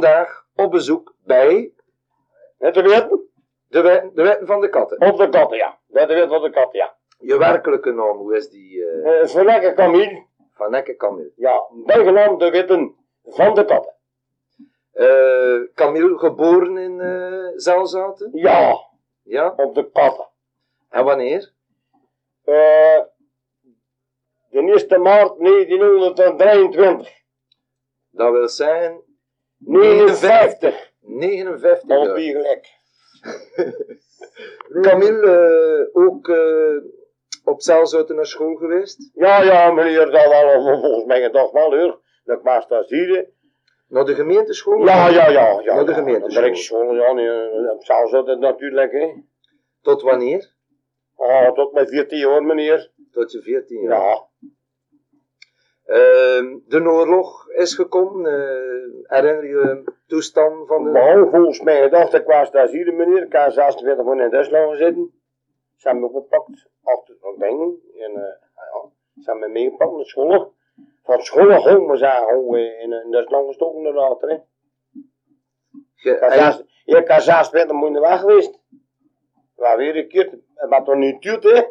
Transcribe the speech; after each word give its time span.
vandaag 0.00 0.44
op 0.54 0.70
bezoek 0.70 1.14
bij 1.24 1.72
Met 2.58 2.74
de 2.74 2.82
weten? 2.82 3.28
de, 3.68 3.80
wet- 3.80 4.14
de 4.14 4.22
wetten 4.22 4.46
van 4.46 4.60
de 4.60 4.68
katten. 4.68 5.00
Op 5.12 5.16
de 5.18 5.28
katten, 5.28 5.56
ja. 5.56 5.78
De 5.86 6.06
weten 6.06 6.28
van 6.28 6.42
de 6.42 6.50
katten, 6.50 6.78
ja. 6.78 6.96
Je 7.18 7.38
werkelijke 7.38 7.90
naam, 7.92 8.16
hoe 8.16 8.36
is 8.36 8.48
die? 8.50 8.84
eh 8.84 9.20
Uh, 9.20 9.26
Verlekker 9.28 9.74
Camille, 9.74 10.24
van 10.52 10.74
Ecke 10.74 10.96
Camille. 10.96 11.32
ja, 11.36 11.62
bijgenaamd 11.84 12.40
de 12.40 12.50
witten 12.50 12.94
van 13.24 13.54
de 13.54 13.64
katten. 13.64 13.94
Eh 14.92 15.74
Camille, 15.74 16.18
geboren 16.18 16.76
in 16.76 17.00
eh 17.00 17.50
Zelzaten? 17.54 18.30
Ja, 18.32 18.76
Ja. 19.22 19.52
op 19.56 19.74
de 19.74 19.90
katten. 19.90 20.28
En 20.90 21.04
wanneer? 21.04 21.52
Eh 22.44 23.00
de 24.50 24.86
1 24.88 25.02
maart 25.02 25.38
1923. 25.38 27.24
Dat 28.10 28.32
wil 28.32 28.48
zeggen 28.48 29.02
59. 29.66 30.92
59 31.00 31.96
Al 31.96 32.12
wie 32.12 32.32
gelijk. 32.32 32.66
Camille, 34.82 35.30
eh, 35.92 36.02
ook 36.02 36.28
eh, 36.28 36.76
op 37.44 37.62
Zelzaten 37.62 38.16
naar 38.16 38.26
school 38.26 38.54
geweest? 38.54 39.10
Ja, 39.14 39.42
ja, 39.42 39.72
meneer, 39.72 40.10
dat 40.10 40.28
wel 40.28 40.62
volgens 40.80 41.04
mij 41.04 41.22
gedacht 41.22 41.52
wel, 41.52 41.76
hoor. 41.76 42.00
Dat 42.24 42.38
ik 42.38 42.44
maar. 42.44 42.66
Naar 43.88 44.04
de 44.04 44.14
gemeenteschool? 44.14 44.84
Ja, 44.84 45.08
ja, 45.08 45.28
ja. 45.28 45.60
ja 45.64 45.74
Naar 45.74 45.84
de 45.84 45.90
ja, 45.90 45.96
gemeenteschool. 45.96 46.48
De 46.50 46.54
school, 46.54 46.94
ja, 46.94 47.12
nee, 47.12 47.70
op 47.70 47.84
zelfs 47.84 48.12
het 48.12 48.38
natuurlijk, 48.38 48.92
hè. 48.92 49.12
Tot 49.82 50.02
wanneer? 50.02 50.54
Ah, 51.16 51.52
tot 51.52 51.72
mijn 51.72 51.88
14 51.88 52.18
jaar, 52.18 52.42
meneer. 52.42 52.90
Tot 53.10 53.32
je 53.32 53.42
14 53.42 53.82
jaar. 53.82 54.00
Ja. 54.00 54.28
Ehm, 55.86 56.58
de 56.66 56.80
oorlog 56.82 57.48
is 57.50 57.74
gekomen. 57.74 58.26
eh, 58.26 58.84
herinner 59.02 59.44
je 59.44 59.50
je 59.84 59.92
toestand 60.06 60.66
van 60.66 60.84
de... 60.84 60.90
Maar 60.90 61.28
volgens 61.30 61.60
mij 61.60 61.90
was 61.90 62.50
daar 62.50 62.68
hier, 62.68 62.94
meneer. 62.94 63.22
Ik 63.22 63.32
had 63.32 63.52
26 63.52 64.04
van 64.04 64.20
in 64.20 64.30
Duitsland 64.30 64.70
gezeten. 64.70 65.12
Ze 65.76 65.88
hebben 65.88 66.10
me 66.10 66.16
opgepakt, 66.16 66.68
achter 66.82 67.16
van 67.20 67.34
dingen. 67.38 67.80
En, 67.98 68.10
eh, 68.10 68.22
ja, 68.54 68.90
ze 69.22 69.30
hebben 69.30 69.52
me 69.52 69.58
meegepakt 69.58 69.92
naar 69.92 70.04
school. 70.04 70.54
Van 71.04 71.20
school 71.22 71.60
gewoon, 71.60 71.86
maar 71.86 71.96
ze 71.96 72.24
gewoon 72.28 72.56
in, 72.56 72.92
in 73.04 73.10
Duitsland 73.10 73.46
gestoken 73.46 73.76
inderdaad, 73.76 74.20
hè. 74.20 74.36
Ge- 75.94 76.10
Ik 76.10 76.20
had 76.20 76.32
en- 76.32 76.52
zes- 76.52 76.82
ja, 76.84 76.98
ik 76.98 77.08
had 77.08 77.22
26 77.22 77.76
minuten 77.76 78.00
weg 78.00 78.20
geweest. 78.20 78.58
Maar 79.56 79.76
weer 79.76 79.96
een 79.96 80.08
keer, 80.08 80.38
maar 80.68 80.84
toch 80.84 80.94
niet 80.96 81.22
duurt, 81.22 81.42
hè. 81.44 81.62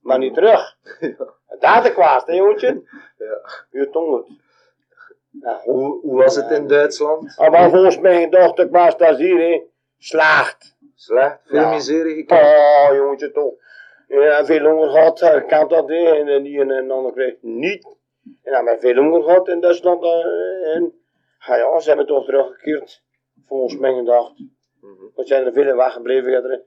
Maar 0.00 0.18
niet 0.18 0.34
terug. 0.34 0.76
Dat 1.62 1.92
kwaast, 1.92 2.26
hè, 2.26 2.32
jongetje. 2.32 2.82
Ja. 3.18 3.40
Je 3.70 3.88
tong 3.90 4.06
goed. 4.14 4.40
hoe, 5.64 6.00
hoe 6.00 6.16
was 6.16 6.36
het 6.36 6.50
in 6.50 6.66
Duitsland? 6.66 7.34
Ah, 7.38 7.50
Maar 7.50 7.70
volgens 7.70 7.98
mij 7.98 8.22
gedacht, 8.22 8.58
ik 8.58 8.70
was 8.70 8.96
daar 8.96 9.14
hier, 9.14 9.38
hè. 9.38 9.62
Slaagt. 9.98 10.76
Slecht? 10.94 11.38
Veel 11.44 11.60
Ja. 11.60 11.70
miserie 11.70 12.14
gekend? 12.14 12.40
Oh, 12.40 12.94
jongetje, 12.96 13.30
toch. 13.32 13.54
Ja, 14.08 14.44
veel 14.44 14.64
honger 14.70 14.88
gehad, 14.90 15.44
kan 15.46 15.68
dat, 15.68 15.88
hè. 15.88 16.04
En 16.04 16.42
die 16.42 16.60
en 16.60 16.70
een 16.70 16.90
ander 16.90 17.12
kreeg 17.12 17.34
niet. 17.40 17.84
En 18.24 18.52
dan 18.52 18.66
hebben 18.66 18.80
veel 18.80 19.02
honger 19.02 19.22
gehad 19.22 19.48
in 19.48 19.60
Duitsland. 19.60 20.02
eh, 20.02 20.74
En, 20.74 20.92
ja, 21.46 21.56
ja, 21.56 21.78
ze 21.80 21.88
hebben 21.88 22.06
toch 22.06 22.24
teruggekeerd. 22.24 23.02
Volgens 23.46 23.76
mij 23.78 23.92
gedacht. 23.94 24.32
Mhm. 24.80 25.02
We 25.14 25.26
zijn 25.26 25.46
er 25.46 25.52
veel 25.52 25.76
weggebleven, 25.76 26.32
er. 26.32 26.62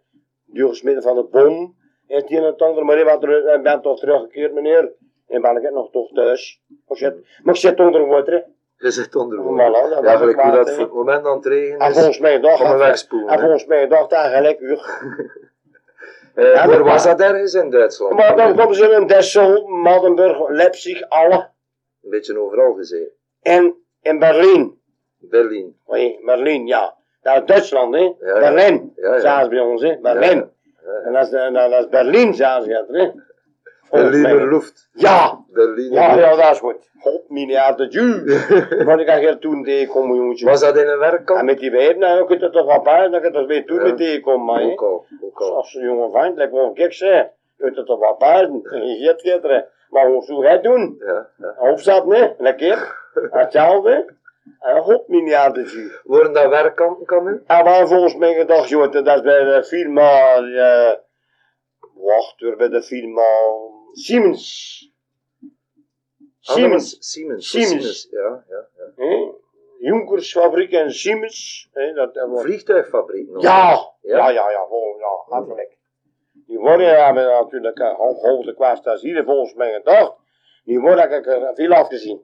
Duurgesmeden 0.45 1.01
van 1.01 1.15
de 1.15 1.23
bom. 1.23 1.75
En 2.07 2.15
het 2.15 2.31
een 2.31 2.37
en 2.37 2.43
het 2.43 2.61
ander, 2.61 2.85
maar 2.85 3.19
terug- 3.19 3.55
ik 3.55 3.63
ben 3.63 3.81
toch 3.81 3.99
teruggekeerd, 3.99 4.53
meneer. 4.53 4.91
En 5.27 5.41
ben 5.41 5.57
ik 5.57 5.61
het 5.63 5.73
nog 5.73 5.91
toch 5.91 6.11
thuis. 6.13 6.61
Maar 6.87 7.53
ik 7.53 7.55
zit, 7.59 7.79
onder 7.79 8.07
water, 8.07 8.33
hè. 8.33 8.39
Je 8.77 8.91
zit 8.91 9.15
onder 9.15 9.37
Voilà, 9.39 9.45
water. 9.71 9.89
dat 9.89 10.03
Ja, 10.03 10.17
gelijk 10.17 10.41
hoe 10.41 10.51
dat 10.51 10.71
voor 10.71 10.83
het 10.83 10.93
moment 10.93 11.25
aan 11.25 11.35
het 11.35 11.45
regen 11.45 11.79
En 11.79 11.89
is. 11.89 11.93
volgens 11.95 12.19
mij 12.19 12.39
dacht 12.39 12.77
wegspoelen, 12.77 13.29
En 13.29 13.39
volgens 13.39 13.65
mij 13.65 13.87
dacht 13.87 14.09
dat 14.09 14.25
gelijk 14.25 14.59
uur. 14.59 14.79
Eh, 16.35 16.65
waar 16.67 16.83
was 16.83 17.03
dat 17.03 17.19
ergens 17.21 17.53
in 17.53 17.69
Duitsland? 17.69 18.13
Maar 18.13 18.35
dan 18.35 18.55
komen 18.55 18.75
ze 18.75 18.89
in 18.89 19.07
Dessel, 19.07 19.67
Maddenburg, 19.67 20.49
Leipzig, 20.49 21.09
alle. 21.09 21.49
Een 22.03 22.09
beetje 22.09 22.39
overal 22.39 22.73
gezien. 22.73 23.09
En 23.41 23.75
in 24.01 24.19
Berlijn. 24.19 24.79
Berlijn. 25.17 25.75
Berlijn, 26.25 26.67
ja. 26.67 26.95
Dat 27.21 27.35
is 27.35 27.45
Duitsland, 27.45 27.95
hè. 27.95 27.99
ja. 28.01 28.13
Berlijn, 28.39 28.93
Ja, 28.95 29.15
ja. 29.15 29.47
bij 29.47 29.59
ons, 29.59 29.81
hè. 29.81 29.97
Berlijn. 29.97 30.51
Ja, 30.85 30.91
ja. 30.91 30.99
En 31.05 31.13
dat 31.13 31.25
is, 31.27 31.31
en 31.33 31.53
dat 31.53 31.71
is 31.71 31.89
Berlijn, 31.89 32.33
zagen 32.33 32.63
ze 32.63 32.71
het, 32.71 32.87
hè. 32.87 33.11
Volgens 33.89 34.21
Berliner. 34.21 34.49
Luft. 34.49 34.89
Ja, 34.93 35.39
Berliner 35.53 36.01
ja, 36.01 36.07
Luft. 36.15 36.19
ja, 36.27 36.35
dat 36.35 36.51
is 36.51 36.59
goed. 36.59 36.89
God, 36.99 37.29
miljarden 37.29 37.87
Jew. 37.89 38.85
Maar 38.85 38.99
ik 38.99 39.07
ga 39.07 39.17
hier 39.17 39.37
toen 39.37 39.63
tegenkomen, 39.63 40.15
jongetje. 40.15 40.45
Was 40.45 40.59
dat 40.59 40.77
in 40.77 40.87
een 40.87 40.99
werkkamp? 40.99 41.39
En 41.39 41.45
met 41.45 41.59
die 41.59 41.71
wijven, 41.71 41.99
nou, 41.99 42.25
kun 42.25 42.39
je 42.39 42.49
toch 42.49 42.65
wat 42.65 42.83
bij, 42.83 43.09
dan 43.09 43.21
kun 43.21 43.31
je 43.31 43.37
toch 43.37 43.47
weer 43.47 43.65
toen 43.65 43.77
Ja. 43.77 43.83
mee 43.83 43.93
tegenkomen, 43.93 44.45
maar. 44.45 44.61
Ook 44.63 44.81
al. 44.81 45.05
Ook 45.21 45.41
al. 45.41 45.55
Als 45.55 45.73
een 45.73 45.83
jonge 45.85 46.11
vent, 46.11 46.37
like 46.37 46.51
wat 46.55 46.77
ik 46.77 46.93
zei, 46.93 47.27
kun 47.57 47.73
je 47.75 47.83
toch 47.83 47.99
wat 47.99 48.17
bij, 48.17 48.43
en 48.43 48.87
je 48.87 49.39
gaat. 49.41 49.65
Maar 49.89 50.07
hoe 50.07 50.23
zou 50.23 50.45
hij 50.45 50.61
doen? 50.61 50.95
Ja, 51.05 51.27
ja. 51.37 51.53
Hoofdstad, 51.57 52.05
nee, 52.05 52.33
lekker. 52.37 53.03
Hetzelfde. 53.31 54.05
God, 54.59 55.07
miljarden 55.07 55.65
Jew. 55.65 55.91
Worden 56.03 56.33
dat 56.33 56.49
werkkampen, 56.49 57.05
Camille? 57.05 57.41
En 57.45 57.63
waar 57.63 57.87
volgens 57.87 58.15
mij 58.15 58.33
gedacht, 58.33 58.69
joh, 58.69 58.91
dat 58.91 59.07
is 59.07 59.21
bij 59.21 59.43
de 59.43 59.63
firma, 59.63 60.35
eh, 60.35 60.97
wacht 61.93 62.39
hoor, 62.39 62.55
bij 62.55 62.69
de 62.69 62.83
firma 62.83 63.23
Siemens. 63.91 64.93
Siemens. 66.39 66.97
Siemens. 66.99 67.49
Siemens. 67.49 68.07
Ja, 68.11 68.43
ja, 68.49 68.67
ja. 68.77 68.91
hè? 68.95 69.31
Junkersfabriek 69.79 70.71
en 70.71 70.91
Siemens. 70.91 71.69
hè, 71.73 71.93
dat, 71.93 72.13
dat 72.13 72.41
Vliegtuigfabriek 72.41 73.29
nog. 73.29 73.43
ja, 73.43 73.69
Ja? 74.01 74.17
ja, 74.17 74.29
ja, 74.29 74.49
ja, 74.51 74.65
vol, 74.67 74.97
ja, 74.99 75.35
hartelijk. 75.35 75.77
Die 76.47 76.59
worden 76.59 77.05
hebben 77.05 77.25
natuurlijk 77.25 77.79
een 77.79 77.95
hoog 77.95 78.21
hoogte 78.21 78.53
qua 78.53 78.97
hier 78.99 79.23
volgens 79.23 79.53
mij 79.53 79.73
gedacht. 79.73 80.13
Die 80.63 80.79
worden 80.79 81.11
ik 81.11 81.25
er 81.25 81.55
veel 81.55 81.71
afgezien. 81.71 82.23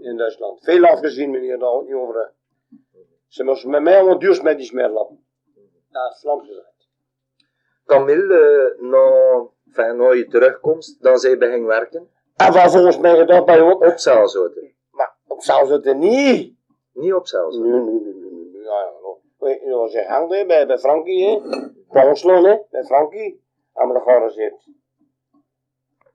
In 0.00 0.16
Duitsland. 0.16 0.60
Veel 0.64 0.84
afgezien, 0.84 1.30
meneer, 1.30 1.58
daar 1.58 1.82
niet 1.82 1.94
over. 1.94 2.16
eh. 2.20 2.28
Ze 3.28 3.44
moesten 3.44 3.70
met 3.70 3.82
mij 3.82 3.96
allemaal 3.98 4.18
duursmedisch 4.18 4.70
meer 4.70 4.88
laten. 4.88 5.24
Dat 5.90 6.12
is 6.12 6.20
Vlaams 6.20 6.46
gezegd. 6.46 6.88
Camille, 7.84 8.34
eh, 8.38 8.82
na, 8.82 9.46
enfin, 9.66 9.96
na 9.96 10.10
je 10.12 10.26
terugkomst, 10.26 11.02
dan 11.02 11.18
zij 11.18 11.38
begin 11.38 11.64
werken. 11.66 12.10
En 12.36 12.52
waar 12.52 12.70
volgens 12.70 12.98
mij 12.98 13.16
gedacht 13.16 13.44
bij 13.44 13.60
ook. 13.60 13.84
Op 13.84 13.98
Zelzoten. 13.98 14.74
Maar 14.90 15.16
op 15.26 15.42
er 15.86 15.94
niet. 15.96 16.54
Niet 16.92 17.12
op 17.14 17.18
Nee, 17.18 17.26
Zelzoten. 17.26 17.70
nee, 17.70 18.00
nee, 18.00 18.14
nee, 18.14 18.30
nee. 18.30 18.62
Ja, 18.62 18.80
ja. 18.80 18.94
Weet 19.38 19.60
je 19.62 19.70
wat 19.70 19.90
ze 19.90 20.04
hangt, 20.04 20.34
hè, 20.34 20.46
bij, 20.46 20.66
bij 20.66 20.78
Frankie, 20.78 21.28
hè. 21.28 21.40
Bij 22.70 22.84
Frankie. 22.84 23.44
We 23.72 23.92
de 23.92 24.00
gearresteerd. 24.00 24.68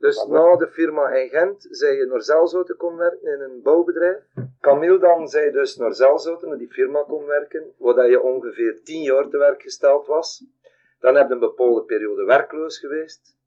Dus 0.02 0.26
na 0.26 0.56
de 0.56 0.68
firma 0.68 1.10
in 1.10 1.30
Gent, 1.30 1.68
zij 1.70 1.96
je 1.96 2.06
naar 2.06 2.22
Zelzoten 2.22 2.78
kon 2.78 2.96
werken 2.96 3.34
in 3.34 3.42
een 3.42 3.62
bouwbedrijf. 3.62 4.24
Camille 4.60 5.00
dan 5.00 5.28
zij 5.28 5.52
dus 5.52 5.76
naar 5.76 5.94
Zelzoten, 5.94 6.50
naar 6.50 6.58
die 6.58 6.72
firma 6.72 7.04
kon 7.04 7.26
werken, 7.26 7.74
waar 7.78 7.94
dat 7.94 8.10
je 8.10 8.22
ongeveer 8.22 8.84
10 8.84 9.02
jaar 9.02 9.28
te 9.30 9.38
werk 9.38 9.62
gesteld 9.62 10.08
was. 10.08 10.46
Dan 11.00 11.16
heb 11.16 11.28
je 11.28 11.34
een 11.34 11.40
bepaalde 11.40 11.84
periode 11.84 12.24
werkloos 12.24 12.80
geweest. 12.80 13.38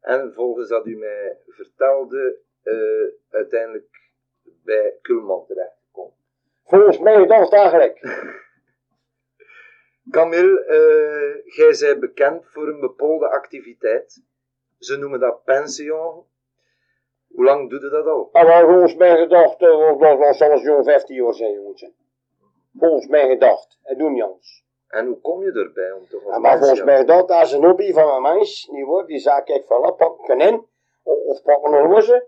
En 0.00 0.32
volgens 0.34 0.68
dat 0.68 0.86
u 0.86 0.96
mij 0.96 1.38
vertelde, 1.46 2.38
eh, 2.62 3.08
uiteindelijk 3.30 4.10
bij 4.64 4.98
Kulman 5.02 5.46
terechtgekomen. 5.46 6.16
Volgens 6.64 6.98
mij 6.98 7.16
gedacht 7.16 7.52
eigenlijk. 7.52 8.00
Camille, 10.10 10.64
eh, 10.64 11.54
jij 11.56 11.72
zij 11.72 11.98
bekend 11.98 12.46
voor 12.46 12.68
een 12.68 12.80
bepaalde 12.80 13.28
activiteit. 13.28 14.24
Ze 14.78 14.96
noemen 14.96 15.20
dat 15.20 15.44
pension. 15.44 16.24
Hoe 17.28 17.44
lang 17.44 17.70
doe 17.70 17.80
je 17.80 17.88
dat 17.88 18.06
al? 18.06 18.28
En 18.32 18.46
waar 18.46 18.66
volgens 18.66 18.94
mij 18.94 19.16
gedacht, 19.16 19.62
eh, 19.62 19.98
dat 19.98 20.18
was 20.18 20.36
zelfs 20.36 20.62
jong 20.62 20.84
15 20.84 21.16
jaar 21.16 21.34
zijn, 21.34 21.52
jongetje. 21.52 21.92
Volgens 22.78 23.06
mij 23.06 23.28
gedacht. 23.28 23.78
Het 23.82 23.98
doen 23.98 24.12
niet 24.12 24.22
anders. 24.22 24.64
En 24.88 25.06
hoe 25.06 25.20
kom 25.20 25.42
je 25.42 25.52
erbij 25.52 25.92
om 25.92 26.06
te 26.08 26.20
gaan 26.24 26.32
En 26.32 26.40
maar 26.40 26.58
volgens 26.58 26.68
pensioen? 26.68 26.86
mij 26.86 26.96
gedacht, 26.96 27.28
dat 27.28 27.42
is 27.42 27.52
een 27.52 27.64
hobby 27.64 27.92
van 27.92 28.14
een 28.14 28.22
mens. 28.22 28.68
Die 28.70 28.84
wordt, 28.84 29.08
die 29.08 29.18
zei, 29.18 29.42
kijk, 29.42 29.64
voilà, 29.64 29.96
pak 29.96 30.20
ik 30.20 30.28
een 30.28 30.40
in. 30.40 30.66
Of, 31.02 31.18
of 31.24 31.42
pak 31.42 31.64
een 31.64 31.72
horloge. 31.72 32.26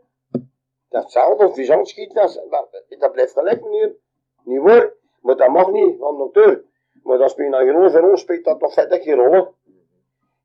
Datzelfde, 0.89 1.47
of 1.47 1.55
zand 1.57 1.89
schieten, 1.89 2.15
dat, 2.15 2.45
dat, 2.51 2.85
dat 2.99 3.13
blijft 3.13 3.33
gelijk, 3.33 3.63
meneer. 3.63 3.97
Niet 4.45 4.59
hoor. 4.59 4.97
Maar 5.21 5.37
dat 5.37 5.49
mag 5.49 5.71
niet, 5.71 5.99
van 5.99 6.17
de 6.17 6.19
dokter. 6.19 6.65
Maar 7.03 7.19
dat 7.19 7.31
speelt 7.31 7.51
nou 7.51 7.65
geen 7.65 7.81
rol, 7.81 7.91
voor 7.91 8.11
ons 8.11 8.21
speelt 8.21 8.45
dat 8.45 8.59
toch 8.59 8.73
vet 8.73 9.03
geen 9.03 9.15
rol. 9.15 9.55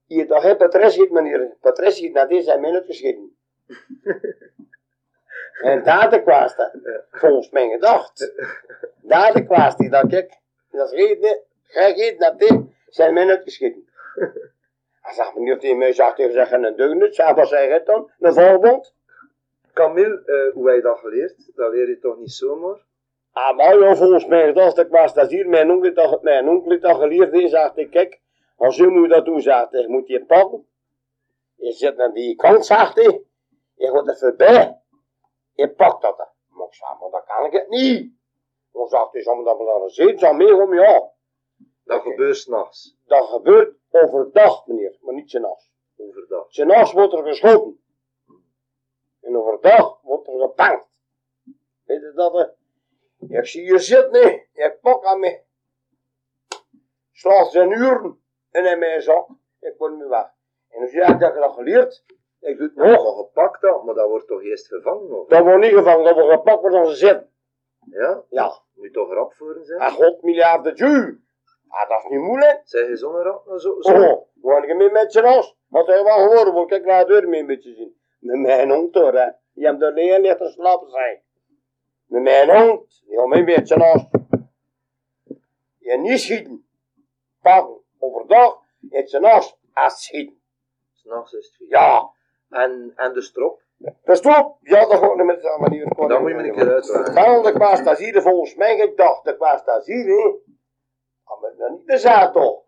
Hier 0.05 0.27
toch, 0.27 0.43
hè, 0.43 0.55
Patrice 0.55 0.89
schiet, 0.89 1.11
meneer. 1.11 1.55
Patrice 1.61 1.91
schiet, 1.91 2.13
na 2.13 2.25
deze 2.25 2.43
zijn 2.43 2.61
minuten 2.61 2.85
geschieten. 2.85 3.35
En 5.61 5.83
daar 5.83 6.09
de 6.09 6.21
kwaaste, 6.21 6.71
volgens 7.11 7.49
mij 7.49 7.69
gedacht. 7.69 8.33
Daar 9.01 9.33
de 9.33 9.45
kwaaste, 9.45 9.89
dat 9.89 10.13
ik, 10.13 10.39
dat 10.71 10.91
is 10.91 10.99
reden, 10.99 11.39
gij 11.63 11.93
geet 11.93 12.19
naar 12.19 12.37
dit, 12.37 12.59
zijn 12.87 13.13
minuten 13.13 13.43
geschieten. 13.43 13.87
Hij 15.01 15.13
zegt 15.13 15.35
meneer 15.35 15.59
tegen 15.59 15.77
mij, 15.77 15.93
zegt 15.93 16.15
tegen 16.15 16.31
zeggen 16.31 16.63
een 16.63 16.75
deugd, 16.75 17.15
zei 17.15 17.33
wat 17.33 17.47
zei 17.47 17.71
het 17.71 17.85
dan? 17.85 18.11
Een 18.19 18.33
voorbeeld? 18.33 18.93
Camille, 19.73 20.21
eh, 20.25 20.53
hoe 20.53 20.67
heb 20.67 20.75
je 20.75 20.81
dat 20.81 20.99
geleerd? 20.99 21.51
Dat 21.55 21.73
leer 21.73 21.89
je 21.89 21.99
toch 21.99 22.17
niet 22.17 22.31
zomaar? 22.31 22.77
Ah, 23.31 23.57
maar 23.57 23.79
ja, 23.79 23.95
volgens 23.95 24.25
mij 24.25 24.47
gedacht, 24.47 24.77
ik 24.77 24.87
was 24.89 25.13
dat 25.13 25.29
hier, 25.29 25.49
mijn 25.49 25.71
onkel 25.71 25.93
dat, 25.93 26.21
mijn 26.21 26.49
onkel 26.49 26.79
dat 26.79 26.97
geleerd 26.97 27.33
is, 27.33 27.51
zegt 27.51 27.75
hij, 27.75 27.87
kijk, 27.87 28.19
als 28.55 28.75
je 28.75 28.87
moet 28.87 29.09
dat 29.09 29.25
doen, 29.25 29.41
zegt 29.41 29.71
hij, 29.71 29.87
moet 29.87 30.07
je 30.07 30.25
pakken. 30.25 30.67
Je 31.55 31.71
zit 31.71 31.99
aan 31.99 32.13
die 32.13 32.35
kant, 32.35 32.65
zegt 32.65 32.95
hij, 32.95 33.23
je 33.73 33.87
gaat 33.91 34.07
er 34.07 34.17
voorbij, 34.17 34.81
je 35.53 35.69
pakt 35.73 36.01
dat. 36.01 36.17
Maar 36.47 36.67
ik 36.67 36.73
zeg, 36.73 36.99
maar 36.99 37.09
dat 37.09 37.25
kan 37.25 37.45
ik 37.45 37.51
het 37.51 37.69
niet. 37.69 38.13
Dan 38.71 38.87
zegt 38.87 39.11
hij, 39.11 39.21
zal 39.21 39.35
me 39.35 39.43
dat 39.43 39.59
maar 39.59 39.89
zien, 39.89 40.19
zal 40.19 40.33
meegaan, 40.33 40.73
ja. 40.73 41.11
Dat 41.83 42.01
gebeurt 42.01 42.37
s'nachts, 42.37 42.97
Dat 43.05 43.25
gebeurt 43.29 43.75
overdag, 43.91 44.67
meneer, 44.67 44.97
maar 45.01 45.13
niet 45.13 45.29
s'nachts. 45.29 45.69
overdag. 45.97 46.45
S'nachts 46.51 46.91
wordt 46.93 47.13
er 47.13 47.23
geschoten. 47.23 47.81
En 49.21 49.37
overdag 49.37 50.01
wordt 50.01 50.27
er 50.27 50.39
gepankt. 50.39 50.87
Weet 51.83 52.01
je 52.01 52.11
dat? 52.15 52.33
hè? 52.33 52.45
Ik 53.37 53.45
zie 53.45 53.63
je 53.63 53.79
zitten, 53.79 54.47
ik 54.53 54.77
pak 54.81 55.05
aan 55.05 55.19
me. 55.19 55.41
Slaat 57.11 57.51
zijn 57.51 57.71
uren 57.71 58.22
en 58.53 58.65
in 58.65 58.79
mijn 58.79 59.01
zak. 59.01 59.27
Ik 59.59 59.73
word 59.77 59.97
me 59.97 60.07
weg. 60.07 60.27
En 60.69 60.81
als 60.81 60.91
jij 60.91 61.17
dat 61.17 61.33
je 61.33 61.39
dat 61.39 61.53
geleerd, 61.53 62.03
ik 62.39 62.57
doe 62.57 62.67
het 62.67 62.75
nog. 62.75 63.03
maar 63.03 63.13
gepakt 63.25 63.61
dat, 63.61 63.83
maar 63.83 63.95
dat 63.95 64.09
wordt 64.09 64.27
toch 64.27 64.41
eerst 64.43 64.67
gevangen 64.67 65.09
nog? 65.09 65.27
Dat 65.27 65.43
wordt 65.43 65.59
niet 65.63 65.73
gevangen, 65.73 66.03
dat 66.03 66.13
wordt 66.13 66.31
gepakt 66.31 66.61
wordt 66.61 66.89
ze 66.89 66.95
zitten. 66.95 67.29
Ja? 67.89 68.23
Ja, 68.29 68.59
Moet 68.73 68.85
je 68.85 68.91
toch 68.91 69.13
rap 69.13 69.33
voor 69.33 69.59
zijn? 69.61 69.79
en 69.79 69.91
god 69.91 70.21
miljarden 70.21 70.75
duur. 70.75 71.21
Ah, 71.67 71.89
dat 71.89 72.03
is 72.03 72.09
niet 72.09 72.19
moeilijk. 72.21 72.61
Zeg 72.63 72.87
je 72.87 72.95
zonder 72.95 73.23
rap 73.23 73.45
nou 73.45 73.59
zo? 73.59 73.81
zo? 73.81 73.91
Oh, 73.91 74.27
word 74.33 74.63
ik 74.63 74.75
mee 74.75 74.91
met 74.91 75.13
je 75.13 75.21
as? 75.23 75.57
Had 75.69 75.87
hij 75.87 76.03
wel 76.03 76.17
gehoord, 76.27 76.53
want 76.53 76.69
kijk, 76.69 76.85
laat 76.85 77.07
deur 77.07 77.27
mee 77.29 77.39
een 77.39 77.45
beetje 77.45 77.73
zien. 77.73 77.97
Met 78.19 78.39
mijn 78.39 78.69
hond 78.71 78.93
hoor, 78.95 79.13
hè. 79.13 79.29
Je 79.53 79.65
hebt 79.65 79.81
er 79.81 79.93
niet 79.93 80.17
ligt 80.19 80.37
te 80.37 80.49
slapen 80.49 80.89
zijn. 80.89 81.21
Met 82.05 82.21
mijn 82.21 82.49
hond, 82.67 83.03
die 83.05 83.17
gaat 83.17 83.27
mee 83.27 83.43
met 83.43 83.67
je 83.67 83.75
as. 83.75 84.05
Je 85.77 85.97
niet 85.97 86.19
schieten. 86.19 86.65
Pakken, 87.41 87.82
overdag, 88.03 88.59
het 88.89 89.09
zijn 89.09 89.25
as, 89.25 89.57
als 89.73 90.03
schieten. 90.03 90.41
S'nachts 90.93 91.33
is 91.33 91.45
het 91.45 91.55
vier. 91.55 91.69
Ja, 91.69 92.11
En, 92.49 92.93
en 92.95 93.13
de 93.13 93.21
strop? 93.21 93.61
dat 94.03 94.17
stop. 94.17 94.57
Ja, 94.61 94.85
dat 94.85 94.99
gaat 94.99 95.15
niet 95.15 95.25
met 95.25 95.41
de 95.41 95.57
manier. 95.59 95.93
Dat 95.95 96.19
moet 96.19 96.29
je 96.29 96.35
me 96.35 96.43
een 96.43 96.53
keer 96.53 96.73
uitleggen. 96.73 97.15
Dan 97.15 97.43
de 97.43 97.51
kwastasieren 97.51 98.21
volgens 98.21 98.55
mij 98.55 98.77
gedacht, 98.77 99.23
de 99.23 99.35
kwastasieren, 99.35 100.39
dat 101.25 101.39
moet 101.41 101.57
nou 101.57 101.71
niet 101.71 101.87
de 101.87 102.29
toch. 102.33 102.61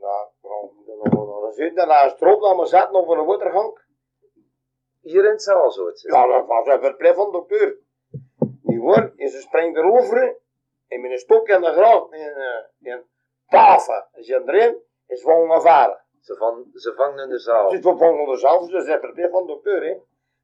Nou, 0.00 0.28
dan, 0.40 0.70
dan, 0.86 1.10
dan, 1.10 1.40
dan 1.40 1.52
zit 1.52 1.78
er 1.78 1.86
naast 1.86 2.22
erop, 2.22 2.40
dan 2.40 2.56
maar 2.56 2.66
zat 2.66 2.92
nog 2.92 3.04
voor 3.04 3.18
een 3.18 3.26
watergang. 3.26 3.82
Hier 5.00 5.24
in 5.24 5.30
het 5.30 5.42
zaal 5.42 5.70
zo 5.70 5.86
het 5.86 6.00
Ja, 6.00 6.26
dat 6.26 6.46
was 6.46 6.66
een 6.66 6.80
verplicht 6.80 7.14
van 7.14 7.24
de 7.26 7.32
dokter. 7.32 7.78
Die 8.62 8.80
hoor, 8.80 9.12
en 9.16 9.28
ze 9.28 9.40
springt 9.40 9.76
erover, 9.76 10.36
en 10.94 11.00
met 11.00 11.10
een 11.10 11.18
stok 11.18 11.48
in 11.48 11.60
de 11.60 11.72
grond, 11.72 12.12
en, 12.12 12.34
uh, 12.36 12.92
en 12.92 13.04
pafen, 13.48 14.06
en 14.12 14.24
ze 14.24 14.42
erin, 14.46 14.76
is 15.06 15.22
gewoon 15.22 15.62
varen. 15.62 16.04
Ze, 16.20 16.36
van, 16.36 16.70
ze 16.74 16.94
vangen 16.94 17.24
in 17.24 17.28
de 17.28 17.38
zaal. 17.38 17.70
Zit 17.70 17.86
op 17.86 17.98
van 17.98 18.24
dezelfde, 18.24 18.72
dus 18.72 18.86
dat 18.86 18.94
is 18.94 19.00
verplicht 19.00 19.30
van 19.30 19.46
de 19.46 19.52
dokter, 19.52 19.84
hè. 19.84 19.96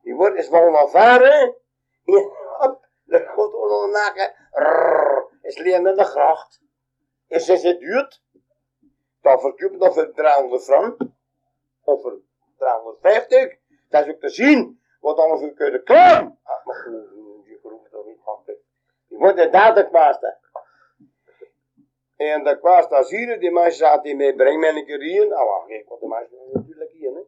Die 0.03 0.15
wordt 0.15 0.37
is 0.37 0.47
gewoon 0.47 0.91
varen, 0.91 1.33
en 1.33 1.57
hop, 2.05 2.87
dan 3.05 3.21
gaat 3.21 3.37
er 3.37 3.69
nog 3.69 3.91
naken, 3.91 4.35
rrrr, 4.51 5.27
is 5.43 5.59
alleen 5.59 5.87
in 5.87 5.97
de 5.97 6.05
gracht. 6.05 6.61
En 7.29 7.41
ze 7.41 7.57
zit 7.57 7.81
duurt, 7.81 8.23
dan 9.21 9.41
verkoopt 9.41 9.81
dat 9.81 9.95
voor 9.95 10.13
300 10.13 10.65
frank, 10.65 11.01
of 11.85 12.03
voor 12.03 12.21
350, 12.57 13.59
dat 13.89 14.07
is 14.07 14.13
ook 14.13 14.21
te 14.21 14.29
zien, 14.29 14.81
wat 15.01 15.19
anders 15.19 15.43
u 15.43 15.53
kunnen 15.55 15.85
klaar. 15.85 16.37
Ah, 16.43 16.67
maar 16.67 16.89
die 17.45 17.59
groep 17.63 17.89
toch 17.91 18.07
niet 18.07 18.21
van. 18.25 18.43
Die 19.09 19.19
wordt 19.19 19.37
de 19.37 19.49
datakwaasta. 19.49 20.40
En 22.29 22.45
de 22.45 22.59
kwaasta 22.59 23.03
zie 23.03 23.27
je, 23.27 23.39
die 23.39 23.51
mensen 23.53 23.73
zaten 23.79 24.03
die 24.03 24.17
mee, 24.17 24.35
breng 24.35 24.61
mij 24.61 24.75
een 24.75 24.85
keer 24.87 25.01
hier. 25.01 25.29
Nou, 25.29 25.47
wacht, 25.47 25.67
kijk, 25.67 25.89
want 25.89 26.01
de 26.01 26.07
zijn 26.31 26.49
natuurlijk 26.53 26.91
hier, 26.91 27.11
hè. 27.15 27.21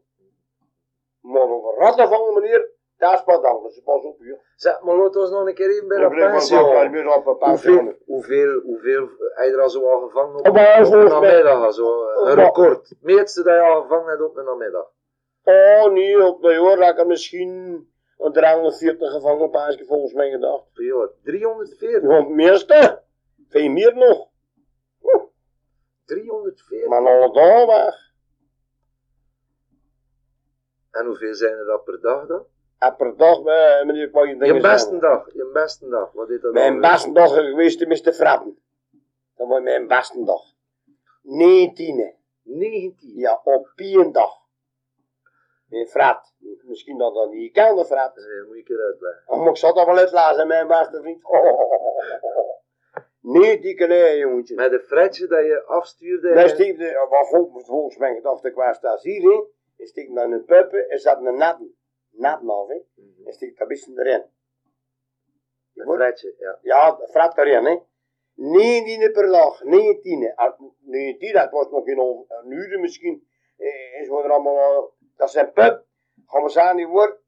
Maar 1.21 1.43
over 1.51 1.75
ratten 1.79 2.09
van 2.09 2.35
meneer, 2.35 2.71
dat 2.97 3.13
is 3.13 3.23
pas 3.25 3.43
anders. 3.43 3.81
Pas 3.85 4.05
op, 4.05 4.19
hier. 4.19 4.41
Zeg, 4.57 4.81
maar 4.83 4.97
laten 4.97 5.23
we 5.23 5.29
nog 5.29 5.47
een 5.47 5.55
keer 5.55 5.71
even 5.71 5.89
bij 5.89 5.99
Dan 5.99 6.11
de 6.11 6.17
pensie. 6.17 6.57
houden. 6.57 7.17
op 7.17 7.27
een 7.27 7.49
Hoeveel, 7.49 7.95
hoeveel, 8.07 8.61
hoeveel, 8.61 9.09
hij 9.35 9.49
er 9.51 9.61
al 9.61 9.71
zo 9.71 9.89
al 9.91 10.01
gevangen 10.01 10.35
op, 10.39 10.47
op 10.47 10.57
een 10.57 11.05
namiddag, 11.09 11.73
zo, 11.75 11.85
een 12.03 12.17
Oh, 12.17 12.25
maar- 12.25 12.35
record. 12.35 12.89
Het 12.89 12.99
meeste 13.03 13.43
dat 13.43 13.55
je 13.55 13.61
al 13.61 13.81
gevangen 13.83 14.09
hebt 14.09 14.23
op 14.23 14.37
een 14.37 14.45
namiddag. 14.45 14.91
Oh, 15.45 15.93
nee, 15.93 16.27
op 16.27 16.43
de 16.43 16.53
jaar 16.53 16.79
raken 16.79 17.07
misschien 17.07 17.51
een 18.19 18.33
340 18.33 19.13
gevangen 19.13 19.43
op 19.45 19.57
Aasje, 19.57 19.85
volgens 19.85 20.13
mij 20.13 20.31
gedacht. 20.31 20.65
Jaar. 20.73 21.09
340. 21.23 22.11
Ja, 22.11 22.17
het 22.17 22.29
meeste. 22.29 23.03
Veel 23.49 23.69
meer 23.71 23.97
nog. 23.97 24.31
340. 26.05 26.89
Maar 26.89 26.99
alle 27.07 27.33
dagen 27.33 27.67
weg. 27.67 28.11
En 30.91 31.07
hoeveel 31.07 31.35
zijn 31.35 31.53
er 31.59 31.65
dat 31.65 31.85
per 31.85 32.01
dag 32.01 32.27
dan? 32.27 32.47
En 32.79 32.97
per 32.97 33.17
dag, 33.17 33.39
eh, 33.45 33.85
meneer, 33.85 34.03
ik 34.07 34.13
wou 34.13 34.27
je 34.29 34.33
Je 34.35 34.39
dingen 34.41 34.63
beste 34.63 34.79
zeggen. 34.91 35.01
dag, 35.01 35.33
je 35.33 35.51
beste 35.53 35.89
dag. 35.89 36.13
Wat 36.13 36.31
is 36.31 36.41
dat 36.41 36.53
Mijn 36.53 36.81
dan? 36.81 36.91
beste 36.91 37.13
dag 37.13 37.35
geweest 37.35 37.81
is 37.81 38.03
te 38.03 38.13
frappen. 38.13 38.59
Dat 39.37 39.49
was 39.49 39.61
mijn 39.63 39.87
beste 39.87 40.25
dag. 40.25 40.43
19. 41.23 42.15
19. 42.43 43.19
Ja, 43.19 43.41
op 43.45 43.73
één 43.77 44.13
dag. 44.13 44.41
Mijn 45.67 45.87
frat. 45.89 46.33
Misschien 46.63 46.99
dat 46.99 47.15
dat 47.15 47.31
niet 47.31 47.53
kan, 47.53 47.77
de 47.77 47.85
frat. 47.85 48.15
Dat 48.15 48.25
moet 48.25 48.55
je 48.55 48.59
een 48.59 48.65
keer 48.65 48.85
uitleggen. 48.85 49.23
Oh, 49.27 49.39
maar 49.39 49.49
ik 49.51 49.57
zal 49.57 49.75
dat 49.75 49.87
wel 49.87 49.97
uitlazen, 49.97 50.47
mijn 50.47 50.67
beste 50.69 51.01
vriend. 51.01 51.23
Nee, 53.23 53.61
die 53.61 53.75
kleine 53.75 54.17
jongetje. 54.19 54.55
Met 54.55 54.73
een 54.73 54.81
fretje 54.81 55.27
dat 55.27 55.45
je 55.45 55.65
afstuurde. 55.67 56.33
Daar 56.35 56.43
en- 56.43 56.49
steekt 56.49 56.79
de, 56.79 57.07
wat 57.09 57.29
volgens 57.67 57.97
mij 57.97 58.15
gedacht, 58.15 58.45
ik 58.45 58.55
was 58.55 58.81
daar 58.81 58.99
hier, 59.01 59.23
hè. 59.23 59.43
Je 59.77 59.87
steekt 59.87 60.15
dan 60.15 60.33
een 60.33 60.45
puppen, 60.45 60.89
er 60.91 60.99
zat 60.99 61.25
een 61.25 61.37
natten. 61.37 61.77
Natten 62.11 62.49
af, 62.51 62.69
hè. 62.69 62.81
Mhm. 62.95 63.25
Je 63.25 63.33
steekt 63.33 63.59
dat 63.59 63.69
bisschen 63.69 63.99
erin. 63.99 64.25
Een 65.75 65.95
fretje, 65.95 66.35
ja. 66.39 66.59
Ja, 66.63 66.91
dat 66.97 67.11
frat 67.11 67.39
erin, 67.39 67.65
hè. 67.65 67.79
19 68.35 69.13
per 69.13 69.27
dag, 69.27 69.65
19. 69.65 70.33
Ah, 70.35 70.61
19, 70.81 71.33
dat 71.33 71.51
was 71.51 71.71
nog 71.71 71.87
in 71.87 71.99
een, 71.99 72.51
uur 72.51 72.81
misschien. 72.81 73.27
Eh, 73.57 73.99
en 73.99 74.05
zo 74.05 74.23
er 74.23 74.31
allemaal, 74.31 74.57
eh, 74.57 75.07
dat 75.17 75.29
is 75.29 75.35
een 75.35 75.53
pub. 75.53 75.85
Gaan 76.27 76.43
we 76.43 76.49
zeggen, 76.49 76.77
die 76.77 76.87
wordt 76.87 77.19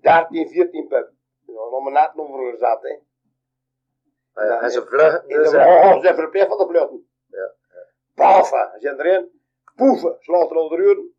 13, 0.00 0.48
14 0.48 0.86
pub. 0.88 1.12
Er 1.46 1.54
was 1.54 1.70
nog 1.70 1.82
maar 1.82 1.92
net 1.92 2.12
over 2.16 2.50
gezet, 2.50 2.78
hè. 2.82 2.98
Ah, 4.34 4.44
ja. 4.46 4.60
En 4.62 4.70
ze 4.70 4.80
en- 4.80 4.86
vluchten. 4.86 5.28
En 5.28 5.38
dus, 5.38 5.50
de, 5.50 5.56
oh, 5.56 5.94
ze 5.94 6.00
zijn 6.00 6.14
verplicht 6.14 6.46
van 6.46 6.58
de 6.58 6.66
vluchten. 6.66 7.06
Ja, 7.26 7.52
Paffen, 8.14 8.70
zit 8.78 8.98
erin. 8.98 9.40
Poeven, 9.76 10.16
slaat 10.20 10.50
er 10.50 10.56
al 10.56 10.68
de 10.68 10.76
uren. 10.76 11.14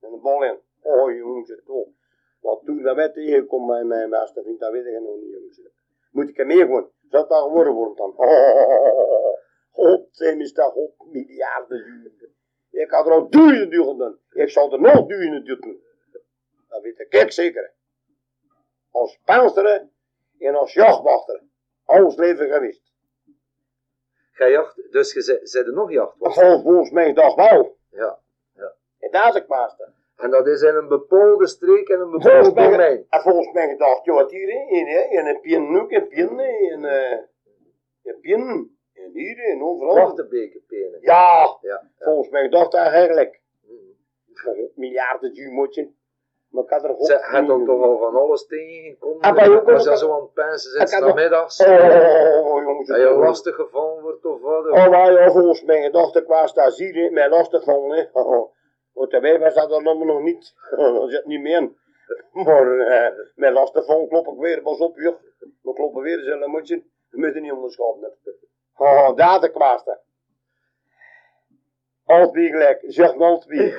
En 0.00 0.10
de 0.10 0.18
bal 0.22 0.44
in. 0.44 0.58
Oh, 0.82 1.16
jongetje, 1.16 1.62
toch. 1.64 1.88
Want 2.40 2.64
toen 2.64 2.82
dat 2.82 2.96
werd 2.96 3.14
tegenkomt 3.14 3.66
bij 3.66 3.84
mijn 3.84 4.10
beste 4.10 4.42
vriend, 4.42 4.60
dat 4.60 4.72
weet 4.72 4.86
ik 4.86 5.00
nog 5.00 5.16
niet, 5.16 5.30
jongetje. 5.32 5.70
Moet 6.10 6.28
ik 6.28 6.36
hem 6.36 6.46
mee 6.46 6.58
gewoon. 6.58 6.90
Zou 7.08 7.28
dat 7.28 7.42
geworden 7.42 7.72
worden 7.72 7.96
dan? 7.96 8.12
Oh, 8.16 9.38
God, 9.70 10.08
zijn 10.10 10.40
is 10.40 10.52
dat 10.52 10.72
God, 10.72 10.92
miljarden 11.12 11.84
duren. 11.84 12.34
Ik 12.70 12.90
had 12.90 13.06
er 13.06 13.12
al 13.12 13.28
duizenden 13.30 13.70
duur 13.70 13.84
gedaan. 13.84 14.18
Ik 14.30 14.50
zal 14.50 14.72
er 14.72 14.80
nog 14.80 15.06
duizenden 15.06 15.44
duur 15.44 15.60
doen. 15.60 15.82
Dat 16.68 16.82
weet 16.82 17.06
ik, 17.08 17.32
zeker. 17.32 17.72
Als 18.90 19.18
panster 19.24 19.88
en 20.38 20.54
als 20.54 20.72
jachtwachter. 20.72 21.42
Alles 21.90 22.16
leven 22.16 22.50
geweest. 22.52 22.82
Ga 24.32 24.48
jacht, 24.48 24.92
dus 24.92 25.12
je 25.12 25.40
zei 25.42 25.64
er 25.64 25.72
nog 25.72 25.90
jacht. 25.92 26.16
Maar 26.18 26.32
volgens, 26.32 26.62
volgens 26.62 26.90
mij 26.90 27.12
dag 27.12 27.34
wel. 27.34 27.76
Ja. 27.90 28.18
En 28.98 29.10
daar 29.10 29.28
is 29.28 29.34
ik 29.34 29.48
master. 29.48 29.92
En 30.16 30.30
dat 30.30 30.46
is 30.46 30.62
in 30.62 30.74
een 30.74 30.88
bepaalde 30.88 31.46
streek 31.46 31.88
en 31.88 32.00
een 32.00 32.08
Volgens 32.10 32.24
bepaald 32.24 32.54
mij, 32.54 32.70
domein. 32.70 33.06
en 33.08 33.20
volgens 33.20 33.52
mij 33.52 33.68
gedacht, 33.68 34.04
joh, 34.04 34.16
wat 34.16 34.30
hier, 34.30 34.48
hè, 34.86 35.18
en 35.18 35.26
een 35.26 35.40
pin 35.40 35.80
ook, 35.80 35.90
een 35.90 36.08
pin, 36.08 36.38
hè, 36.38 36.72
en 36.72 36.84
eh, 36.84 37.18
een 38.22 38.78
hier, 39.12 39.38
en 39.38 39.62
overal. 39.62 39.94
Wachtenbekenpenen. 39.94 40.98
Ja, 41.00 41.58
Ja. 41.60 41.90
volgens 41.98 42.28
mij 42.28 42.42
gedacht 42.42 42.74
eigenlijk. 42.74 43.40
Mhm. 43.62 44.60
Miljarden 44.74 45.34
duimotje. 45.34 45.90
Maar 46.50 46.64
ik 46.64 46.70
had 46.70 46.84
er 46.84 46.94
Ze 46.98 47.18
had 47.20 47.48
ook 47.50 47.66
toch 47.66 47.82
al 47.82 47.98
van 47.98 48.16
alles 48.16 48.46
tegengekomen. 48.46 49.20
Ah, 49.20 49.34
maar 49.34 49.50
je 49.50 49.60
Als 49.60 49.84
je 49.84 49.96
zo 49.96 50.12
aan 50.14 50.20
het 50.20 50.32
pensen 50.32 50.80
Ik 50.80 50.88
zit, 50.88 50.98
had 50.98 51.06
nog- 51.06 51.14
namiddags. 51.14 51.60
Oh, 51.66 52.62
jongens. 52.62 52.88
Dat 52.88 52.96
je 52.96 53.10
lastig 53.10 53.54
gevallen 53.54 54.02
wordt 54.02 54.24
of 54.24 54.40
wat. 54.40 54.66
Oh, 54.70 54.88
maar 54.88 55.12
ja, 55.12 55.30
volgens 55.30 55.62
mij 55.62 55.82
gedacht, 55.82 56.16
ik 56.16 56.26
was 56.26 56.54
daar 56.54 56.70
zie 56.70 56.94
je, 56.94 57.10
mij 57.10 57.28
lastig 57.28 57.64
hè. 57.64 58.06
Want 58.92 59.10
daarbij 59.10 59.38
was 59.38 59.54
dat 59.54 59.70
dan 59.70 60.06
nog 60.06 60.20
niet. 60.20 60.54
Dat 60.76 61.10
zit 61.10 61.26
niet 61.26 61.40
meer 61.40 61.56
in. 61.56 61.76
Maar 62.32 62.78
eh, 62.78 63.12
mijn 63.34 63.52
lastig 63.52 63.84
van 63.84 64.08
klop 64.08 64.26
ik 64.26 64.38
weer, 64.38 64.62
pas 64.62 64.78
op, 64.78 64.98
joh. 64.98 65.14
We 65.62 65.72
kloppen 65.72 66.02
weer 66.02 66.18
eens 66.18 66.44
een 66.44 66.50
mutje. 66.50 66.82
We 67.10 67.18
moeten 67.18 67.42
niet 67.42 67.52
onderschatten. 67.52 68.12
Oh, 68.76 69.16
daar 69.16 69.40
de 69.40 69.50
kwaaste. 69.50 69.98
Altijd 72.04 72.50
gelijk, 72.50 72.82
zeg 72.86 73.16
altijd 73.20 73.74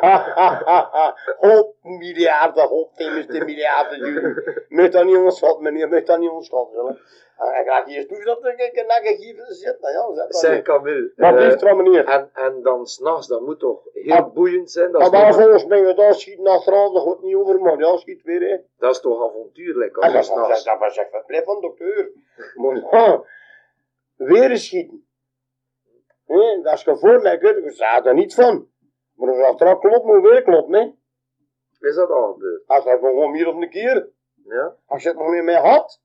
Hop 1.48 1.74
miljarden, 1.82 2.68
hop 2.68 2.96
de 2.96 3.42
miljarden 3.44 3.98
jullie. 3.98 4.64
Moet 4.68 4.92
dat 4.92 5.04
niet 5.04 5.16
onschat, 5.16 5.60
meneer, 5.60 5.88
moet 5.88 6.06
dat 6.06 6.18
niet 6.18 6.30
onschat, 6.30 6.68
zullen. 6.72 6.98
En 7.38 7.64
ga 7.64 7.84
hier 7.86 8.06
toe 8.08 8.24
dat 8.24 8.44
ik 8.44 8.86
een 9.04 9.16
hier 9.16 9.44
zit. 9.48 9.80
Nou 9.80 9.94
ja, 9.94 10.22
dat 10.24 10.36
Zeg. 10.36 10.62
Camille. 10.62 11.12
Wat 11.16 11.34
eh, 11.34 11.40
liefst 11.40 11.60
van 11.60 11.76
meneer. 11.76 12.04
en, 12.04 12.30
en 12.34 12.62
dan 12.62 12.86
s'nachts, 12.86 13.26
dat 13.26 13.40
moet 13.40 13.58
toch 13.58 13.80
heel 13.92 14.12
Ah. 14.12 14.32
boeiend 14.32 14.70
zijn? 14.70 14.92
Dat 14.92 15.00
Maar 15.00 15.10
waar 15.10 15.32
toch, 15.32 15.40
volgens 15.40 15.64
mij, 15.64 15.94
daar 15.94 16.14
schiet 16.14 16.46
achteraan, 16.46 16.92
dat 16.92 17.02
gaat 17.02 17.22
niet 17.22 17.34
over, 17.34 17.60
maar 17.60 17.78
ja, 17.78 17.96
schiet 17.96 18.22
weer, 18.22 18.40
hè. 18.40 18.56
dat 18.78 18.90
is 18.90 19.00
toch 19.00 19.28
avontuurlijk 19.28 19.96
En 19.96 20.02
als 20.02 20.12
je 20.12 20.34
dat 20.34 20.44
s'nachts... 20.44 20.64
dat 20.64 20.78
was 20.78 20.96
echt 20.96 21.10
verblijf 21.10 21.44
van 21.44 21.60
dokter. 21.60 22.10
Maar 22.54 23.20
weer 24.16 24.56
schieten. 24.56 25.06
Dat 26.62 26.72
is 26.72 26.84
hè. 26.84 27.56
Ik 27.56 27.72
zei 27.72 28.02
er 28.02 28.14
niet 28.14 28.34
van. 28.34 28.68
Maar 29.18 29.44
als 29.44 29.56
dat 29.56 29.78
klopt, 29.78 30.04
moet 30.04 30.22
weer 30.22 30.42
kloppen, 30.42 30.74
hè. 30.74 30.90
Is 31.88 31.94
dat 31.94 32.10
al 32.10 32.32
gebeurd? 32.32 32.62
Als 32.66 32.84
dat 32.84 32.98
gewoon 32.98 33.30
meer 33.30 33.48
of 33.48 33.54
een 33.54 33.70
keer. 33.70 34.08
Ja? 34.44 34.74
Als 34.86 35.02
je 35.02 35.08
het 35.08 35.18
nog 35.18 35.42
meer 35.42 35.56
had, 35.58 36.00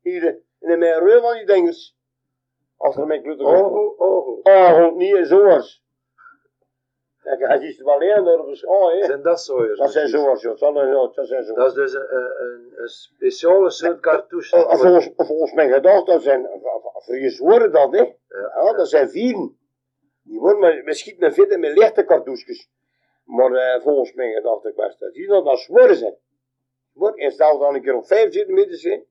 hier 0.00 0.38
in 0.60 0.78
mijn 0.78 0.98
reu 0.98 1.20
van 1.20 1.32
die 1.32 1.46
dingers. 1.46 1.96
Als 2.76 2.96
er 2.96 3.06
mijn 3.06 3.22
klutter 3.22 3.46
Oh, 3.46 3.74
oh, 3.74 4.00
oh. 4.00 4.38
Oh, 4.42 4.94
niet 4.96 5.26
zoals. 5.26 5.82
Kijk, 7.22 7.40
hij 7.40 7.58
is 7.58 7.78
er 7.78 7.84
wel 7.84 7.94
alleen 7.94 8.24
door 8.24 8.46
de 8.46 8.66
oh, 8.66 8.92
hè. 8.92 9.04
Zijn 9.04 9.22
dat 9.22 9.40
zo? 9.40 9.74
Dat 9.74 9.92
zijn 9.92 10.08
zoals, 10.08 10.42
joh. 10.42 10.58
Dat 10.58 10.74
zijn- 10.74 10.86
ja, 10.88 10.92
dat 11.14 11.26
zijn 11.26 11.44
zoals. 11.44 11.74
Dat 11.74 11.86
is 11.86 11.92
dus 11.92 11.94
een, 11.94 12.10
een, 12.40 12.72
een 12.76 12.88
speciale 12.88 13.70
soort 13.70 14.00
cartouche. 14.00 14.56
Eh, 14.56 14.78
volgens, 14.78 15.10
volgens 15.16 15.52
mijn 15.52 15.72
gedachte, 15.72 16.10
dat 16.10 16.22
zijn 16.22 16.48
Fries 17.02 17.38
woorden 17.38 17.72
dat, 17.72 17.92
hè. 17.92 17.98
Ja. 18.28 18.52
Ja, 18.54 18.72
dat 18.72 18.88
zijn 18.88 19.10
vieren. 19.10 19.58
Die 20.24 20.38
worden 20.38 20.60
maar, 20.60 20.82
we 20.84 20.94
schieten 20.94 21.20
met 21.20 21.34
vette 21.34 21.58
met 21.58 21.78
lichte 21.78 22.04
cartouches. 22.04 22.70
Maar 23.24 23.52
eh, 23.52 23.82
volgens 23.82 24.12
mijn 24.12 24.32
gedachte, 24.32 24.68
ik 24.68 24.74
was 24.74 24.98
dat. 24.98 25.44
Dat 25.44 25.58
zwoorden 25.58 25.96
zijn. 25.96 26.16
Wordt 26.92 27.18
en 27.18 27.30
stel 27.30 27.58
dan 27.58 27.74
een 27.74 27.82
keer 27.82 27.94
op 27.94 28.06
75 28.06 28.54
meter 28.54 28.78
zijn. 28.78 29.04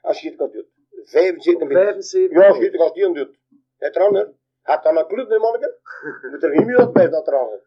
Als 0.00 0.20
je 0.20 0.28
het 0.28 0.36
kan 0.36 0.50
doen. 0.50 0.66
75 1.04 1.68
meter. 1.68 1.82
75 1.82 2.38
Ja, 2.38 2.48
als 2.48 2.58
je 2.58 2.64
het 2.64 2.76
als 2.80 2.92
die 2.92 3.06
aan 3.06 3.14
doet. 3.14 3.38
Het 3.78 3.96
rander. 3.96 4.32
Gaat 4.62 4.82
dan 4.82 4.96
een 4.96 5.06
club, 5.06 5.28
nee 5.28 5.38
manneke? 5.38 5.78
Moet 6.30 6.42
er 6.42 6.50
niet 6.50 6.66
meer 6.66 6.80
op 6.80 6.94
bij 6.94 7.08
dat 7.08 7.28
rander. 7.28 7.62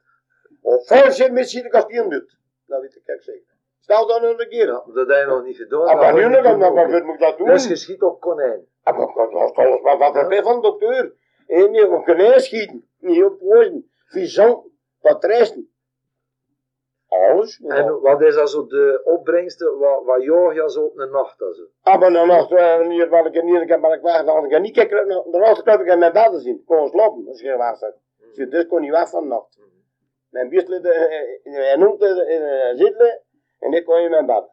Op 0.62 0.86
75 0.86 1.30
meter 1.30 1.50
schiet 1.50 1.66
ik 1.66 1.74
als 1.74 1.88
die 1.88 2.02
aan 2.02 2.10
doet. 2.10 2.38
Dat 2.66 2.82
weet 2.82 2.96
ik 2.96 3.02
echt 3.06 3.24
zeker. 3.24 3.54
Stel 3.80 4.08
dan 4.08 4.24
een 4.24 4.50
keer. 4.50 4.68
Ja, 4.68 4.84
dat 4.94 5.08
heb 5.08 5.20
je 5.20 5.26
nog 5.28 5.44
niet 5.44 5.58
gedaan. 5.58 5.88
Ah, 5.88 6.00
maar 6.00 6.14
nu 6.14 6.28
nog, 6.28 6.44
dan 6.44 6.60
dan 6.60 6.78
hè. 6.78 7.04
moet 7.04 7.14
ik 7.14 7.20
dat 7.20 7.38
doen. 7.38 7.48
Dus 7.48 7.68
je 7.68 7.76
schiet 7.76 8.02
op 8.02 8.20
konijn. 8.20 8.68
Ah, 8.84 8.98
maar 8.98 9.08
dat 9.08 9.32
was 9.32 9.52
alles 9.54 9.82
maar 9.82 9.98
wat 9.98 10.16
erbij 10.16 10.44
van 10.44 10.56
de 10.56 10.62
dokter. 10.62 11.14
En 11.54 11.72
niet 11.72 11.84
op 11.84 12.06
konijn 12.06 12.40
schieten. 12.42 12.90
Niet 13.00 13.24
op 13.24 13.38
poison. 13.38 13.92
Vizant. 14.06 14.68
Patrijsten. 15.02 15.74
Alles. 17.08 17.62
En 17.62 18.02
wat 18.02 18.22
is 18.22 18.36
dat 18.36 18.50
zo 18.50 18.66
de 18.66 19.02
opbrengsten? 19.04 19.78
Wat, 19.78 20.04
wat 20.06 20.24
jaag 20.24 20.54
je 20.54 20.72
zo 20.72 20.82
op 20.82 20.98
een 20.98 21.12
nacht? 21.12 21.42
Also? 21.42 21.64
Ah, 21.82 22.00
maar 22.00 22.12
dan 22.12 22.28
nog, 22.28 22.52
eh, 22.52 22.88
niet 22.88 23.08
wat 23.08 23.26
ik 23.26 23.44
niet 23.44 23.70
heb, 23.70 23.80
maar 23.80 23.94
ik 23.94 24.02
wacht, 24.02 24.26
dan 24.26 24.36
had 24.36 24.52
ik 24.52 24.62
niet 24.62 24.74
kijken, 24.74 25.08
de 25.08 25.40
laatste 25.40 25.64
klap 25.64 25.80
ik 25.80 25.88
in 25.88 26.00
mijn 26.00 26.14
bed 26.14 26.42
zien. 26.42 26.64
Kon 26.66 26.88
slapen, 26.88 27.28
als 27.28 27.42
je 27.42 27.58
waar 27.58 27.78
zat. 27.78 27.96
Dus 28.34 28.50
dus 28.50 28.68
kon 28.68 28.82
niet 28.82 28.92
weg 28.92 29.10
van 29.10 29.22
de 29.22 29.28
nacht. 29.28 29.60
Mijn 30.30 30.50
buurtlid, 30.50 30.84
hij 31.44 31.76
noemt 31.76 32.02
in 32.02 32.78
zitten 32.78 33.22
en 33.60 33.72
ik 33.72 33.86
kon 33.86 34.00
in 34.00 34.10
mijn 34.10 34.26
bed. 34.26 34.50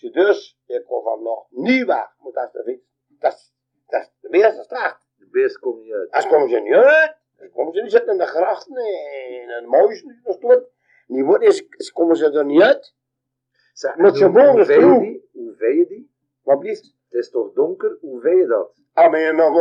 Dus 0.00 0.12
dus, 0.12 0.58
ik 0.66 0.84
kon 0.84 1.02
van 1.02 1.22
nacht 1.22 1.46
niet 1.50 1.86
weg, 1.86 2.14
moet 2.18 2.34
dat 2.34 2.52
de 2.52 2.62
fiets. 2.62 2.84
Dat 3.18 3.32
is, 3.32 3.52
dat 3.86 4.00
is 4.00 4.10
de 4.20 4.28
meeste 4.28 4.62
straat. 4.62 5.09
De 5.20 5.28
beest 5.30 5.58
komt 5.58 5.82
niet 5.82 5.92
uit. 5.92 6.10
Als 6.10 6.26
komen 6.26 6.48
ze 6.48 6.60
niet 6.60 6.74
uit, 6.74 7.16
dan 7.38 7.50
komen 7.50 7.74
ze 7.74 7.82
niet 7.82 7.90
zitten 7.90 8.12
in 8.12 8.18
de 8.18 8.26
grachten, 8.26 8.76
in 8.76 9.46
de 9.46 9.66
muis. 9.68 10.04
Die 11.06 11.24
wordt 11.24 11.44
eens 11.44 11.92
komen 11.92 12.16
ze 12.16 12.30
er 12.32 12.44
niet 12.44 12.62
uit. 12.62 12.94
Zeg, 13.72 13.96
Met 13.96 14.18
je 14.18 14.24
je 14.24 14.80
toe. 14.80 15.00
die? 15.00 15.28
Hoe 15.32 15.54
vee 15.56 15.76
je 15.76 15.86
die? 15.86 16.14
Wat 16.42 16.58
blieft? 16.58 16.94
Het 17.08 17.20
is 17.20 17.30
toch 17.30 17.52
donker? 17.52 17.96
Hoe 18.00 18.20
vee 18.20 18.36
je 18.36 18.46
dat? 18.46 18.74
Ah, 18.92 19.10
maar 19.10 19.20
je 19.20 19.32
nog 19.32 19.54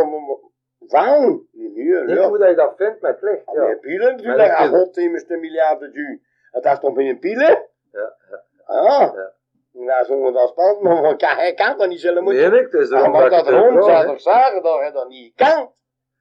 Waarom? 0.79 1.47
Ja. 1.51 2.27
hoe 2.27 2.37
dat 2.37 2.49
je 2.49 2.55
dat 2.55 2.73
vindt 2.77 3.01
met 3.01 3.21
licht. 3.21 3.43
Ja. 3.53 3.67
Ja. 3.67 3.75
pielen 3.75 4.07
Met 4.07 4.15
natuurlijk. 4.15 4.49
een 4.49 4.55
Ah, 4.55 4.69
god, 4.69 4.97
is 4.97 5.25
de 5.25 5.37
miljarden 5.37 5.91
duur. 5.91 6.19
Het 6.51 6.65
is 6.65 6.79
toch 6.79 6.93
bij 6.93 7.09
een 7.09 7.19
pielen? 7.19 7.65
Ja, 7.91 8.15
ja. 8.29 8.43
Ah. 8.65 9.13
Ja. 9.15 9.33
Nou, 9.71 10.05
zonder 10.05 10.33
dat 10.33 10.49
spannend, 10.49 10.81
maar 11.01 11.17
kan- 11.17 11.35
hij 11.35 11.53
kan 11.53 11.77
dat 11.77 11.88
niet 11.89 11.99
zullen 11.99 12.23
moeten. 12.23 12.51
Nee, 12.51 12.61
Ja, 12.61 12.85
daarom 12.89 13.11
maar 13.11 13.29
dat 13.29 13.49
rond 13.49 13.85
zou 13.85 14.05
toch 14.05 14.21
zeggen 14.21 14.63
dat 14.63 14.79
hij 14.79 14.91
dat 14.91 15.07
niet 15.07 15.35
kan? 15.35 15.73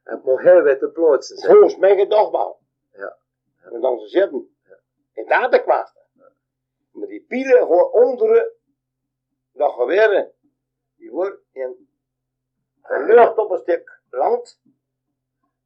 Het 0.02 0.25
mag 0.25 0.43
heel 0.43 0.62
witte 0.62 0.88
plaatsen 0.90 1.37
zijn. 1.37 1.52
Volgens 1.52 1.76
mijn 1.76 1.99
gedachtbouw. 1.99 2.59
Ja. 2.93 3.17
En 3.62 3.81
dan 3.81 3.99
ze 3.99 4.09
zitten. 4.09 4.57
En 5.12 5.26
daar 5.26 5.50
de 5.50 5.62
kwaad. 5.62 5.95
Maar 6.93 7.09
die 7.09 7.25
pielen 7.28 7.59
gewoon 7.59 7.93
onderen 7.93 8.52
dat 9.52 9.73
geweren. 9.73 10.33
Die 10.97 11.11
wordt 11.11 11.40
in 11.52 11.88
lucht 12.88 13.38
op 13.38 13.50
een 13.50 13.59
stuk 13.59 14.00
land. 14.11 14.61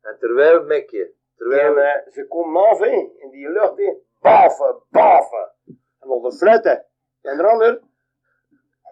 En 0.01 0.17
terwijl 0.19 0.63
mek 0.65 0.91
je. 0.91 1.05
En 1.05 1.15
Terwijl, 1.37 1.79
eh, 1.79 2.13
ze 2.13 2.27
komen 2.27 2.69
af 2.69 2.79
hè, 2.79 2.91
in 3.17 3.31
die 3.31 3.49
lucht 3.49 3.79
in. 3.79 4.03
Baffen, 4.21 4.83
baffen. 4.91 5.53
En 6.01 6.09
de 6.09 6.33
fluiten. 6.33 6.87
En 7.23 7.37
de 7.37 7.43
ander. 7.43 7.81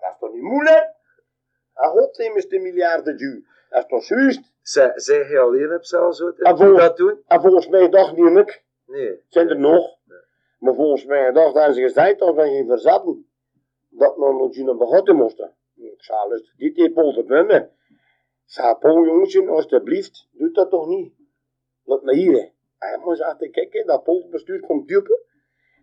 Dat 0.00 0.10
is 0.12 0.18
toch 0.20 0.32
niet 0.32 0.42
moeilijk? 0.42 0.94
En 1.74 1.88
god 1.90 2.18
is 2.18 2.48
de 2.48 2.58
miljarden 2.58 3.16
duur. 3.16 3.66
Dat 3.70 3.82
is 3.82 3.88
toch 3.88 4.18
juist? 4.18 4.52
zij, 4.62 4.92
je 5.28 5.38
alleen 5.38 5.74
op 5.74 5.84
zelf 5.84 6.14
zo 6.16 6.32
te 6.32 6.42
Ah, 6.44 6.56
te 6.56 6.64
vol- 6.64 6.76
dat 6.76 6.96
doen? 6.96 7.22
En 7.26 7.40
volgens 7.40 7.68
mij 7.68 7.88
dacht 7.88 8.16
niet 8.16 8.36
ik. 8.36 8.64
Nee. 8.86 9.22
zijn 9.28 9.48
er 9.48 9.58
nog. 9.58 9.98
Maar 10.58 10.74
volgens 10.74 11.04
mij 11.04 11.32
dacht 11.32 11.54
dat 11.54 11.74
ze 11.74 11.80
gezegd 11.80 12.18
dat 12.18 12.34
we 12.34 12.42
geen 12.42 12.66
verzetten. 12.66 13.26
Dat 13.88 14.16
we 14.16 14.20
nog 14.20 14.56
naar 14.56 14.76
begonnen 14.76 15.16
moesten. 15.16 15.54
Ik 15.74 16.02
zei, 16.02 16.28
luister, 16.28 16.54
dit 16.56 16.94
Paul 16.94 17.12
te. 17.12 17.70
Ik 18.46 18.56
zei, 18.56 18.74
Paul 18.74 19.04
jongetje, 19.04 19.48
alsjeblieft, 19.48 20.28
doe 20.32 20.50
dat 20.50 20.70
toch 20.70 20.86
niet. 20.86 21.14
Laat 21.84 22.02
me 22.02 22.14
hier. 22.14 22.38
En 22.78 22.88
hij 22.88 22.98
moest 22.98 23.20
achter 23.22 23.50
kijken, 23.50 23.86
dat 23.86 24.02
Paul 24.04 24.20
het 24.20 24.30
bestuur 24.30 24.60
komt 24.60 24.88
dupen. 24.88 25.18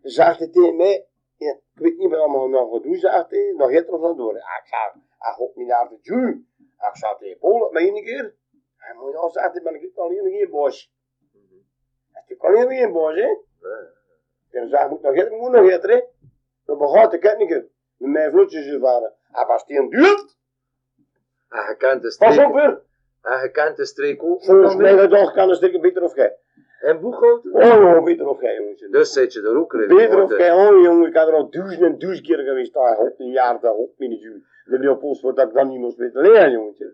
Ze 0.02 0.10
zegt 0.10 0.54
tegen 0.54 0.76
mij, 0.76 1.08
ja, 1.38 1.52
ik 1.52 1.82
weet 1.82 1.98
niet 1.98 2.10
wat 2.10 2.20
allemaal 2.20 2.48
nog 2.48 2.72
gaat 2.72 2.84
doen, 2.84 2.96
zegt 2.96 3.30
hij, 3.30 3.54
nog 3.58 3.72
gaat 3.72 3.88
er 3.88 4.00
van 4.00 4.18
door. 4.18 4.34
Ja, 4.34 4.60
ik 4.62 4.68
zei, 4.68 5.04
hij 5.18 5.34
gaat 5.34 5.56
niet 5.56 5.68
naar 5.68 5.90
de 5.90 5.98
Jew. 6.02 6.30
Ik 6.30 7.18
tegen 7.20 7.40
Paul, 7.40 7.60
laat 7.60 7.72
me 7.72 7.80
één 7.80 8.04
keer. 8.04 8.36
Hij 8.78 8.96
moet 8.96 9.16
al 9.16 9.30
zeggen, 9.30 9.64
ben 9.64 9.76
ik 9.76 9.98
alleen 9.98 10.32
geen 10.32 10.50
bos. 10.50 10.94
Ik 12.28 12.38
kan 12.38 12.56
alleen 12.56 12.78
geen 12.78 12.92
bos, 12.92 13.16
hè. 13.16 13.38
En 14.60 14.70
zei, 14.70 14.90
moet 14.90 15.02
nog 15.02 15.14
eten, 15.14 15.38
moet 15.38 15.52
nog 15.52 15.70
eten, 15.70 15.90
hè. 15.90 16.02
Dan 16.66 16.78
begaat 16.78 17.12
de 17.12 17.18
ketniker. 17.18 17.68
Met 17.98 18.10
mijn 18.10 18.32
vlootjes 18.32 18.78
varen. 18.80 19.14
Hij 19.32 19.46
was 19.46 19.66
die 19.66 19.90
duurt. 19.90 20.38
En 21.50 21.68
je 21.68 21.76
kent 21.78 22.02
de 22.02 22.16
Pas 22.18 22.28
op 22.28 22.34
streek. 22.34 22.54
weer. 22.54 22.82
En 23.22 23.42
je 23.42 23.52
kent 23.52 23.78
de 23.78 23.86
streek 23.86 24.24
ook. 24.24 24.44
Volgens 24.44 24.76
mij 24.76 24.96
meer. 24.96 25.10
toch 25.10 25.34
kan 25.34 25.50
een 25.50 25.56
stukje 25.56 25.80
beter 25.80 26.04
of 26.04 26.14
gij. 26.14 26.38
En 26.80 27.00
Boeghouten? 27.00 27.54
Oh, 27.54 27.96
oh, 27.96 28.04
beter 28.04 28.28
of 28.28 28.40
gij, 28.40 28.56
jongens. 28.56 28.82
Dus 28.92 29.14
zit 29.14 29.34
je 29.34 29.42
er 29.42 29.58
ook 29.58 29.74
in. 29.74 29.88
Beter 29.88 30.10
of 30.10 30.16
want, 30.16 30.34
gij, 30.34 30.52
oh 30.52 30.82
jongen, 30.84 31.08
ik 31.08 31.16
had 31.16 31.28
er 31.28 31.34
al 31.34 31.50
duizend 31.50 31.82
en 31.82 31.98
duizend 32.00 32.28
keer 32.28 32.38
geweest. 32.38 32.76
Ah, 32.76 33.00
op 33.00 33.20
een 33.20 33.32
jaar, 33.32 33.60
dat 33.60 33.76
op 33.76 33.90
min 33.98 34.10
duur. 34.20 34.42
De 34.66 34.80
Leopolds 34.80 35.22
wordt 35.22 35.38
dat 35.38 35.48
ik 35.48 35.54
dan 35.54 35.68
niet 35.68 35.80
moest 35.80 35.98
weten 35.98 36.22
leren, 36.22 36.52
jongetje. 36.52 36.94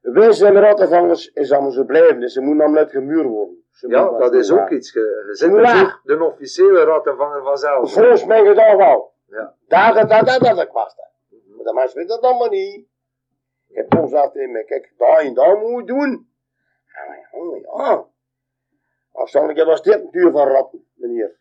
Wij 0.00 0.32
zijn 0.32 0.60
rattenvangers 0.60 1.32
en 1.32 1.44
ze 1.44 1.52
allemaal 1.54 1.70
zo 1.72 1.84
blijven. 1.84 2.20
Dus 2.20 2.32
ze 2.32 2.40
moeten 2.40 2.58
namelijk 2.64 2.90
gemuurd 2.90 3.26
worden. 3.26 3.64
Ze 3.70 3.88
Ja, 3.88 4.02
moeten 4.02 4.20
dat 4.20 4.34
is 4.34 4.52
ook 4.52 4.70
iets. 4.70 4.92
Je 4.92 5.28
zit 5.30 5.50
Ja. 5.50 5.56
natuurlijk 5.56 6.00
de 6.02 6.24
officiële 6.24 6.84
rattenvanger 6.84 7.42
vanzelf. 7.42 7.92
Volgens 7.92 8.24
mij 8.24 8.44
gedaan 8.46 8.76
wel. 8.76 9.12
Ja. 9.26 9.54
Daar, 9.68 9.94
dat, 9.94 10.08
dat, 10.08 10.26
dat, 10.26 10.40
dat, 10.40 10.56
dat 10.56 10.72
was 10.72 10.96
dat. 10.96 11.10
Maar 11.56 11.64
de 11.64 11.72
mensen 11.74 11.98
weten 11.98 12.20
dat 12.20 12.30
allemaal 12.30 12.48
niet. 12.48 12.86
Ik 13.68 13.76
heb 13.76 13.88
toen 13.90 14.02
gezegd 14.02 14.32
tegen 14.32 14.50
me, 14.52 14.64
kijk, 14.64 14.92
daar 14.98 15.18
en 15.18 15.34
daar 15.34 15.56
moet 15.58 15.80
je 15.80 15.84
doen. 15.94 16.28
Ja, 16.94 17.06
maar 17.08 17.28
jongen, 17.32 17.60
ja. 17.60 18.04
Afstandelijk 19.18 19.66
was 19.66 19.82
dit 19.82 19.94
een 19.94 20.10
duur 20.10 20.30
van 20.30 20.48
ratten, 20.48 20.86
meneer. 20.94 21.36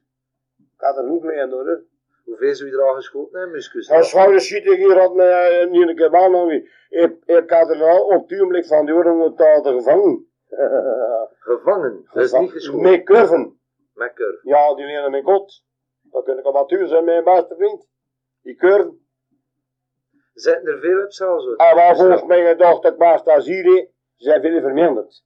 Ik 0.57 0.83
had 0.83 0.97
er 0.97 1.03
nog 1.03 1.23
mee 1.23 1.41
aan 1.41 1.51
hoor. 1.51 1.83
Hoeveel 2.25 2.55
zou 2.55 2.69
je 2.69 2.75
er 2.75 2.83
al 2.83 2.93
geschoten 2.93 3.39
hebben, 3.39 3.55
Muskus? 3.55 3.91
Als 3.91 4.09
schouder 4.09 4.41
schiet 4.41 4.65
ik 4.65 4.77
hier 4.77 4.99
had 4.99 5.15
me 5.15 5.23
eh, 5.23 5.69
niet 5.69 5.87
een 5.87 5.95
keer 5.95 6.15
aan. 6.15 6.51
Ik, 6.89 7.17
ik 7.25 7.49
had 7.49 7.69
er 7.69 7.83
al 7.83 8.05
op 8.05 8.29
het 8.29 8.67
van 8.67 8.85
de 8.85 8.93
oren 8.93 9.33
gevangen. 9.63 10.27
Gevangen. 11.39 12.07
Dat 12.13 12.23
is 12.23 12.31
niet 12.31 12.51
geschoten. 12.51 12.81
Met 12.81 13.03
curven. 13.03 13.59
Met 13.93 14.13
curve. 14.13 14.39
Ja, 14.43 14.75
die 14.75 14.85
leren 14.85 15.11
mijn 15.11 15.23
god. 15.23 15.63
Dan 16.01 16.23
kun 16.23 16.37
ik 16.37 16.67
duur 16.67 16.87
zijn, 16.87 17.03
mijn 17.03 17.23
beste 17.23 17.55
vriend. 17.55 17.87
Die 18.41 18.55
curven. 18.55 19.07
Zitten 20.33 20.73
er 20.73 20.79
veel 20.79 21.03
op 21.03 21.11
zelf 21.11 21.41
zo? 21.41 21.53
En 21.53 21.75
waar 21.75 21.95
volgens 21.95 22.23
mij 22.23 22.47
gedacht 22.47 22.83
dat 22.83 22.97
Baas 22.97 23.23
Taziri 23.23 23.89
zijn 24.15 24.41
veel 24.41 24.61
verminderd. 24.61 25.25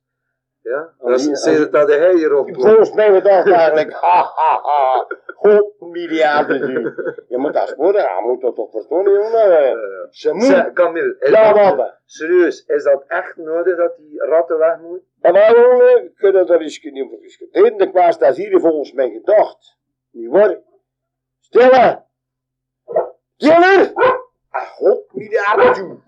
Ja? 0.61 0.93
Dat 0.99 1.19
is 1.19 1.25
hier, 1.25 1.37
sinds 1.37 1.69
dat 1.69 1.87
de 1.87 2.11
hier 2.15 2.35
op 2.35 2.49
Volgens 2.53 2.93
mij 2.93 3.13
gedacht 3.13 3.51
eigenlijk, 3.51 3.93
ha 3.93 4.31
ha 4.35 4.61
ha, 4.61 5.07
goed 5.35 5.79
miljarden 5.79 6.67
duur. 6.67 7.23
Je 7.27 7.37
moet 7.37 7.53
dat 7.53 7.69
sporen, 7.69 8.01
je 8.01 8.21
moet 8.25 8.41
dat 8.41 8.55
toch 8.55 8.71
verstaan, 8.71 9.03
jongen. 9.03 9.77
Ze 10.09 10.33
moet, 10.33 10.47
ja 11.31 11.53
dat, 11.53 11.75
wat. 11.75 11.99
serieus, 12.05 12.65
is 12.65 12.83
dat 12.83 13.03
echt 13.07 13.35
nodig 13.35 13.77
dat 13.77 13.97
die 13.97 14.19
ratten 14.25 14.57
weg 14.57 14.79
moeten? 14.79 15.07
En 15.21 15.33
waarom 15.33 16.13
kunnen 16.15 16.45
dat 16.45 16.61
eens 16.61 16.81
niet 16.81 17.03
over 17.05 17.21
diskuteren. 17.21 17.77
De 17.77 17.91
Baas 17.91 18.17
Taziri 18.17 18.59
volgens 18.59 18.93
mij 18.93 19.09
gedacht, 19.09 19.77
Niet 20.11 20.29
waar? 20.29 20.59
Stille! 21.39 22.03
Stille! 23.35 23.91
Ach, 24.49 24.67
god, 24.67 25.13
miljarden. 25.13 26.03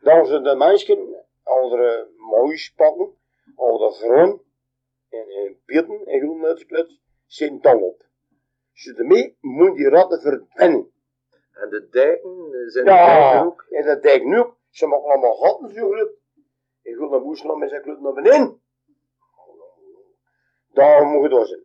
Dan 0.00 0.26
zijn 0.26 0.42
de 0.42 0.54
mensen, 0.56 1.24
andere 1.42 2.08
moois 2.16 2.72
pakken, 2.76 3.16
andere 3.56 3.90
groen, 3.92 4.42
en, 5.08 5.28
en 5.28 5.58
pitten 5.64 6.06
en 6.06 6.20
groen 6.20 6.44
uitgekleed, 6.44 7.00
zijn 7.26 7.60
dol 7.60 7.80
op. 7.80 8.02
Ze 8.72 8.94
ermee 8.94 9.36
moet 9.40 9.76
die 9.76 9.88
ratten 9.88 10.20
verdwijnen. 10.20 10.92
En 11.52 11.70
de 11.70 11.88
dijken 11.88 12.52
eh, 12.52 12.68
zijn 12.68 12.84
Ja, 12.84 13.44
ook. 13.44 13.66
en 13.70 14.02
ik 14.02 14.24
nu 14.24 14.38
ook. 14.38 14.56
Ze 14.70 14.86
maken 14.86 15.08
allemaal 15.08 15.34
gat 15.34 15.60
natuurlijk. 15.60 16.12
Ik 16.82 16.96
wil 16.96 17.08
naar 17.08 17.20
moest 17.20 17.44
nog 17.44 17.58
met 17.58 17.68
zijn 17.68 17.82
klut 17.82 18.00
naar 18.00 18.12
beneden. 18.12 18.60
Daar 20.72 21.06
moet 21.06 21.22
je 21.22 21.28
door 21.28 21.46
zijn. 21.46 21.62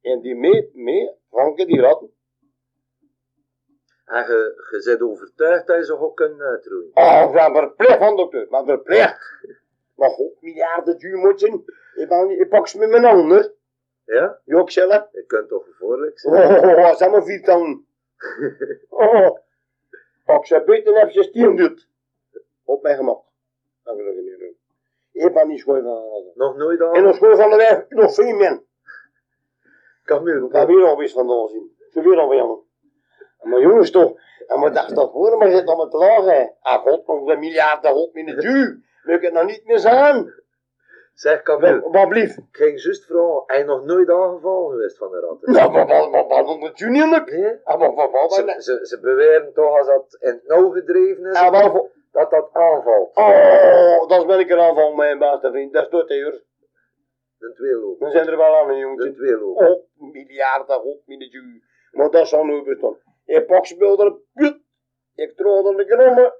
En 0.00 0.20
die 0.20 0.34
mee, 0.34 0.70
mee, 0.72 1.10
vangen 1.30 1.66
die 1.66 1.80
ratten. 1.80 2.14
En 4.04 4.26
je, 4.26 4.66
je 4.70 4.82
bent 4.84 5.00
overtuigd 5.10 5.66
dat 5.66 5.76
je 5.76 5.84
ze 5.84 5.98
ook 5.98 6.16
kunt 6.16 6.40
uitroeien. 6.40 6.90
Oh, 6.94 7.22
ik 7.26 7.32
ben 7.32 7.52
verplicht 7.52 7.98
van 7.98 8.16
dokter, 8.16 8.46
maar 8.50 8.64
verplicht. 8.64 9.44
Maar 9.96 10.10
god, 10.10 10.32
miljarden 10.40 10.98
duur 10.98 11.18
moet 11.18 11.40
zijn. 11.40 11.64
Ik, 11.94 12.08
ben, 12.08 12.40
ik 12.40 12.48
pak 12.48 12.68
ze 12.68 12.78
met 12.78 12.88
mijn 12.90 13.04
handen. 13.04 13.52
Ja? 14.04 14.40
Jok 14.44 14.70
zelf. 14.70 15.08
Je 15.12 15.24
kunt 15.26 15.48
toch 15.48 15.64
gevaarlijk 15.64 16.18
zijn? 16.18 16.34
Oh, 16.34 16.62
oh, 16.62 16.78
oh, 16.78 16.94
zeg 16.94 17.10
maar 17.10 17.24
vier 17.24 17.42
tanden. 17.42 17.86
Oh, 18.88 19.36
pak 20.24 20.46
ze 20.46 20.62
beter 20.66 20.94
en 20.94 21.00
heb 21.00 21.10
je 21.10 21.22
stier 21.22 21.56
doet. 21.56 21.88
Op 22.64 22.82
mijn 22.82 22.96
gemak. 22.96 23.22
Ik 23.84 23.94
niet 23.94 24.38
doen. 24.38 24.56
Ik 25.12 25.32
ben 25.34 25.48
niet 25.48 25.60
schoon 25.60 25.82
van 25.82 25.94
de. 25.94 26.32
Nog 26.34 26.56
nooit 26.56 26.80
En 26.80 26.86
al? 26.86 27.02
dan 27.02 27.14
schoon 27.14 27.36
van 27.36 27.50
de 27.50 27.56
weg, 27.56 27.88
nog 27.88 28.14
veel 28.14 28.34
meer. 28.34 28.62
Camille, 30.04 30.46
Ik 30.46 30.52
ga 30.52 30.66
weer 30.66 30.86
alweer 30.86 31.08
vandaan 31.08 31.48
zien. 31.48 31.76
Ze 31.90 32.00
weer 32.00 32.18
alweer. 32.18 32.58
Maar 33.46 33.60
jongens 33.60 33.90
toch, 33.90 34.12
en 34.46 34.60
wat 34.60 34.74
dacht 34.74 34.94
dat 34.94 35.10
horen, 35.10 35.38
maar 35.38 35.50
zit 35.50 35.66
allemaal 35.66 35.88
te 35.88 35.96
lachen. 35.96 36.54
Ah 36.60 36.82
god, 36.82 37.06
nog 37.06 37.26
een 37.28 37.38
miljard, 37.38 37.82
dat 37.82 37.92
god 37.92 38.14
in 38.14 38.26
de 38.26 38.34
duur. 38.36 38.84
Ik 39.14 39.22
het 39.22 39.32
nou 39.32 39.46
niet 39.46 39.64
meer 39.64 39.78
zijn? 39.78 40.44
zeg 41.14 41.42
Camille, 41.42 41.88
Wat 41.90 42.08
blief? 42.08 42.36
ik 42.36 42.44
ging 42.50 42.82
juist 42.82 43.04
vragen, 43.04 43.42
hij 43.46 43.62
nog 43.62 43.84
nooit 43.84 44.10
aangevallen 44.10 44.70
geweest 44.70 44.98
van 44.98 45.10
de 45.10 45.20
ratten? 45.20 45.52
Nou, 45.52 45.72
wat, 45.72 45.88
wat, 45.88 46.10
wat, 46.28 46.46
wat, 46.46 46.58
moet 46.58 46.78
je 46.78 46.86
niet? 46.86 47.26
Nee? 47.30 47.60
Ah, 47.64 47.78
wat, 47.80 47.94
wat, 47.94 48.10
wat, 48.10 48.34
Ze, 48.34 48.54
ze, 48.58 48.86
ze 48.86 49.00
beweren 49.00 49.52
toch 49.54 49.78
als 49.78 49.86
dat 49.86 50.16
in 50.20 50.28
het 50.28 50.46
nauw 50.46 50.70
gedreven 50.70 51.24
is, 51.30 51.36
Ah, 51.36 51.70
voor- 51.70 51.90
dat 52.12 52.30
dat 52.30 52.48
aanvalt. 52.52 53.16
Oh, 53.16 54.08
dat 54.08 54.26
ben 54.26 54.38
ik 54.38 54.50
eraan 54.50 54.74
van 54.74 54.96
mijn 54.96 55.18
beste 55.18 55.50
vriend. 55.50 55.72
Dat 55.72 55.82
is 55.82 55.88
tot 55.90 56.10
uur. 56.10 56.42
De 57.38 57.52
twee 57.54 57.72
lopen. 57.74 57.98
Dan 58.00 58.10
zijn 58.10 58.28
er 58.28 58.36
wel 58.36 58.56
aan, 58.56 58.76
jongens. 58.78 59.16
twee 59.16 59.38
lopen. 59.38 59.68
Oh, 59.70 59.82
miljarden, 60.12 60.76
god, 60.80 60.98
in 61.06 61.18
de 61.18 61.28
duur. 61.28 61.62
Maar 61.90 62.10
dat 62.10 62.28
zal 62.28 62.44
nooit 62.44 62.64
bestaan. 62.64 62.96
Ik 63.26 63.46
pak 63.46 63.66
ze 63.66 63.76
beelden, 63.76 64.22
put. 64.34 64.60
Ik 65.14 65.36
trouw 65.36 65.70
er 65.70 65.76
de 65.76 65.84
genomen. 65.84 66.34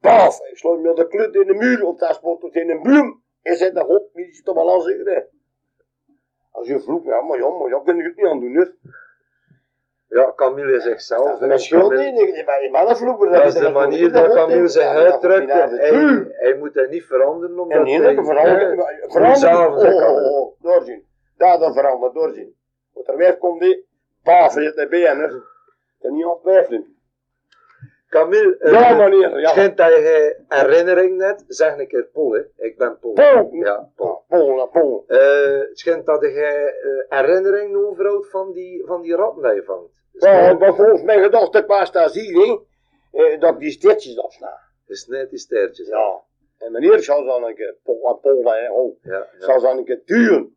Paf, 0.00 0.40
ik 0.50 0.56
sloot 0.56 0.80
me 0.80 0.94
de 0.94 1.06
klut 1.06 1.34
in 1.34 1.46
de 1.46 1.54
muur, 1.54 1.84
of 1.84 1.98
daar 1.98 2.14
sport 2.14 2.40
tot 2.40 2.54
in 2.54 2.70
een 2.70 2.82
bloem. 2.82 3.22
En 3.42 3.56
zet 3.56 3.74
de 3.74 3.80
god, 3.80 4.02
wie 4.12 4.32
zit 4.32 4.52
wel 4.52 4.72
aan 4.72 4.80
zeggen. 4.80 5.28
Als 6.50 6.68
je 6.68 6.80
vloekt, 6.80 7.04
ja, 7.04 7.20
maar 7.20 7.38
ja, 7.38 7.48
maar 7.48 7.70
dat 7.70 7.84
kun 7.84 7.96
je 7.96 8.02
het 8.02 8.16
niet 8.16 8.26
aan 8.26 8.40
doen, 8.40 8.54
hè. 8.54 8.64
Ja, 10.08 10.32
Camille 10.36 10.80
zegt 10.80 11.04
zelf. 11.04 11.38
Dat 11.38 11.50
is 11.50 11.64
schuld 11.64 11.90
niet, 11.92 12.20
ik 12.20 12.46
ben 12.46 12.88
een 12.88 12.96
vloeker. 12.96 13.30
Dat 13.30 13.44
is 13.44 13.54
de 13.54 13.70
manier 13.70 14.12
dat 14.12 14.34
Camille 14.34 14.68
zich 14.68 14.82
uitdrukt. 14.82 15.52
Hij, 15.52 15.78
En 15.78 16.32
hij 16.32 16.56
moet 16.58 16.74
dat 16.74 16.90
niet 16.90 17.04
veranderen 17.04 17.58
omdat 17.58 17.82
niet, 17.82 18.02
hij... 18.02 18.14
dat 18.14 18.26
veranderen. 18.26 18.84
Veranderen. 19.08 20.08
Oh, 20.08 20.16
oh, 20.16 20.40
oh, 20.40 20.62
doorzien. 20.62 21.06
Daar 21.36 21.58
dan 21.58 21.72
veranderen, 21.72 22.14
doorzien. 22.14 22.56
Want 22.92 23.08
er 23.08 23.16
weer 23.16 23.38
komt 23.38 23.60
die, 23.60 23.86
paf, 24.22 24.52
zit 24.52 24.76
de 24.76 24.88
benen. 24.88 25.44
En 26.00 26.14
niet 26.14 26.24
aan 26.24 26.30
het 26.30 26.40
twijfelen. 26.42 26.94
Camille, 28.08 28.56
eh, 28.58 28.72
Ja, 28.72 28.94
meneer, 28.94 29.30
het 29.30 29.40
ja. 29.40 29.48
schijnt 29.48 29.76
dat 29.76 29.88
je 29.88 30.36
herinnering 30.48 31.16
net, 31.16 31.44
zeg 31.48 31.78
een 31.78 31.88
keer 31.88 32.08
hè. 32.12 32.64
Ik 32.64 32.78
ben 32.78 32.98
Paul. 32.98 33.12
Paul. 33.12 33.48
Ja. 33.52 33.90
Pol, 33.96 34.56
ja, 34.56 34.64
pol. 34.66 35.04
Eh, 35.06 35.60
schijnt 35.72 36.06
dat 36.06 36.20
je 36.20 36.28
eh, 37.08 37.18
herinnering 37.18 37.76
overhoudt 37.76 38.30
van 38.30 38.52
die, 38.52 38.82
van 38.86 39.02
die 39.02 39.14
ratten 39.14 39.42
die 39.42 39.54
je 39.54 39.62
vangt. 39.62 39.90
Ja, 40.12 40.52
maar 40.52 40.74
volgens 40.74 41.02
mijn 41.02 41.22
gedachte 41.22 41.64
qua 41.64 41.84
daar 41.84 42.08
zie 42.08 42.38
je, 42.38 42.60
eh, 43.12 43.40
dat 43.40 43.58
die 43.58 43.70
steertjes 43.70 44.18
afsla. 44.18 44.58
Je 44.86 44.96
snijdt 44.96 45.30
die 45.30 45.38
sterretjes. 45.38 45.88
Ja. 45.88 46.22
En 46.58 46.72
meneer 46.72 47.02
zal 47.02 47.24
dan 47.24 47.44
een 47.44 47.54
keer, 47.54 47.76
pol, 47.82 48.08
en 48.08 48.20
pol, 48.20 48.44
hè, 48.44 48.72
oh, 48.72 48.96
Ja, 49.02 49.12
ja. 49.12 49.26
zal 49.46 49.60
dan 49.60 49.78
een 49.78 49.84
keer 49.84 50.02
duwen. 50.04 50.56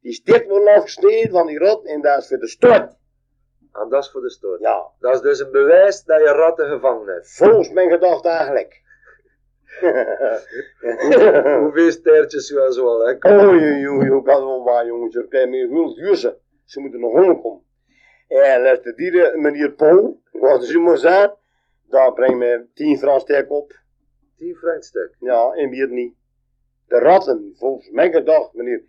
Die 0.00 0.12
steert 0.12 0.48
worden 0.48 0.74
afgesneden 0.74 1.30
van 1.30 1.46
die 1.46 1.58
rat 1.58 1.84
en 1.84 2.00
dat 2.00 2.18
is 2.18 2.28
voor 2.28 2.38
de 2.38 2.48
stort. 2.48 2.98
En 3.80 3.88
dat 3.88 4.02
is 4.02 4.10
voor 4.10 4.20
de 4.20 4.30
stoot. 4.30 4.60
Ja, 4.60 4.86
Dat 4.98 5.14
is 5.14 5.20
dus 5.20 5.38
een 5.40 5.50
bewijs 5.50 6.04
dat 6.04 6.20
je 6.20 6.26
ratten 6.26 6.68
gevangen 6.68 7.06
hebt. 7.06 7.36
volgens 7.36 7.70
mijn 7.70 7.90
gedachte 7.90 8.28
eigenlijk. 8.28 8.82
Hoeveel 11.62 11.90
sterretjes 11.90 12.48
je 12.48 12.54
wel 12.54 12.72
zo 12.72 12.86
al, 12.86 13.06
hè? 13.06 13.46
Oei, 13.46 13.88
oei, 13.88 14.10
oei, 14.10 14.22
kan 14.22 14.44
wel 14.44 14.64
waar, 14.64 14.86
jongens? 14.86 15.16
Er 15.16 15.28
krijgen 15.28 15.50
meer 15.50 15.68
duur 15.68 16.16
ze. 16.16 16.36
Moeten 16.74 17.00
nog 17.00 17.12
komen. 17.42 17.62
En 18.28 18.62
luister, 18.62 18.96
die 18.96 19.22
eh, 19.22 19.40
meneer 19.40 19.72
Paul, 19.72 20.20
wat 20.32 20.64
ze 20.64 20.78
maar 20.78 20.98
zijn, 20.98 21.34
daar 21.88 22.12
brengt 22.12 22.38
me 22.38 22.66
10 22.74 22.98
frank 22.98 23.20
sterk 23.20 23.50
op. 23.50 23.72
10 24.36 24.54
frank 24.54 24.82
stuk. 24.82 25.16
Ja, 25.20 25.52
en 25.52 25.70
wie 25.70 25.80
het 25.80 25.90
niet. 25.90 26.14
De 26.86 26.98
ratten, 26.98 27.54
volgens 27.58 27.90
mijn 27.90 28.12
gedachte, 28.12 28.56
meneer 28.56 28.82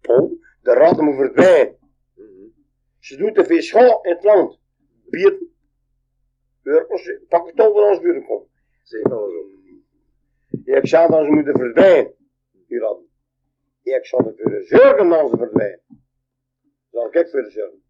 Paul, 0.00 0.38
de 0.62 0.72
ratten 0.72 1.04
moeten 1.04 1.24
verdwijnen. 1.24 1.76
Ze 3.08 3.16
doen 3.16 3.32
te 3.32 3.44
veel 3.44 3.62
schade 3.62 3.98
in 4.02 4.10
het 4.14 4.24
land. 4.24 4.60
Bieten. 5.10 5.52
Burgers, 6.62 7.10
pak 7.28 7.46
het 7.46 7.60
over 7.60 7.82
als 7.82 8.00
buren 8.00 8.24
komt. 8.26 8.48
Zeg 8.82 9.02
alles 9.02 9.32
op. 9.34 9.46
Ik 10.64 10.86
zou 10.86 11.10
dat 11.10 11.24
ze 11.24 11.30
moeten 11.30 11.56
verdwijnen, 11.56 12.14
die 12.66 12.78
ratten. 12.78 13.06
Ik 13.82 14.06
zal 14.06 14.18
ervoor 14.18 14.62
zorgen 14.62 15.08
dat 15.08 15.30
ze 15.30 15.36
verdwijnen. 15.36 15.82
Zal 16.90 17.06
ik 17.10 17.28
voor 17.28 17.50
zorgen. 17.50 17.82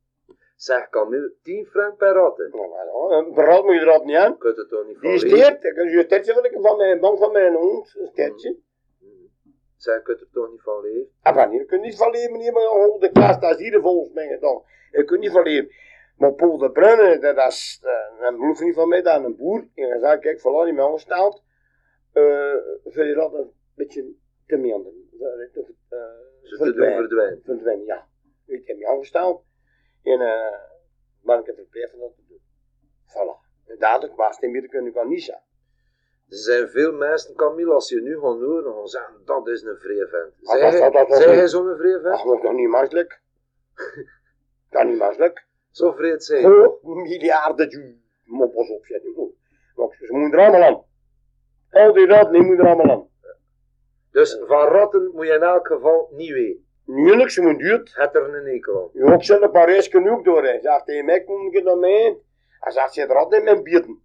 Zeg 0.56 0.88
Camille, 0.88 1.34
10 1.42 1.66
frank 1.66 1.96
per 1.96 2.12
ratten. 2.12 2.50
Nou, 2.50 2.68
maar 2.68 2.86
ja, 2.86 3.16
Een 3.26 3.34
verhaal 3.34 3.62
moet 3.62 3.74
je 3.74 3.80
er 3.80 4.04
niet 4.04 4.16
aan. 4.16 4.30
Je 4.32 4.38
kunt 4.38 4.56
het 4.56 4.68
toch 4.68 4.86
niet 4.86 5.00
Die 5.00 5.18
steert, 5.18 5.56
ik 5.56 5.62
heb 5.62 5.76
een 5.76 6.02
stertje 6.04 6.32
van, 6.32 6.44
ik- 6.44 6.58
van 6.60 6.76
mijn 6.76 7.00
bank 7.00 7.18
van 7.18 7.32
mijn 7.32 7.54
hond, 7.54 7.94
een. 8.14 8.62
Je 9.78 10.00
kunt 10.02 10.20
er 10.20 10.28
toch 10.32 10.50
niet 10.50 10.62
van 10.62 10.80
leven? 10.80 11.08
Ah, 11.22 11.34
maar 11.34 11.52
je 11.52 11.64
kunt 11.64 11.82
niet 11.82 11.96
van 11.96 12.10
leven, 12.10 12.32
meneer, 12.32 12.52
maar 12.52 12.70
oh, 12.70 13.00
de 13.00 13.10
klaas, 13.10 13.40
dat 13.40 13.50
is 13.50 13.58
hier 13.58 13.80
volgens 13.80 14.12
mij 14.12 14.38
dan. 14.38 14.62
Je 14.90 15.04
kunt 15.04 15.20
niet 15.20 15.30
van 15.30 15.42
leven. 15.42 15.70
Maar 16.16 16.32
Paul 16.32 16.58
de 16.58 16.70
Bruyne, 16.70 17.18
dat 17.18 17.52
is 17.52 17.82
eh, 17.82 18.26
een 18.26 18.36
broer 18.36 18.72
van 18.72 18.88
mij, 18.88 19.02
dat 19.02 19.18
is 19.18 19.24
een 19.24 19.36
boer. 19.36 19.68
En 19.74 19.88
hij 19.88 19.98
zei, 19.98 20.18
kijk, 20.18 20.38
voilà, 20.38 20.64
die 20.64 20.72
man 20.72 20.92
gesteld. 20.92 21.42
Uh, 22.12 22.54
vind 22.84 23.06
je 23.08 23.14
dat 23.14 23.34
een 23.34 23.50
beetje 23.74 24.04
te 24.46 24.56
meanderen? 24.56 25.08
Uh, 25.12 25.18
Ze 26.42 26.56
te 26.56 26.72
doen 26.72 26.92
verdwijnen. 26.92 27.40
verdwijnen, 27.44 27.84
ja. 27.84 28.06
Ik 28.46 28.66
heb 28.66 28.76
me 28.76 28.86
aangesteld. 28.86 29.44
En 30.02 30.20
uh, 30.20 30.58
maar 31.22 31.38
ik 31.38 31.46
heb 31.46 31.54
verplicht 31.54 31.90
van 31.90 31.98
dat 32.00 32.14
te 32.14 32.22
doen. 32.28 32.40
Voilà. 33.06 33.66
En 33.66 33.78
dadelijk 33.78 34.16
was 34.16 34.38
het 34.40 34.50
meer 34.50 34.68
kunnen 34.68 34.92
kan 34.92 35.08
niet 35.08 35.22
zijn. 35.22 35.42
Er 36.28 36.36
zijn 36.36 36.68
veel 36.68 36.92
mensen, 36.92 37.34
Camille, 37.34 37.72
als 37.72 37.88
je 37.88 38.00
nu 38.00 38.14
gaat 38.14 38.40
horen, 38.40 38.72
gaan 38.74 38.86
zeggen, 38.86 39.14
dat 39.24 39.48
is 39.48 39.62
een 39.62 39.78
vrije 39.78 40.06
vent. 40.08 40.32
Ah, 40.42 40.60
dat- 40.60 40.72
jij- 40.72 40.80
dat- 40.80 40.92
dat- 40.92 41.08
dat- 41.08 41.22
zeg 41.22 41.34
jij 41.34 41.48
zo'n 41.48 41.76
vrije 41.76 42.00
vent? 42.00 42.42
Dat 42.42 42.44
is 42.44 42.56
niet 42.56 42.68
makkelijk. 42.68 43.20
Dat 44.70 44.82
is 44.82 44.88
niet 44.88 44.98
makkelijk. 44.98 45.46
Zo 45.70 45.92
vreed 45.92 46.24
zijn. 46.24 46.42
Miljarden 46.82 48.02
pas 48.52 48.70
op, 48.70 48.86
jij 48.86 49.00
moet. 49.14 49.32
Ze 49.98 50.12
moeten 50.16 50.38
er 50.38 50.46
allemaal 50.46 50.62
aan. 50.68 50.84
Al 51.70 51.92
die 51.92 52.06
ratten, 52.06 52.32
die 52.32 52.42
moeten 52.42 52.64
er 52.66 52.72
allemaal 52.72 52.96
aan. 52.96 53.08
Dus 54.10 54.38
van 54.46 54.66
ratten 54.66 55.10
moet 55.14 55.26
je 55.26 55.32
in 55.32 55.42
elk 55.42 55.66
geval 55.66 56.08
niet 56.12 56.32
weten. 56.32 56.66
Nuurlijk, 56.84 57.30
ze 57.30 57.42
moeten 57.42 57.66
duurt. 57.66 57.94
Het 57.94 58.14
er 58.14 58.34
een 58.34 58.46
ekel 58.46 58.82
aan. 58.82 58.90
Je 58.92 59.12
ook 59.14 59.24
zelf 59.24 59.50
Parijs 59.50 59.88
genoeg 59.88 60.22
door. 60.22 60.42
Hij 60.42 60.60
zegt 60.60 60.86
tegen 60.86 61.04
mij, 61.04 61.24
kom 61.24 61.54
ik 61.54 61.64
dan 61.64 61.78
mee? 61.78 62.22
Hij 62.60 62.72
zegt, 62.72 62.92
ze 62.94 63.02
er 63.02 63.16
altijd 63.16 63.38
in 63.38 63.44
mijn 63.44 63.62
bieten. 63.62 64.02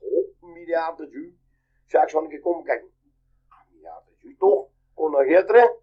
Oh, 0.00 0.52
miljarden 0.54 1.10
zeg, 1.90 2.02
ik 2.02 2.30
eens 2.32 2.40
komen 2.40 2.64
kijken. 2.64 2.90
Ah, 3.48 3.72
Miljarden 3.72 4.14
duur, 4.18 4.36
toch? 4.38 4.68
Kon 4.94 5.10
nog 5.10 5.22
gisteren? 5.22 5.76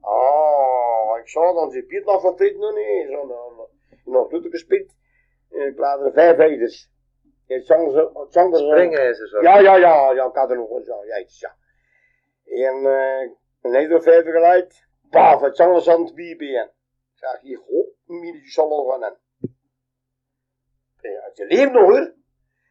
Ah, 0.00 1.18
ik 1.18 1.28
zou 1.28 1.54
dan 1.54 1.70
zijn 1.70 1.86
biet 1.86 2.04
nog 2.04 2.20
vertreten 2.20 2.60
nog 2.60 2.74
niet. 2.74 3.06
Zo, 3.10 3.26
nou, 3.26 3.68
nog 4.04 4.28
doet. 4.28 4.94
En 5.50 5.66
ik 5.66 5.78
laat 5.78 6.00
er 6.00 6.12
vijf 6.12 6.38
eiders. 6.38 6.90
En 7.46 7.62
zang 7.62 7.90
ze, 7.90 8.26
zang 8.28 8.56
ze. 8.56 8.64
Springijzers. 8.64 9.30
Ja, 9.30 9.58
ja, 9.58 9.76
ja, 9.76 10.10
ja, 10.10 10.24
ik 10.26 10.34
had 10.34 10.50
er 10.50 10.56
nog 10.56 10.70
eens, 10.70 10.86
ja, 10.86 11.04
ja. 11.26 11.56
En 12.44 12.76
uh, 12.76 13.30
een 13.60 13.74
hele 13.74 14.02
vijf 14.02 14.24
geleid, 14.24 14.86
paf, 15.10 15.40
het 15.40 15.56
zang 15.56 15.82
ze 15.82 15.92
aan 15.92 16.04
het 16.04 16.14
bierbeen. 16.14 16.70
Ik 17.12 17.18
zeg, 17.18 17.42
je 17.42 17.56
god, 17.56 17.86
midden, 18.04 18.42
je 18.42 18.50
zal 18.50 18.70
al 18.70 18.90
gaan 18.90 19.04
aan. 19.04 19.18
Ja, 21.00 21.30
ze 21.34 21.46
leeft 21.46 21.72
nog 21.72 21.82
hoor, 21.82 22.14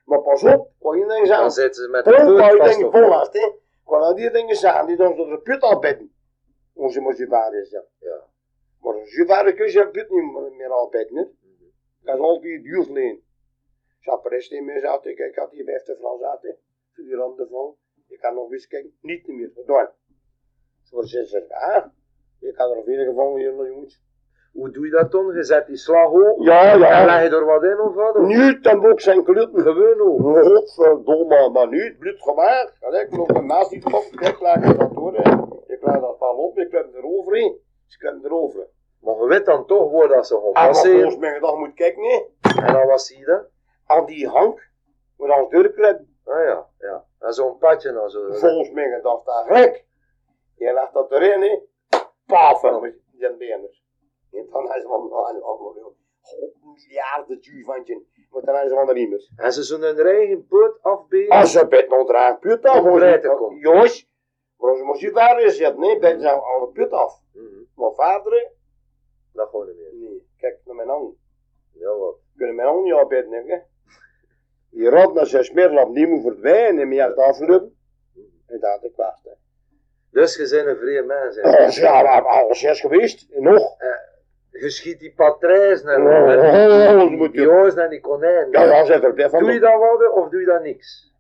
maar 0.09 0.21
pas 0.21 0.43
op, 0.43 0.71
wat 0.79 0.93
je 0.93 0.99
dingen 0.99 1.17
Dan 1.17 1.25
zeggen. 1.25 1.51
zitten 1.51 1.83
ze 1.83 1.89
met 1.89 2.05
de 2.05 2.11
voet 2.11 2.39
wat 2.39 2.51
je 2.51 2.57
vast 2.57 2.73
dingen 2.73 2.87
op. 2.87 2.93
vol 2.93 3.11
had, 3.11 3.33
hè. 3.33 3.51
Wat 3.83 3.99
nou 3.99 4.15
die 4.15 4.31
dingen 4.31 4.55
zeggen, 4.55 4.87
die 4.87 4.95
dan 4.95 5.15
tot 5.15 5.29
de 5.29 5.39
put 5.39 5.61
afbedden. 5.61 6.13
Onze 6.73 7.01
je 7.01 7.27
vader 7.27 7.61
is, 7.61 7.69
ja. 7.69 7.83
Ja. 7.99 8.23
Maar 8.81 8.95
zover 9.03 9.53
kun 9.53 9.71
je 9.71 9.89
het 9.91 10.09
niet 10.09 10.57
meer 10.57 10.69
altijd, 10.69 11.09
niet? 11.11 11.29
Dat 12.01 12.15
is 12.15 12.21
altijd 12.21 12.63
duur 12.63 12.87
leen. 12.89 13.23
Chaperest 13.99 14.51
in 14.51 14.65
me 14.65 14.79
zat, 14.79 15.05
ik, 15.05 15.17
ik 15.17 15.35
had 15.35 15.51
die 15.51 15.63
vijfde 15.63 15.95
Frans 15.95 16.21
zaten, 16.21 16.57
voor 16.93 17.03
die 17.03 17.15
randen 17.15 17.47
van. 17.49 17.75
Ik 18.07 18.19
kan 18.19 18.33
nog 18.33 18.51
eens 18.51 18.67
kijken, 18.67 18.97
niet 19.01 19.27
meer 19.27 19.51
gedaan. 19.55 19.89
Voor 20.83 21.07
zes 21.07 21.31
jaar, 21.31 21.91
ik 22.39 22.55
had 22.55 22.69
er 22.69 22.75
nog 22.75 22.85
vier 22.85 23.05
gevangen, 23.05 23.41
jongens. 23.41 24.03
Hoe 24.51 24.69
doe 24.71 24.85
je 24.85 24.91
dat 24.91 25.11
dan? 25.11 25.33
Je 25.35 25.43
zet 25.43 25.67
die 25.67 25.77
slag 25.77 26.09
op 26.09 26.39
Ja, 26.39 26.71
en 26.71 26.79
ja. 26.79 27.05
leg 27.05 27.21
je 27.29 27.35
er 27.35 27.45
wat 27.45 27.63
in 27.63 27.79
of 27.79 27.93
wat? 27.93 28.15
Of 28.15 28.21
Nu 28.27 28.59
dan 28.59 28.85
ook 28.85 28.99
zijn 29.01 29.23
gluten. 29.25 29.61
Gewoon 29.61 30.01
op. 30.01 30.19
Godverdomme, 30.21 31.49
maar 31.49 31.67
nu 31.67 31.83
het 31.83 31.97
bloed. 31.99 32.23
Ja, 32.79 32.99
ik 32.99 33.15
loop 33.15 33.41
naast 33.41 33.69
die 33.69 33.83
kop, 33.83 34.03
ik 34.03 34.39
laat 34.39 34.77
dat 34.77 34.93
door. 34.93 35.15
Ik 35.67 35.81
laat 35.81 36.01
dat 36.01 36.17
paal 36.17 36.35
op, 36.35 36.57
ik 36.57 36.69
klem 36.69 36.89
eroverheen. 36.95 37.57
Dus 37.85 37.93
ik 37.93 37.99
klem 37.99 38.25
erover. 38.25 38.67
Maar 39.01 39.15
je 39.15 39.27
weet 39.27 39.45
dan 39.45 39.65
toch 39.65 39.91
waar 39.91 40.07
dat 40.07 40.27
ze 40.27 40.33
gaan 40.35 40.43
En 40.43 40.51
wat 40.53 40.65
passeren. 40.65 41.01
volgens 41.11 41.17
mij 41.17 41.39
moet 41.55 41.73
kijken, 41.73 42.01
nee. 42.01 42.25
En 42.65 42.73
dan 42.73 42.87
wat 42.87 43.01
zie 43.01 43.17
je 43.19 43.25
dan? 43.25 43.45
Aan 43.85 44.05
die 44.05 44.27
hank, 44.27 44.69
moet 45.17 45.29
als 45.29 45.49
deurklem. 45.49 46.07
Ah 46.25 46.43
ja, 46.43 46.67
ja. 46.79 47.03
En 47.19 47.33
zo'n 47.33 47.57
padje 47.57 47.91
nou 47.91 48.09
zo. 48.09 48.33
Volgens 48.33 48.71
mij 48.71 48.89
gedacht 48.89 49.25
dat 49.25 49.45
gek. 49.47 49.85
Je 50.55 50.73
legt 50.73 50.93
dat 50.93 51.11
erin, 51.11 51.41
hè. 51.41 51.59
Met 52.81 52.95
die 53.11 53.35
benen. 53.37 53.69
Dan 54.31 54.75
is 54.75 54.83
van, 54.83 55.11
allemaal, 55.11 55.95
miljarden 56.63 57.41
duivantje. 57.41 58.03
Maar 58.29 58.41
dan 58.41 58.65
is 58.65 58.71
van 58.71 58.85
de 58.85 58.93
riemers. 58.93 59.31
En 59.35 59.53
ze 59.53 59.63
zullen 59.63 59.95
hun 59.95 60.05
eigen 60.05 60.47
poot 60.47 60.81
afberen. 60.81 61.29
Als 61.29 61.53
je 61.53 61.67
bent 61.67 61.89
nog 61.89 62.07
draag 62.07 62.39
put 62.39 62.65
af, 62.65 62.83
Om 62.83 62.95
vrij 62.95 63.19
te 63.19 63.27
komen. 63.27 63.59
Jongens, 63.59 64.09
maar 64.57 64.69
als 64.69 64.79
je 64.79 64.85
moet 64.85 64.99
je 64.99 65.43
is, 65.45 65.57
zitten, 65.57 65.79
nee, 65.79 65.99
ben 65.99 66.19
je 66.19 66.31
al 66.31 66.59
de 66.65 66.71
put 66.71 66.91
af. 66.91 67.21
Mhm. 67.33 67.43
Maar 67.75 67.93
vader, 67.93 68.51
Dat 69.33 69.49
gewoon 69.49 69.65
niet 69.67 69.75
meer. 69.75 69.93
nee, 69.93 70.27
kijk 70.37 70.59
naar 70.65 70.75
mijn 70.75 70.87
hand. 70.87 71.15
Ja 71.73 71.95
wat. 71.97 72.15
Kunnen 72.37 72.55
mijn 72.55 72.67
hand 72.67 72.83
niet 72.83 72.93
opbidden, 72.93 73.47
hè. 73.47 73.57
Die 74.71 74.89
rot 74.89 75.13
naar 75.13 75.25
zijn 75.25 75.43
smeerlap 75.43 75.89
niet 75.89 76.07
moet 76.09 76.21
verdwijnen, 76.21 76.81
en 76.81 76.87
meer 76.87 77.03
het 77.07 77.17
aflopen. 77.17 77.77
En 78.47 78.59
dat 78.59 78.83
is 78.83 78.91
kwaad, 78.91 79.19
hè. 79.23 79.31
Dus 80.11 80.35
je 80.35 80.49
bent 80.49 80.67
een 80.67 80.77
vrije 80.77 81.03
mens. 81.03 81.35
hè. 81.35 81.41
Ja, 81.85 82.01
maar 82.01 82.25
alles 82.25 82.63
is 82.63 82.79
geweest, 82.79 83.31
en 83.31 83.43
nog. 83.43 83.77
Je 84.51 84.69
schiet 84.69 84.99
die 84.99 85.13
Oh, 86.01 86.29
en 86.31 86.69
dat 86.69 87.07
die 87.07 87.17
moet 87.17 87.33
en 87.77 87.89
die 87.89 87.99
konijnen. 88.01 88.51
Ja, 88.51 88.63
ja, 88.63 88.85
zet 88.85 89.03
er 89.03 89.29
van. 89.29 89.39
Doe 89.39 89.51
je 89.53 89.59
dat 89.59 89.79
wel 89.79 90.11
of 90.11 90.29
doe 90.29 90.39
je 90.39 90.45
dat 90.45 90.61
niks? 90.61 91.13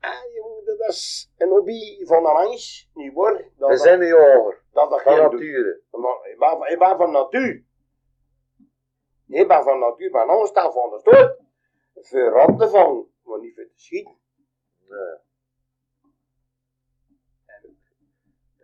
Ah, 0.00 0.34
jongen, 0.34 0.64
dat 0.64 0.88
is 0.88 1.32
een 1.38 1.48
hobby 1.48 2.04
van 2.04 2.22
mens, 2.22 2.90
niet 2.94 3.14
waar? 3.14 3.44
Dat, 3.56 3.68
We 3.68 3.76
zijn 3.76 3.98
niet 4.00 4.10
hoger. 4.10 4.62
dat, 4.72 4.90
dat 4.90 5.02
Van 5.02 5.16
nature. 5.16 5.80
Maar 5.90 6.30
ik 6.30 6.38
ben, 6.38 6.48
van- 6.78 6.96
van 6.96 7.10
natuur. 7.12 7.64
Ik 9.28 9.48
ben 9.48 9.62
van 9.62 9.78
natuur, 9.78 10.10
maar 10.10 10.26
anders 10.26 10.50
staat 10.50 10.72
van 10.72 10.90
de 10.90 10.98
stoot. 10.98 11.36
Voor 11.94 12.28
rand 12.28 12.58
te 12.58 12.68
vangen, 12.68 13.06
maar 13.22 13.40
niet 13.40 13.54
voor 13.54 13.64
te 13.64 13.72
schieten. 13.74 14.16
Nee. 14.88 15.22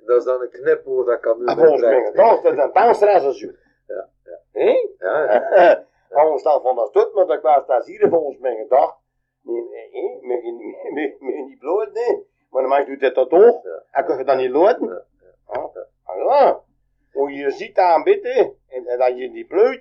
Dat 0.06 0.18
is 0.18 0.24
dan 0.24 0.42
een 0.42 0.50
kniphoor 0.50 1.04
dat 1.04 1.20
kan 1.20 1.46
En 1.46 1.56
volgens 1.56 1.80
mij 1.80 2.12
dat 2.12 2.44
is 2.44 2.58
een 2.58 2.72
taanstress 2.72 3.24
als 3.24 3.40
u. 3.40 3.58
Hé? 4.52 4.88
Ja, 4.98 5.22
ja. 5.54 5.84
Anders 6.10 6.40
staat 6.40 6.62
van 6.62 6.74
de 6.74 6.86
stoot, 6.90 7.14
maar 7.14 7.26
dat 7.26 7.42
was 7.42 7.66
daar 7.66 7.84
hier 7.84 8.08
volgens 8.08 8.38
mij 8.38 8.56
gedacht. 8.56 8.96
Nee, 9.42 9.62
nee, 9.70 10.18
nee, 10.22 10.44
je 10.44 10.52
niet- 11.46 11.58
bloot, 11.58 11.92
nee. 11.92 12.26
Maar 12.50 12.62
dan 12.68 12.84
doet 12.84 13.00
dit 13.00 13.14
dat 13.14 13.28
toch? 13.30 13.64
En 13.90 14.04
kun 14.04 14.18
je 14.18 14.24
dat 14.24 14.36
niet 14.36 14.50
loten? 14.50 14.88
Ja, 14.88 15.04
Ah, 15.46 15.74
ah, 16.04 16.16
ja. 16.16 16.60
Hoe 17.12 17.30
je 17.32 17.50
ziet 17.50 17.78
aan 17.78 18.02
bidden, 18.02 18.56
en, 18.68 18.98
dat 18.98 19.18
je 19.18 19.30
die 19.30 19.46
bloot. 19.46 19.80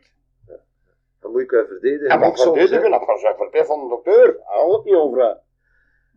Dan 1.21 1.31
moet 1.31 1.41
ik 1.41 1.51
wel 1.51 1.65
verdedigen. 1.65 2.07
En 2.09 2.19
wat 2.19 2.41
van 2.43 2.57
hè. 2.57 2.89
dat 2.89 3.05
was 3.05 3.23
een 3.23 3.65
van 3.65 3.79
de 3.79 3.87
dokter. 3.89 4.37
Daar 4.47 4.65
het 4.67 4.83
niet 4.83 4.95
over. 4.95 5.41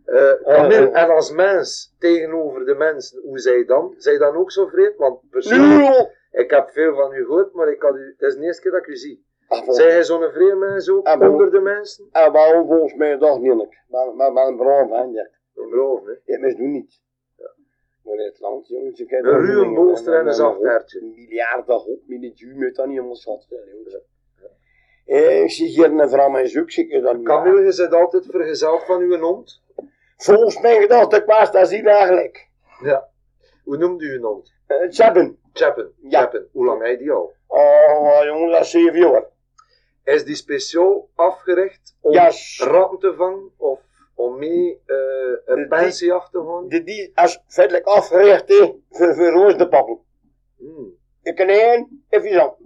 Eh, 0.04 0.46
Eh, 0.46 1.02
en 1.02 1.10
als 1.10 1.30
mens 1.30 1.94
tegenover 1.98 2.64
de 2.64 2.74
mensen, 2.74 3.20
hoe 3.22 3.38
zij 3.38 3.64
dan? 3.64 3.94
Zij 3.96 4.18
dan 4.18 4.36
ook 4.36 4.50
zo 4.50 4.66
vreed? 4.66 4.96
Want 4.96 5.30
persoonlijk! 5.30 6.20
Ik 6.32 6.50
heb 6.50 6.70
veel 6.70 6.94
van 6.94 7.12
u 7.12 7.24
gehoord, 7.24 7.52
maar 7.52 7.68
ik 7.68 7.82
had 7.82 7.96
u, 7.96 8.14
het 8.18 8.20
is 8.28 8.36
de 8.36 8.42
eerste 8.44 8.62
keer 8.62 8.70
dat 8.70 8.80
ik 8.80 8.86
u 8.86 8.96
zie. 8.96 9.24
Ah, 9.48 9.64
vol- 9.64 9.74
Zij 9.74 9.86
jij 9.86 10.04
zo'n 10.04 10.30
vreemde 10.32 10.54
mens 10.66 10.90
ook 10.90 11.06
Ah, 11.06 11.30
onder 11.30 11.50
de 11.50 11.60
mensen? 11.60 12.08
En 12.12 12.32
waarom 12.32 12.66
volgens 12.66 12.94
mij 12.94 13.18
toch 13.18 13.40
niet? 13.40 13.54
Maar, 13.88 14.14
maar, 14.14 14.32
maar 14.32 14.46
een 14.46 14.56
bron 14.56 14.88
van, 14.88 15.12
ja. 15.12 15.28
In 15.54 15.68
Broven, 15.68 16.20
hè? 16.24 16.32
Ja, 16.32 16.38
maar 16.40 16.50
ze 16.50 16.56
doen 16.56 16.70
niet. 16.70 17.00
Maar 18.04 18.14
in 18.14 18.24
het 18.24 18.40
land, 18.40 18.68
jongens, 18.68 18.98
je 18.98 19.06
kent 19.06 19.24
Een 19.24 19.40
ruwe 19.46 19.74
bolster 19.74 20.14
en 20.14 20.26
een 20.26 20.34
zacht 20.34 20.60
hertje. 20.62 21.00
Miljarden 21.02 21.76
hop, 21.76 22.00
miljoen, 22.06 22.58
moet 22.58 22.74
dat 22.74 22.86
niet 22.86 23.18
zijn, 23.18 23.66
jongens. 23.66 23.96
Ik 25.04 25.50
zie 25.50 25.66
hier 25.68 25.84
een 26.00 26.08
vrouw 26.08 26.28
met 26.28 26.50
zoek, 26.50 26.70
zie 26.70 26.88
ik 26.88 27.02
dat 27.02 27.16
niet. 27.16 27.26
Camille, 27.26 27.62
je 27.62 27.72
zit 27.72 27.92
altijd 27.94 28.26
vergezeld 28.30 28.84
van 28.84 29.00
uw 29.00 29.18
hond. 29.18 29.62
Volgens 30.16 30.60
mij 30.60 30.80
gedacht, 30.80 31.12
ik 31.12 31.24
was 31.24 31.52
dat 31.52 31.70
niet 31.70 31.86
eigenlijk. 31.86 32.48
Ja. 32.82 33.08
Hoe 33.64 33.76
noemt 33.76 34.02
u 34.02 34.12
uw 34.12 34.22
hond? 34.22 34.52
Uh. 34.68 34.90
Chappen. 35.52 35.92
Ja. 36.02 36.20
Chappen. 36.20 36.48
Hoe 36.52 36.64
lang 36.64 36.82
hij 36.82 36.96
die 36.96 37.10
al? 37.12 37.32
Oh, 37.46 38.20
jongen, 38.24 38.50
dat 38.50 38.60
is 38.60 38.70
zeven 38.70 38.98
jaar. 38.98 39.24
Is 40.04 40.24
die 40.24 40.34
speciaal 40.34 41.08
afgericht 41.14 41.96
om 42.00 42.12
Ja, 42.12 42.30
s- 42.30 42.60
ratten 42.62 42.98
te 42.98 43.14
vangen 43.16 43.50
of 43.56 43.80
om 44.14 44.38
mee 44.38 44.80
eh 44.86 44.96
een 45.44 45.56
Die- 45.56 45.68
pensiejacht 45.68 46.32
te 46.32 46.38
gaan? 46.38 46.68
die, 46.68 46.82
die 46.84 47.12
is 47.14 47.42
feitelijk 47.46 47.86
afgericht, 47.86 48.48
hè, 48.48 48.72
voor, 48.90 49.14
voor 49.14 49.28
roos 49.28 49.56
de 49.56 49.68
pappen. 49.68 49.98
Hmm. 50.58 50.92
Ik 51.22 51.36
kan 51.36 51.48
één, 51.48 52.04
even 52.08 52.32
zo. 52.32 52.56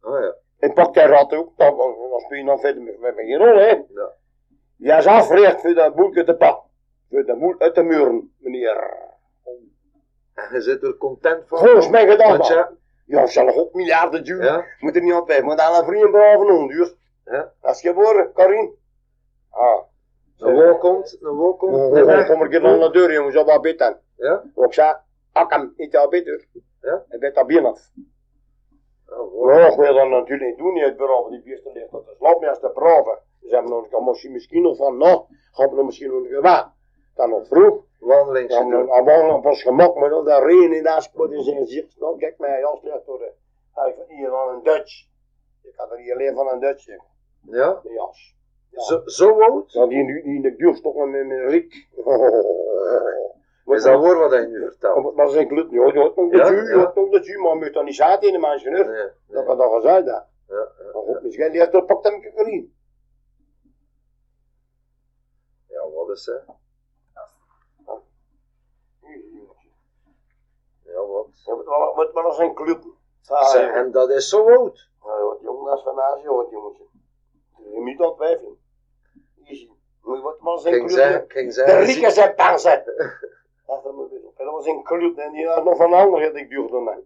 Ah 0.00 0.20
ja. 0.22 0.34
Ik 0.58 0.74
pak 0.74 0.94
die 0.94 1.02
rat 1.02 1.32
ook, 1.34 1.52
dan 1.56 1.74
speel 2.20 2.38
je 2.38 2.44
dan 2.44 2.60
verder 2.60 2.82
met, 2.82 2.98
met 3.00 3.14
geen 3.16 3.36
rol, 3.38 3.56
hè. 3.56 3.66
ja. 3.68 4.12
Die 4.76 4.92
is 4.92 5.06
afgericht 5.06 5.60
voor 5.60 5.74
dat 5.74 5.94
boeltje 5.94 6.24
te 6.24 6.34
pakken. 6.36 6.70
Voor 7.10 7.24
dat 7.24 7.38
boel 7.38 7.54
uit 7.58 7.74
de 7.74 7.82
muren, 7.82 8.34
meneer. 8.38 9.08
En 10.48 10.54
je 10.54 10.60
zit 10.60 10.82
er 10.82 10.96
content 10.96 11.42
van? 11.48 11.58
Volgens 11.58 11.88
mij 11.88 12.06
gedaan. 12.08 12.38
ja, 12.42 12.70
Ja, 13.06 13.26
zal 13.26 13.48
ook 13.48 13.74
miljarden 13.74 14.24
duur. 14.24 14.44
ja, 14.44 14.64
Moet 14.78 14.96
er 14.96 15.02
niet 15.02 15.12
altijd, 15.12 15.42
moet 15.42 15.58
aan 15.58 15.78
een 15.78 15.84
vriend 15.84 16.10
brave 16.10 16.52
hond 16.52 16.70
duur. 16.70 16.94
ja. 17.24 17.52
Dat 17.60 17.74
is 17.74 17.80
geboren, 17.80 18.32
Karin. 18.32 18.74
Ah. 19.50 19.80
Een 20.38 20.54
wol 20.54 20.78
komt, 20.78 21.18
een 21.20 21.34
wol 21.34 21.56
komt. 21.56 21.74
Oh, 21.74 21.82
een 21.84 21.94
dan 21.94 22.06
weg. 22.06 22.26
kom 22.26 22.44
ik 22.44 22.64
aan 22.64 22.80
de 22.80 22.90
deur, 22.90 23.12
jongens, 23.12 23.36
op 23.36 23.46
wat 23.46 23.60
bitten. 23.62 24.00
Ja? 24.16 24.42
Ik 24.56 24.72
zei, 24.72 24.96
akkam, 25.32 25.72
ik 25.76 25.94
al 25.94 26.08
beter. 26.08 26.46
Ja? 26.80 27.04
En 27.08 27.18
bent 27.20 27.34
dat 27.34 27.46
bier 27.46 27.66
af. 27.66 27.90
Oh. 29.06 29.54
Ja, 29.54 29.66
ik 29.66 29.76
wil 29.76 29.94
dat 29.94 30.08
natuurlijk 30.08 30.48
niet 30.48 30.58
doen, 30.58 30.72
niet 30.72 30.84
het 30.84 30.96
bureau, 30.96 31.30
die 31.30 31.42
bierste 31.42 31.70
ligt 31.72 31.88
slap 32.18 32.44
als 32.44 32.60
te 32.60 32.68
proeven. 32.68 33.18
Ze 33.40 33.54
hebben 33.54 33.70
nog, 33.72 33.88
dan 33.88 34.04
misschien, 34.04 34.32
misschien 34.32 34.62
nog 34.62 34.76
van, 34.76 34.96
nou, 34.96 35.22
gaan 35.52 35.68
we 35.68 35.74
nog 35.74 35.84
misschien 35.84 36.10
nog 36.10 36.28
gewaar. 36.28 36.72
Dan 37.14 37.30
nog 37.30 37.46
vroeg. 37.46 37.82
Wandelingje 38.00 38.54
Dan 38.54 38.70
doen. 38.70 38.86
dan 38.86 39.04
dan 39.04 39.30
op 39.30 39.46
ons 39.46 39.62
gemak, 39.62 39.94
maar 39.96 40.10
dan 40.10 40.24
dat 40.24 40.42
regen 40.42 40.72
in 40.72 40.82
dat 40.82 41.02
spot 41.02 41.32
in 41.32 41.42
zijn 41.42 41.56
gezicht. 41.56 41.96
Nou, 42.00 42.18
kijk 42.18 42.38
mij, 42.38 42.60
jas 42.60 42.82
ligt 42.82 43.06
door 43.06 43.18
de, 43.18 43.32
hij 43.74 43.94
van 43.96 44.16
hier 44.16 44.28
van 44.30 44.48
een 44.48 44.62
Dutch. 44.62 45.06
Ik 45.62 45.72
had 45.76 45.90
er 45.90 45.98
hier 45.98 46.14
alleen 46.14 46.34
van 46.34 46.48
een 46.48 46.60
Dutch, 46.60 46.86
Ja? 47.42 47.80
de 47.82 47.92
jas. 47.92 48.34
Ja. 48.70 48.82
Zo, 48.82 49.02
zo 49.04 49.40
oud? 49.40 49.72
Dan 49.72 49.88
die, 49.88 50.06
die 50.06 50.22
in 50.22 50.42
de 50.42 50.56
duurstokken 50.56 51.10
met 51.10 51.26
mijn 51.26 51.48
Riek. 51.48 51.88
Is 53.66 53.82
dat 53.82 54.00
woord 54.00 54.18
wat 54.18 54.30
hij 54.30 54.46
nu 54.46 54.60
vertelt? 54.64 55.14
Maar 55.14 55.28
zijn 55.28 55.48
glut, 55.48 55.70
ja, 55.70 55.86
je 55.86 55.98
hoort 55.98 56.16
nog 56.16 56.30
Ja, 56.32 56.36
dat 56.42 56.50
u, 56.50 56.56
je 56.56 56.62
ja. 56.68 56.76
hoort 56.76 56.94
nog 56.94 57.10
dat 57.10 57.26
u, 57.26 57.38
maar 57.38 57.56
moet 57.56 57.72
dan 57.72 57.84
niet 57.84 57.94
zaten 57.94 58.26
in 58.28 58.32
de 58.34 58.38
mensen, 58.40 58.72
hè. 58.72 58.84
Dat 59.26 59.46
had 59.46 59.60
al 59.60 59.70
gezegd, 59.80 60.04
hè. 60.04 60.10
Ja, 60.12 60.24
ja. 60.48 60.66
Maar 60.92 61.02
goed, 61.02 61.22
misschien 61.22 61.50
leert 61.50 61.74
er 61.74 61.84
pakt 61.84 62.04
hem 62.04 62.14
een 62.14 62.20
keer 62.20 62.68
ja, 65.68 65.90
wat 65.90 66.10
is 66.10 66.26
hè? 66.26 66.52
Ja, 70.84 71.06
wat? 71.06 71.26
Wel, 71.44 71.92
moet 71.94 72.12
wel 72.12 72.24
eens 72.24 72.38
een 72.38 72.54
club. 72.54 72.84
En 73.74 73.90
dat 73.90 74.10
is 74.10 74.28
zo 74.28 74.48
oud? 74.48 74.88
Wat 75.00 75.38
jong, 75.40 75.66
dat 75.66 75.76
is 75.76 75.82
van 75.82 76.00
Azië, 76.00 76.28
wat 76.28 76.50
jongetje. 76.50 76.84
Je 77.72 77.80
moet 77.80 77.98
dat. 77.98 78.18
Easy. 79.44 79.70
Moet 80.02 80.16
je 80.16 80.22
wat 80.22 80.64
eens 80.64 80.64
een 80.64 80.86
club. 80.86 81.30
ging 81.30 81.54
De 81.54 81.78
rieken 81.78 82.12
zijn 82.12 82.34
pansen. 82.34 82.84
Dat 83.66 83.82
dat 84.36 84.52
was 84.52 84.66
een 84.66 84.82
club 84.82 85.18
en 85.18 85.32
die 85.32 85.48
had 85.48 85.64
nog 85.64 85.76
van 85.76 85.92
anderen 85.92 86.26
had 86.26 86.36
ik 86.36 86.48
duurde 86.48 86.80
mij. 86.80 87.02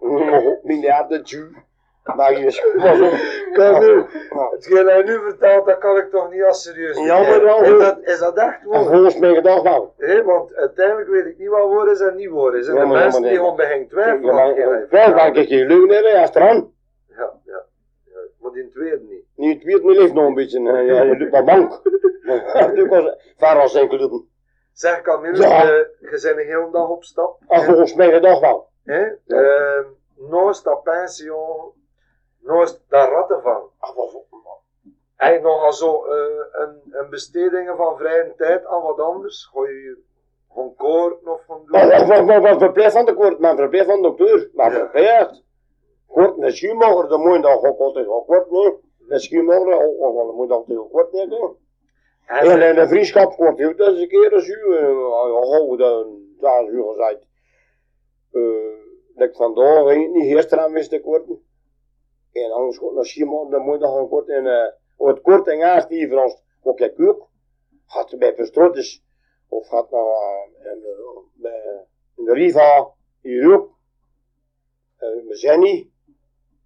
Nog 0.00 0.62
miljarden 0.62 1.22
Jew. 1.22 1.54
Maar 2.02 2.38
je 2.38 2.46
is 2.46 2.64
was 2.76 3.00
ook. 3.00 3.12
Kan 3.52 3.80
nu. 3.80 3.94
Ja. 4.30 4.48
Hetgeen 4.50 4.86
hij 4.86 5.02
nu 5.02 5.18
vertelt, 5.18 5.66
dat 5.66 5.78
kan 5.78 5.96
ik 5.96 6.10
toch 6.10 6.30
niet 6.30 6.42
als 6.42 6.62
serieus 6.62 6.98
Ja, 6.98 7.18
maar 7.20 7.28
nemen. 7.30 7.44
wel 7.44 7.62
Is 7.62 7.78
dat, 7.78 7.98
is 8.02 8.18
dat 8.18 8.36
echt 8.36 8.64
waar? 8.64 8.82
volgens 8.84 9.18
mij 9.18 9.34
gedacht 9.34 9.62
wel. 9.62 9.94
Hé, 9.98 10.22
want 10.22 10.54
uiteindelijk 10.54 11.08
weet 11.08 11.26
ik 11.26 11.38
niet 11.38 11.48
wat 11.48 11.60
woord 11.62 11.90
is 11.90 12.00
en 12.00 12.16
niet 12.16 12.28
woord 12.28 12.54
is. 12.54 12.66
En 12.68 12.74
Ja, 12.74 12.80
de 12.80 12.86
mensen 12.86 13.22
die 13.22 13.36
gewoon 13.36 13.56
twijfelen. 13.88 14.34
Ja, 14.34 14.86
vertelt. 14.88 15.14
denk 15.14 15.36
ik, 15.36 15.48
je 15.48 15.66
leugen 15.66 16.20
als 16.20 16.34
er 16.34 16.42
aan. 16.42 16.72
Ja, 17.08 17.32
ja. 17.44 17.64
ja. 18.04 18.18
Maar 18.40 18.52
die 18.52 18.68
tweede 18.68 19.00
niet. 19.08 19.24
Nu 19.36 19.48
het 19.52 19.64
niet 19.64 19.84
leeft 19.84 20.12
nog 20.12 20.26
een 20.26 20.34
beetje. 20.34 20.60
Ja, 20.60 21.02
je 21.02 21.16
doet 21.16 21.30
maar 21.30 21.44
bank. 21.44 21.80
Toen 22.76 22.88
was 22.88 23.32
ver 23.36 23.60
als 23.60 23.72
zijn 23.72 23.88
club. 23.88 24.22
Zeg 24.72 25.02
Camille, 25.02 25.42
Ja. 25.42 25.62
eh, 25.62 25.68
je 26.00 26.08
bent 26.10 26.24
een 26.24 26.38
hele 26.38 26.68
dag 26.72 26.88
op 26.88 27.04
stap. 27.04 27.38
Ah, 27.46 27.64
volgens 27.64 27.94
mij 27.94 28.10
gedacht 28.12 28.40
wel. 28.40 28.68
Hè? 28.84 29.04
Naast 30.30 30.64
dat 30.64 30.82
pension, 32.42 32.58
naast 32.58 32.80
dat 32.88 33.08
rattenvang. 33.08 33.64
Ah, 33.78 33.96
wat- 33.96 34.20
je 35.32 35.40
nogal 35.42 35.72
zo 35.72 36.04
eh, 36.04 36.44
een, 36.52 36.80
een 36.90 37.10
bestedingen 37.10 37.76
van 37.76 37.96
vrije 37.96 38.34
tijd 38.36 38.66
aan 38.66 38.82
wat 38.82 39.00
anders? 39.00 39.44
Gooi 39.52 39.72
je 39.72 39.98
gewoon 40.52 40.74
koord 40.76 41.24
of 41.26 41.44
van 41.46 41.62
doen? 41.66 41.80
Wat, 41.88 42.06
wat, 42.42 42.74
wat, 42.74 42.92
van 42.92 43.04
de 43.04 43.14
koord, 43.14 43.38
maar 43.38 43.56
verplicht 43.56 43.86
van 43.86 44.02
de 44.02 44.14
dokter. 44.14 44.50
Maar 44.54 44.72
Ja. 44.72 44.78
verplicht. 44.78 45.42
Kort, 46.06 46.38
een 46.42 46.52
schuurmoger, 46.52 47.08
dan 47.08 47.20
moet 47.20 47.34
je 47.36 47.40
dan 47.42 47.64
ook 47.64 47.78
altijd 47.78 48.06
wel 48.06 48.24
kort 48.24 48.50
nemen. 48.50 48.80
Een 49.08 49.20
schuurmoger, 49.20 49.76
oh, 49.78 50.16
dan 50.26 50.34
moet 50.34 50.48
je 50.48 50.54
altijd 50.54 50.78
kort 50.90 51.12
nemen. 51.12 51.56
En, 52.26 52.50
En 52.50 52.60
en 52.62 52.78
een 52.78 52.88
vriendschap 52.88 53.36
kort 53.36 53.62
ook 53.64 53.78
eens 53.78 54.00
een 54.00 54.08
keer 54.08 54.32
als 54.34 54.48
u. 54.48 54.64
Oh, 54.94 55.78
dan, 55.78 56.18
daar 56.40 56.62
is 56.62 56.68
u 56.68 56.82
gezegd. 56.82 57.26
Eh, 58.32 58.42
dat 59.14 59.28
ik 59.28 59.34
vandaag 59.36 59.84
niet 59.96 60.32
gisteren 60.34 60.72
wist 60.72 60.90
te 60.90 61.00
korten. 61.00 61.42
En 62.32 62.50
anders 62.50 62.78
komt 62.78 62.94
naar 62.94 63.04
schuurmoger, 63.04 63.50
dan 63.50 63.62
moet 63.62 63.74
je 63.74 63.80
dan 63.80 63.90
gewoon 63.92 64.08
kort. 64.08 64.28
En 64.28 64.46
eh, 64.46 64.72
het 64.96 65.20
kort 65.20 65.46
en 65.48 65.62
aast 65.62 65.88
die 65.88 66.08
voor 66.08 66.22
ons, 66.22 66.42
ook 66.62 66.80
ik 66.80 67.00
ook. 67.00 67.28
Gaat 67.86 68.12
er 68.12 68.18
bij 68.18 68.34
Verstrottis. 68.34 69.04
Of 69.48 69.68
gaat 69.68 69.90
naar 69.90 70.04
uh, 70.04 70.72
in, 70.72 70.80
de, 70.80 71.22
bij, 71.34 71.86
in 72.16 72.24
de 72.24 72.32
Riva, 72.32 72.90
hier 73.20 73.54
ook. 73.54 73.70
Uh, 75.00 75.28
met 75.28 75.40
Jenny. 75.40 75.90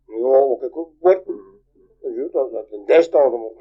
Ja, 0.07 0.38
ook 0.38 0.62
ik 0.62 0.76
ook 0.76 0.90
kort. 1.00 1.24
Dus 2.00 2.33
dat 2.33 2.52
dat 2.52 2.72
een 2.72 2.85
desktop, 2.87 3.31
dan 3.31 3.40
moet 3.40 3.52
ik 3.52 3.61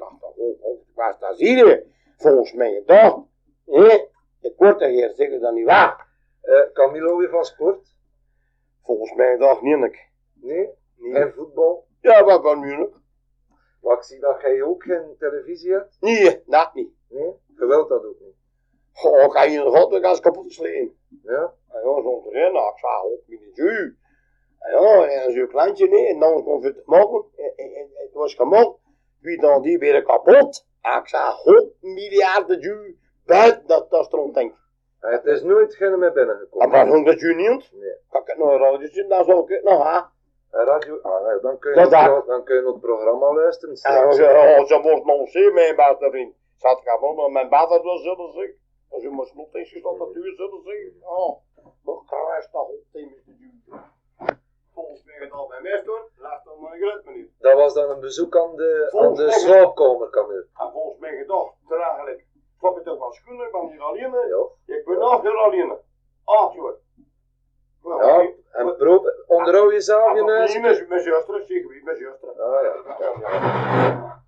oh, 0.94 1.14
staat 1.16 1.38
hier? 1.38 1.86
Volgens 2.16 2.52
mij 2.52 2.82
toch. 2.86 3.24
Hé, 3.64 4.06
de 4.40 4.54
korte 4.56 4.84
heer 4.84 5.12
zeggen 5.14 5.40
dat 5.40 5.54
niet 5.54 5.64
waar. 5.64 6.08
eh, 6.40 6.72
Camilo 6.72 7.16
weer 7.16 7.28
van 7.30 7.44
sport? 7.44 7.94
Volgens 8.82 9.14
mij 9.14 9.38
toch 9.38 9.62
niet. 9.62 9.78
Nee? 10.34 10.68
Nee. 10.96 11.14
En 11.14 11.32
voetbal? 11.32 11.85
Ja, 12.06 12.24
wat? 12.24 12.42
Maar 13.82 13.96
ik 13.96 14.02
zie 14.02 14.20
dat 14.20 14.40
jij 14.40 14.62
ook 14.62 14.82
geen 14.82 15.16
televisie 15.18 15.72
hebt. 15.72 15.96
Nee, 16.00 16.42
dat 16.46 16.74
niet. 16.74 16.90
Nee? 17.08 17.32
Je 17.58 17.66
wilt 17.66 17.88
dat 17.88 18.04
ook 18.04 18.20
niet. 18.20 18.34
Goh, 18.92 19.30
ga 19.30 19.44
nog 19.44 19.74
altijd 19.74 20.04
als 20.04 20.20
kapot 20.20 20.52
slaan. 20.52 20.90
Ja? 21.22 21.52
En 21.68 21.80
ja, 21.84 22.02
zo'n 22.02 22.22
trainer, 22.22 22.68
ik 22.68 22.78
zag 22.78 23.04
ook 23.04 23.26
de 23.26 23.50
ju. 23.54 23.96
En 24.58 24.82
ja, 24.82 25.06
en 25.06 25.32
zo'n 25.32 25.48
klantje 25.48 25.88
nee, 25.88 26.06
en 26.06 26.18
dan 26.18 26.44
kon 26.44 26.64
het 26.64 26.86
maken. 26.86 27.24
En, 27.56 27.90
het 27.94 28.12
was 28.12 28.34
gemaakt. 28.34 28.78
Wie 29.20 29.40
dan 29.40 29.62
die 29.62 29.78
weer 29.78 30.02
kapot. 30.02 30.66
En 30.80 30.98
ik 30.98 31.08
zag 31.08 31.42
100 31.42 31.82
miljarden 31.82 32.60
ju 32.60 32.98
buiten 33.24 33.66
dat, 33.66 33.90
dat. 33.90 34.12
En 34.12 34.54
het 35.00 35.24
is 35.24 35.42
nooit 35.42 35.74
geen 35.74 35.98
meer 35.98 36.08
En 36.08 36.14
binnengekomen. 36.14 36.70
waarom 36.70 37.04
dat 37.04 37.20
ju 37.20 37.34
niet? 37.34 37.70
Nee. 37.72 37.94
Kan 38.08 38.20
ik 38.20 38.26
het 38.26 38.38
nog 38.38 38.50
een 38.50 38.58
radio 38.58 38.88
zien, 38.88 39.08
dan 39.08 39.24
zou 39.24 39.42
ik 39.42 39.48
het 39.48 39.64
nog 39.64 39.82
ha. 39.82 40.12
Radio, 40.64 40.98
ah, 41.02 41.26
nee, 41.26 41.40
dan, 41.40 41.58
kun 41.58 41.70
je 41.70 41.76
Dat 41.76 41.90
het 41.90 42.26
dan 42.26 42.44
kun 42.44 42.56
je 42.56 42.66
het 42.66 42.80
programma 42.80 43.32
luisteren. 43.32 43.70
En 43.70 43.76
straks. 43.76 44.20
oh, 44.20 44.64
ze 44.64 44.80
wordt 44.82 45.04
nog 45.04 45.28
zeer 45.28 45.52
mijn 45.52 45.76
beste 45.76 46.10
vriend. 46.10 46.34
Zat 46.56 46.78
ik 46.78 46.88
aan 46.88 47.14
maar 47.14 47.30
mijn 47.30 47.48
baas 47.48 47.68
had 47.68 47.82
wel 47.82 47.98
zullen 47.98 48.32
zeggen. 48.32 48.58
Als 48.90 49.02
u 49.02 49.10
maar 49.10 49.26
slot 49.26 49.54
is 49.54 49.82
dat 49.82 49.98
natuurlijk 49.98 50.36
zullen 50.36 50.62
zeggen. 50.62 50.92
Oh, 51.02 51.40
nog 51.84 52.04
kruis 52.04 52.48
dat 52.52 52.62
op 52.62 52.82
tegen 52.92 53.22
de 53.26 53.36
duur. 53.36 53.80
Volgens 54.74 55.04
mij 55.04 55.14
het 55.18 55.32
al 55.32 55.46
bij 55.46 55.60
mij 55.60 55.82
doen, 55.84 56.02
laat 56.16 56.44
dan 56.44 56.60
maar 56.60 56.72
een 56.72 56.78
groot 56.78 57.04
meneer. 57.04 57.28
Dat 57.38 57.54
was 57.54 57.74
dan 57.74 57.90
een 57.90 58.00
bezoek 58.00 58.36
aan 58.36 58.56
de, 58.56 58.82
aan 58.84 58.90
Volgens 58.90 59.18
de 59.18 59.24
mij- 59.24 59.38
slaapkamer, 59.38 60.10
Camille. 60.10 60.46
En 60.58 60.70
volgens 60.72 60.98
mij 61.00 61.16
gedacht, 61.16 61.54
eigenlijk, 61.68 62.24
klop 62.58 62.76
je 62.76 62.82
toch 62.82 62.98
van 62.98 63.12
schoenen, 63.12 63.46
ik 63.46 63.52
ben 63.52 63.68
hier 63.70 63.82
alleen. 63.82 64.10
Ja. 64.12 64.74
Ik 64.76 64.84
ben 64.84 64.98
nog 64.98 65.22
hier 65.22 65.36
alleen. 65.36 65.78
Acht 66.24 66.54
jaar. 66.54 66.74
Ja, 67.86 68.28
en 68.52 68.76
pro- 68.76 69.04
onderhoud 69.26 69.72
jezelf 69.72 70.14
je 70.16 70.22
neus. 70.24 70.52
Niet 70.54 70.62
met 70.62 70.88
mijn 70.88 71.00
zuster, 71.00 71.34
zeg 71.46 71.46
wie, 71.66 71.82
mijn 71.84 71.96
zuster. 71.96 72.28
Ah 72.42 72.62
ja. 72.62 74.22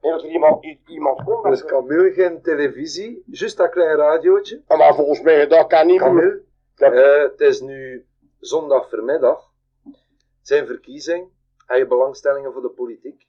En 0.00 0.12
als 0.12 0.22
er 0.24 0.28
iemand, 0.30 0.64
i- 0.64 0.80
iemand 0.86 1.22
komt, 1.24 1.44
Dus 1.44 1.64
Camille 1.64 2.12
geen 2.12 2.42
televisie, 2.42 3.22
juist 3.26 3.56
dat 3.56 3.70
klein 3.70 3.96
radiootje. 3.96 4.62
maar 4.68 4.94
volgens 4.94 5.20
mij 5.20 5.40
gedacht 5.40 5.66
kan 5.66 5.86
niet 5.86 6.00
meer. 6.12 6.42
Camille, 6.74 7.02
Ja. 7.02 7.14
eh, 7.14 7.22
het 7.30 7.40
is 7.40 7.60
nu 7.60 8.06
zondag 8.40 8.88
voormiddag. 8.90 9.50
Het 9.84 9.94
zijn 10.42 10.66
verkiezingen. 10.66 11.32
Heb 11.66 11.78
je 11.78 11.86
belangstellingen 11.86 12.52
voor 12.52 12.62
de 12.62 12.68
politiek? 12.68 13.26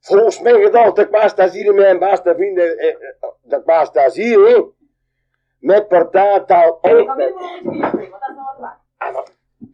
Volgens 0.00 0.40
mij 0.40 0.62
gedacht, 0.62 0.96
dat 0.96 1.04
ik 1.06 1.10
was 1.10 1.34
daar 1.34 1.50
hier 1.50 1.74
mijn 1.74 1.98
beste 1.98 2.34
vrienden, 2.34 2.78
eh, 2.78 2.88
eh, 2.88 2.96
dat 3.42 3.60
ik 3.60 3.66
was 3.66 3.92
daar 3.92 4.10
hier, 4.10 4.46
hè. 4.48 4.62
Met 5.58 5.88
partijtaal 5.88 6.78
Ik 6.82 7.97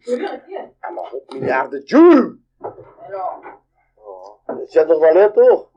en 0.07 0.93
nog 0.93 1.09
100 1.09 1.33
miljarden 1.33 1.81
joule. 1.83 2.37
Ja. 3.09 3.39
Dat 4.45 4.71
zit 4.71 4.89
er 4.89 4.99
wel 4.99 5.17
in, 5.17 5.31
toch? 5.33 5.69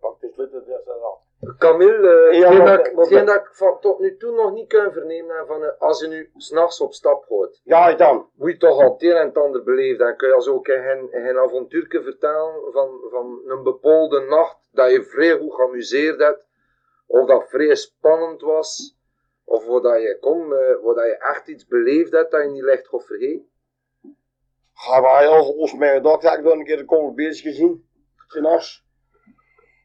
Pak 0.00 0.20
de 0.20 0.30
sleutel, 0.34 0.64
dat 0.84 1.02
al. 1.02 1.20
Camille, 1.58 2.28
eh, 2.30 2.38
Ja, 2.38 2.46
hetgeen 2.48 2.64
maar- 2.64 2.76
dat, 2.76 2.86
ik- 2.86 2.92
maar- 2.94 3.04
hetgeen 3.04 3.24
dat 3.26 3.34
ik 3.36 3.48
van, 3.52 3.80
tot 3.80 3.98
nu 3.98 4.16
toe 4.16 4.32
nog 4.34 4.52
niet 4.52 4.68
kan 4.68 4.92
vernemen, 4.92 5.36
hè, 5.36 5.46
van, 5.46 5.64
eh, 5.64 5.70
als 5.80 6.00
je 6.00 6.06
nu 6.08 6.30
s'nachts 6.36 6.80
op 6.80 6.92
stap 6.92 7.24
gaat, 7.28 7.60
Ja, 7.64 7.94
dan. 7.94 8.28
moet 8.34 8.50
je 8.50 8.56
toch 8.56 8.82
al 8.82 8.92
het 8.92 9.02
een 9.02 9.10
en 9.16 9.26
het 9.26 9.38
ander 9.38 9.62
beleven. 9.62 9.98
Dan 10.06 10.16
kun 10.16 10.28
je 10.28 10.34
als 10.34 10.48
ook 10.48 10.66
geen, 10.66 11.08
geen 11.10 11.38
avontuurke 11.38 12.02
vertellen 12.02 12.72
van, 12.72 13.00
van 13.10 13.40
een 13.46 13.62
bepaalde 13.62 14.20
nacht 14.20 14.68
dat 14.72 14.90
je 14.90 15.04
vrij 15.04 15.38
goed 15.38 15.54
geamuseerd 15.54 16.20
hebt, 16.20 16.44
of 17.06 17.26
dat 17.26 17.48
vrij 17.48 17.74
spannend 17.74 18.40
was, 18.40 18.98
of 19.44 19.66
waar 19.66 19.80
dat 19.80 20.00
je 20.00 20.18
kom, 20.20 20.52
eh, 20.52 20.82
waar 20.82 20.94
dat 20.94 21.04
je 21.04 21.16
echt 21.18 21.48
iets 21.48 21.66
beleefd 21.66 22.12
hebt 22.12 22.30
dat 22.30 22.42
je 22.42 22.50
niet 22.50 22.62
licht 22.62 22.88
gaat 22.88 23.06
vergeten. 23.06 23.50
Ga 24.74 25.00
maar 25.00 25.20
heel 25.20 25.44
volgens 25.44 25.74
mij 25.74 26.00
dat 26.00 26.24
ik 26.24 26.44
dan 26.44 26.58
een 26.58 26.64
keer 26.64 26.76
de 26.76 27.12
bezig 27.14 27.42
gezien. 27.42 27.88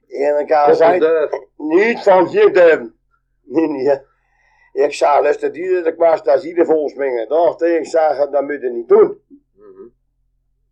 En 0.08 0.38
had 0.50 0.66
Tot 0.66 0.78
de 0.78 0.84
gezegd, 0.84 1.00
duif. 1.00 1.32
niet 1.58 2.00
van 2.00 2.28
hier 2.28 2.54
duiven. 2.54 3.00
Nee, 3.42 3.68
nee. 3.68 4.00
Ik 4.74 4.94
zei, 4.94 5.22
luister, 5.22 5.52
die 5.52 5.74
dat 5.74 5.86
ik 5.86 5.98
was 5.98 6.24
daar 6.24 6.40
zie 6.40 6.66
volgens 6.66 6.94
mij 6.94 7.10
hè. 7.60 7.68
Ik 7.68 7.86
zei, 7.86 8.30
dat 8.32 8.42
moet 8.42 8.62
je 8.62 8.70
niet 8.70 8.88
doen. 8.88 9.22
Mhm. 9.56 9.88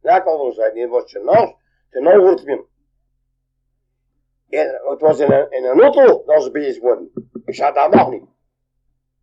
Ja, 0.02 0.18
ik 0.18 0.26
al 0.26 0.46
gezegd, 0.46 0.74
nee, 0.74 0.88
wat 0.88 1.12
je 1.12 1.20
ten 1.90 2.08
over 2.08 2.36
te 2.36 2.46
doen. 2.46 2.68
En 4.50 4.82
het 4.84 5.02
was 5.02 5.20
in 5.20 5.32
een, 5.32 5.52
in 5.52 5.64
een 5.64 5.82
auto 5.82 6.24
dat 6.26 6.44
ze 6.44 6.52
bezig 6.52 6.82
worden. 6.82 7.12
Ik 7.46 7.56
zei, 7.56 7.74
dat 7.74 7.94
mag 7.94 8.10
niet. 8.10 8.35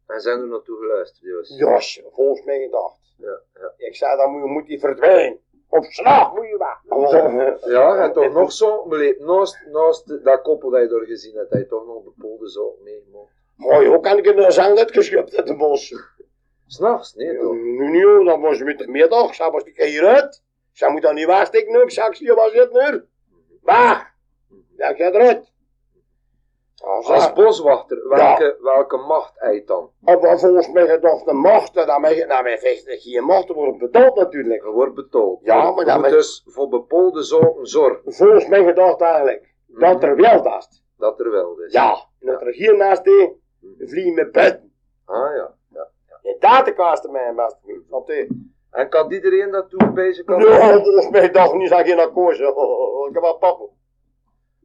En 0.07 0.21
zijn 0.21 0.41
er 0.41 0.47
naartoe 0.47 0.79
geluisterd, 0.79 1.25
Joost? 1.25 1.59
Jos, 1.59 2.03
volgens 2.11 2.45
mij 2.45 2.61
gedacht. 2.63 3.15
Ja, 3.19 3.41
ja. 3.55 3.73
Ik 3.77 3.97
zei, 3.97 4.17
dan 4.17 4.31
moet 4.31 4.43
je, 4.43 4.49
moet 4.49 4.67
die 4.67 4.79
verdwijnen. 4.79 5.39
Op 5.69 5.85
slag 5.85 6.35
moet 6.35 6.47
je 6.47 6.57
waar. 6.57 6.81
Ja, 7.75 7.97
en 7.97 8.13
toch 8.13 8.33
nog 8.33 8.53
zo, 8.53 8.87
beleefd. 8.87 9.21
naast, 9.21 9.59
naast 9.73 10.25
dat 10.25 10.43
koppel 10.43 10.71
dat 10.71 10.81
je 10.81 10.89
door 10.89 11.05
gezien 11.05 11.37
hebt, 11.37 11.51
dat 11.51 11.61
je 11.61 11.67
toch 11.67 11.87
nog 11.87 12.03
bepaalde 12.05 12.49
zaken 12.49 12.83
meegemaakt. 12.83 13.31
Mooi, 13.57 13.89
hoe 13.89 14.01
kan 14.01 14.19
ik 14.19 14.25
de 14.25 14.51
zang 14.51 14.79
uitgeschupt 14.79 15.37
uit 15.37 15.47
de 15.47 15.57
bos? 15.57 15.95
S'nachts, 16.67 17.15
nee 17.15 17.39
toch? 17.39 17.53
Nu, 17.53 17.91
nu, 17.91 18.25
dan 18.25 18.41
was 18.41 18.59
je 18.59 18.65
met 18.65 18.79
de 18.79 18.89
middag. 18.89 19.29
Ik 19.29 19.35
zei, 19.35 19.51
was 19.51 19.65
ik 19.65 19.77
hieruit? 19.77 20.43
Ik 20.73 20.79
zei, 20.79 20.93
moet 20.93 21.03
dan 21.03 21.15
niet 21.15 21.27
waarsteken 21.27 21.73
nu? 21.73 21.83
Ik 21.83 21.91
zei, 21.91 22.09
ik 22.09 22.15
zie 22.15 22.27
je 22.27 22.35
was 22.35 22.53
het 22.53 22.73
nu. 22.73 23.05
Waar? 23.63 24.15
Ja, 24.77 24.89
ik 24.89 24.97
ga 24.97 25.11
eruit. 25.11 25.52
Als, 26.83 27.33
boswachter, 27.33 28.09
welke, 28.09 28.59
welke 28.63 28.97
macht 28.97 29.33
eet 29.43 29.67
dan? 29.67 29.91
Maar 30.01 30.39
volgens 30.39 30.69
mij 30.73 30.87
gedacht, 30.87 31.25
de 31.27 31.33
macht, 31.33 31.75
dan 31.75 32.01
mij, 32.01 32.25
nou, 32.29 32.43
wij 32.45 32.59
vechten 32.59 32.99
geen 32.99 33.25
macht, 33.25 33.49
er 33.49 33.55
wordt 33.55 33.79
betaald 33.79 34.17
natuurlijk. 34.17 34.63
Je 34.65 34.71
wordt 34.71 34.95
betoond. 34.95 35.39
Ja, 35.43 35.71
maar 35.71 35.85
dan 35.85 35.95
moet 35.95 36.03
met- 36.03 36.11
dus 36.13 36.43
voor 36.47 36.69
bepaalde 36.69 37.23
zaken 37.23 37.67
zorgen 37.67 38.13
Volgens 38.13 38.47
mij 38.47 38.65
gedacht 38.65 39.01
eigenlijk, 39.01 39.55
dat 39.67 40.03
er 40.03 40.17
wel 40.17 40.43
was. 40.43 40.83
dat 40.99 41.21
er 41.21 41.31
wel 41.31 41.61
is. 41.61 41.73
Ja, 41.73 42.07
en 42.21 42.27
dat 42.27 42.41
er 42.41 42.53
hier 42.53 42.77
naast 42.77 43.05
die, 43.05 43.41
vliegen 43.79 44.15
met 44.15 44.33
buiten. 44.33 44.73
Ah 45.05 45.35
ja. 45.37 45.55
ja. 45.75 45.89
En 46.23 46.37
daar 46.39 46.65
te 46.65 46.73
kasten 46.73 47.13
mij, 47.13 47.33
beste 47.35 47.59
vriend. 47.65 48.07
Die, 48.07 48.51
En 48.71 48.89
kan 48.89 49.13
iedereen 49.13 49.51
dat 49.51 49.71
doen, 49.71 49.95
bezig 49.95 50.25
kan? 50.25 50.39
nou, 50.39 50.83
volgens 50.83 51.09
mij 51.11 51.31
dacht 51.31 51.55
niet, 51.55 51.69
zeg 51.69 51.87
je 51.87 51.95
naar 51.95 52.11
kozen. 52.13 52.47
Ik 53.09 53.13
heb 53.13 53.23
wel 53.23 53.39
pappen. 53.39 53.69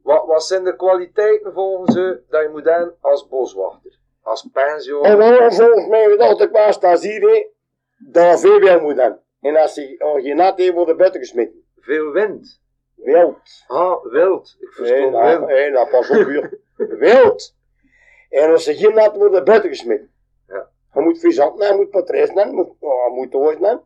Wat, 0.08 0.26
wat 0.26 0.44
zijn 0.44 0.64
de 0.64 0.76
kwaliteiten 0.76 1.52
volgens 1.52 1.96
u 1.96 2.24
dat 2.28 2.42
je 2.42 2.48
moet 2.48 2.64
hebben 2.64 2.96
als 3.00 3.28
boswachter? 3.28 3.98
Als 4.22 4.48
pensioen? 4.52 5.04
En 5.04 5.18
dan 5.18 5.52
volgens 5.52 5.86
mij 5.86 6.04
gedacht, 6.10 6.40
ik 6.40 6.50
was 6.50 6.80
daar 6.80 6.96
zie 6.96 7.12
je, 7.20 7.50
dat 7.98 8.40
veel 8.40 8.58
weer 8.58 8.82
moet 8.82 8.96
dan. 8.96 9.18
En 9.40 9.56
als 9.56 9.74
je, 9.74 10.20
je 10.22 10.34
nat 10.34 10.58
heeft, 10.58 10.72
wordt 10.72 10.96
buiten 10.96 11.20
gesmeten. 11.20 11.64
Veel 11.76 12.12
wind. 12.12 12.60
Wild. 12.94 13.64
Ah, 13.66 14.04
wild. 14.04 14.56
Ik 14.58 14.78
Nee, 14.78 14.88
verstond 14.88 15.12
nou, 15.12 15.38
wind. 15.38 15.46
nee, 15.50 15.70
nou, 15.70 15.90
pas 15.90 16.10
op 16.10 16.26
hier. 16.26 16.58
Wild. 17.04 17.54
En 18.28 18.50
als 18.50 18.64
ze 18.64 18.74
geen 18.74 18.94
nat 18.94 19.16
wordt 19.16 19.34
er 19.34 19.42
buiten 19.42 19.68
gesmeten. 19.70 20.12
Ja. 20.46 20.68
Je 20.94 21.00
moet 21.00 21.18
visant 21.18 21.56
nemen, 21.56 21.76
je 21.76 21.82
moet 21.82 21.90
patrijs 21.90 22.28
nemen, 22.28 22.46
je 22.50 22.56
moet, 22.56 22.66
oh, 22.78 23.08
je 23.08 23.12
moet 23.14 23.34
ooit 23.34 23.60
nemen. 23.60 23.82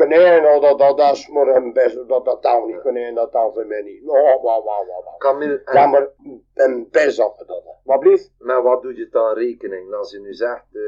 Konijn, 0.00 0.42
nou, 0.42 0.60
dat, 0.60 0.78
dat, 0.78 0.96
dat 0.98 1.16
is 1.16 1.28
maar 1.28 1.46
een 1.48 1.72
best, 1.72 2.08
dat, 2.08 2.24
dat 2.24 2.42
taal 2.42 2.66
niet. 2.66 2.80
Konijn, 2.80 3.14
dat 3.14 3.32
taal 3.32 3.52
voor 3.52 3.66
mij 3.66 3.82
niet. 3.82 4.02
Oh, 4.08 4.12
wauw, 4.22 4.42
wauw, 4.42 4.62
wauw, 4.64 4.86
wauw. 5.04 5.16
Camille, 5.18 5.62
en- 5.64 5.74
Ja, 5.74 5.86
maar 5.86 6.08
een 6.54 6.88
best 6.90 7.20
af 7.20 7.36
dat. 7.36 7.62
Wat 7.84 7.98
blieft? 8.00 8.32
Maar 8.38 8.62
wat 8.62 8.82
doe 8.82 8.96
je 8.96 9.08
dan 9.10 9.34
rekening? 9.34 9.94
Als 9.94 10.10
je 10.10 10.20
nu 10.20 10.32
zegt, 10.34 10.64
eh, 10.72 10.80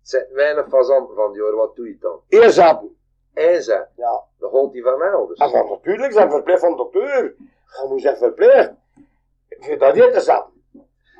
het 0.00 0.08
zijn 0.08 0.26
weinig 0.32 0.68
fazanten 0.68 1.14
van 1.14 1.32
die 1.32 1.42
hoor, 1.42 1.54
wat 1.56 1.76
doe 1.76 1.86
je 1.88 1.96
dan? 2.00 2.50
Zaten. 2.50 2.96
Inzet, 3.34 3.88
Ja. 3.96 4.22
dan 4.38 4.50
holt 4.50 4.72
die 4.72 4.82
van 4.82 5.02
elders. 5.02 5.38
Dat 5.38 5.50
was 5.52 5.68
natuurlijk 5.70 6.12
zijn 6.12 6.30
verplicht 6.30 6.60
van 6.60 6.70
de 6.70 6.76
dokter. 6.76 7.34
Je 7.66 7.86
moet 7.88 8.00
zijn. 8.00 8.78
Ik 9.48 9.64
vind 9.64 9.80
dat 9.80 9.94
niet 9.94 10.12
te 10.12 10.20
zaten. 10.20 10.52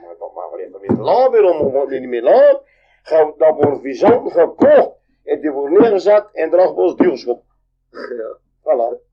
Maar 0.04 0.16
toch 0.18 0.34
maar 0.34 0.50
weer 0.56 0.70
weer 0.80 0.96
laat 0.98 1.30
weer 1.30 1.44
om, 1.44 1.76
om 1.76 1.88
niet 1.88 2.08
meer 2.08 2.22
laat. 2.22 2.62
Ga- 3.02 3.32
Dat 3.38 3.54
wordt 3.56 3.80
visant 3.80 4.32
gekocht. 4.32 4.90
En 5.26 5.40
die 5.40 5.50
wordt 5.50 5.78
neergezet 5.78 6.24
en 6.32 6.52
erachter 6.54 6.74
wordt 6.74 6.98
duurschop. 6.98 7.42
Ja. 7.90 8.36
Voilà. 8.62 9.04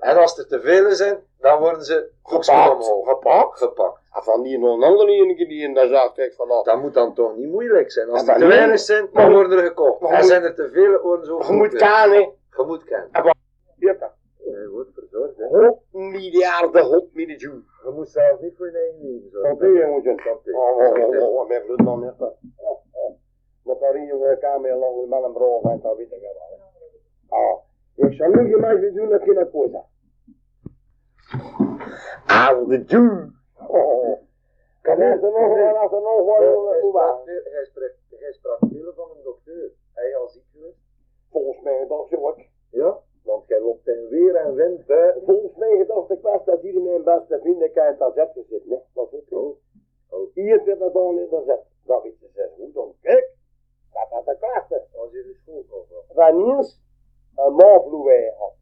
En 0.00 0.16
als 0.16 0.38
er 0.38 0.46
te 0.48 0.60
veel 0.60 0.90
zijn, 0.94 1.18
dan 1.40 1.58
worden 1.60 1.84
ze 1.84 2.10
Gepakt. 2.22 2.84
Gepakt. 3.04 3.58
Gepakt. 3.58 4.00
En 4.14 4.22
van 4.22 4.42
die 4.42 4.58
nog 4.58 4.76
een 4.76 4.82
andere 4.82 5.12
enige 5.12 5.46
die 5.46 5.62
in 5.62 5.74
daar 5.74 5.88
zag, 5.88 6.12
kijk 6.12 6.34
van 6.34 6.48
nou. 6.48 6.64
Dat 6.64 6.80
moet 6.80 6.94
dan 6.94 7.14
toch 7.14 7.36
niet 7.36 7.48
moeilijk 7.48 7.90
zijn. 7.90 8.10
Als 8.10 8.26
er 8.28 8.38
te 8.38 8.46
weinig 8.46 8.78
zijn, 8.80 9.08
dan 9.12 9.24
moet- 9.24 9.32
worden 9.34 9.58
er 9.58 9.64
gekocht. 9.66 10.02
En 10.02 10.16
moet- 10.16 10.26
zijn 10.26 10.42
er 10.42 10.54
te 10.54 10.68
veel, 10.72 11.00
worden 11.00 11.26
ze 11.26 11.44
Je 11.46 11.52
moet 11.52 11.74
kanen. 11.74 12.18
Je 12.56 12.64
moet 12.66 12.84
kennen. 12.84 13.08
Ja. 13.12 14.12
Je 14.44 14.68
wordt 14.72 14.90
verzorgd. 14.94 15.34
Hop, 15.38 15.82
miljarden, 15.90 16.84
hop, 16.84 17.08
miljoen. 17.12 17.64
Je 17.84 17.90
moet 17.94 18.08
zelf 18.08 18.40
niet 18.40 18.54
voor 18.56 18.66
je 18.66 18.78
eigen 18.78 19.00
leven 19.00 19.30
zorgen. 19.30 19.72
Jongens. 19.72 20.22
Santé. 20.22 20.52
Oh, 20.52 20.76
oh, 20.76 20.86
oh, 20.86 21.08
oh, 21.08 21.48
oh. 21.48 21.48
Oh, 21.86 22.20
oh. 22.20 22.32
Wat 23.70 23.80
daar 23.80 23.94
hier 23.94 24.30
een 24.30 24.38
kamer 24.38 24.74
lang 24.76 25.08
met 25.08 25.22
een 25.22 25.32
brood 25.32 25.64
en 25.64 25.80
dat 25.80 25.96
weet 25.96 26.12
ik 26.12 26.20
wel. 26.20 26.58
Ah, 27.28 27.58
ik 27.94 28.12
zal 28.12 28.28
nu 28.30 28.48
je 28.48 28.56
mij 28.56 28.92
doen 28.92 29.08
dat 29.08 29.24
je 29.24 29.32
naar. 29.70 29.88
Ah, 32.26 32.68
de 32.68 32.82
Jew. 32.86 33.28
Oh, 33.68 34.18
kan 34.82 34.98
er 35.00 35.20
nog 35.20 35.32
wel, 35.54 35.76
als 35.76 35.92
er 35.92 36.00
nog 36.00 36.38
Hij 36.38 36.46
wel, 36.46 36.54
hoe 36.64 36.74
sprak 36.78 36.92
waar? 36.92 37.18
veel- 37.24 37.52
hij 37.52 37.64
sprak- 37.64 37.98
Hij 38.20 38.32
sprak 38.32 38.58
veel 38.58 38.92
van 38.94 39.08
een 39.16 39.22
dokter. 39.22 39.70
Hij 39.94 40.16
al 40.16 40.28
ziek 40.28 40.44
geweest. 40.52 40.78
Volgens 41.30 41.60
mij 41.62 41.84
toch 41.88 42.08
zo 42.08 42.16
ook. 42.16 42.38
Ja, 42.70 42.98
want 43.24 43.46
jij 43.46 43.60
loopt 43.60 43.86
in 43.88 44.06
weer 44.08 44.34
en 44.36 44.54
wind 44.54 44.86
buiten. 44.86 45.22
Volgens 45.24 45.56
mij 45.56 45.76
gedacht 45.76 46.10
ik 46.10 46.20
was 46.22 46.44
dat 46.44 46.60
hier 46.60 46.80
mijn 46.82 47.02
beste 47.04 47.38
vrienden 47.42 47.72
kan 47.72 47.94
dat 47.98 48.14
zet 48.14 48.30
gezet, 48.32 48.66
nee? 48.66 48.78
Dat 48.94 49.12
is 49.12 49.32
ook. 49.32 49.56
Oh. 50.10 50.34
Hier 50.34 50.60
zit 50.64 50.78
dat 50.78 50.92
dan 50.92 51.18
in 51.18 51.26
de 51.30 51.42
zet. 51.46 51.60
Dat 51.84 52.02
weet 52.02 52.18
je 52.20 52.28
zes 52.34 52.50
goed 52.58 52.74
dan. 52.74 52.94
Kijk, 53.00 53.30
dat 53.92 54.18
is 54.20 54.24
de 54.24 54.36
klasse. 54.40 54.86
Als 54.96 55.12
je 55.12 55.22
de 55.22 55.34
school 55.42 55.64
wel. 55.68 56.04
Van 56.08 56.56
eens 56.58 56.80
een 57.36 57.54
maanvloei 57.54 58.30
had. 58.38 58.54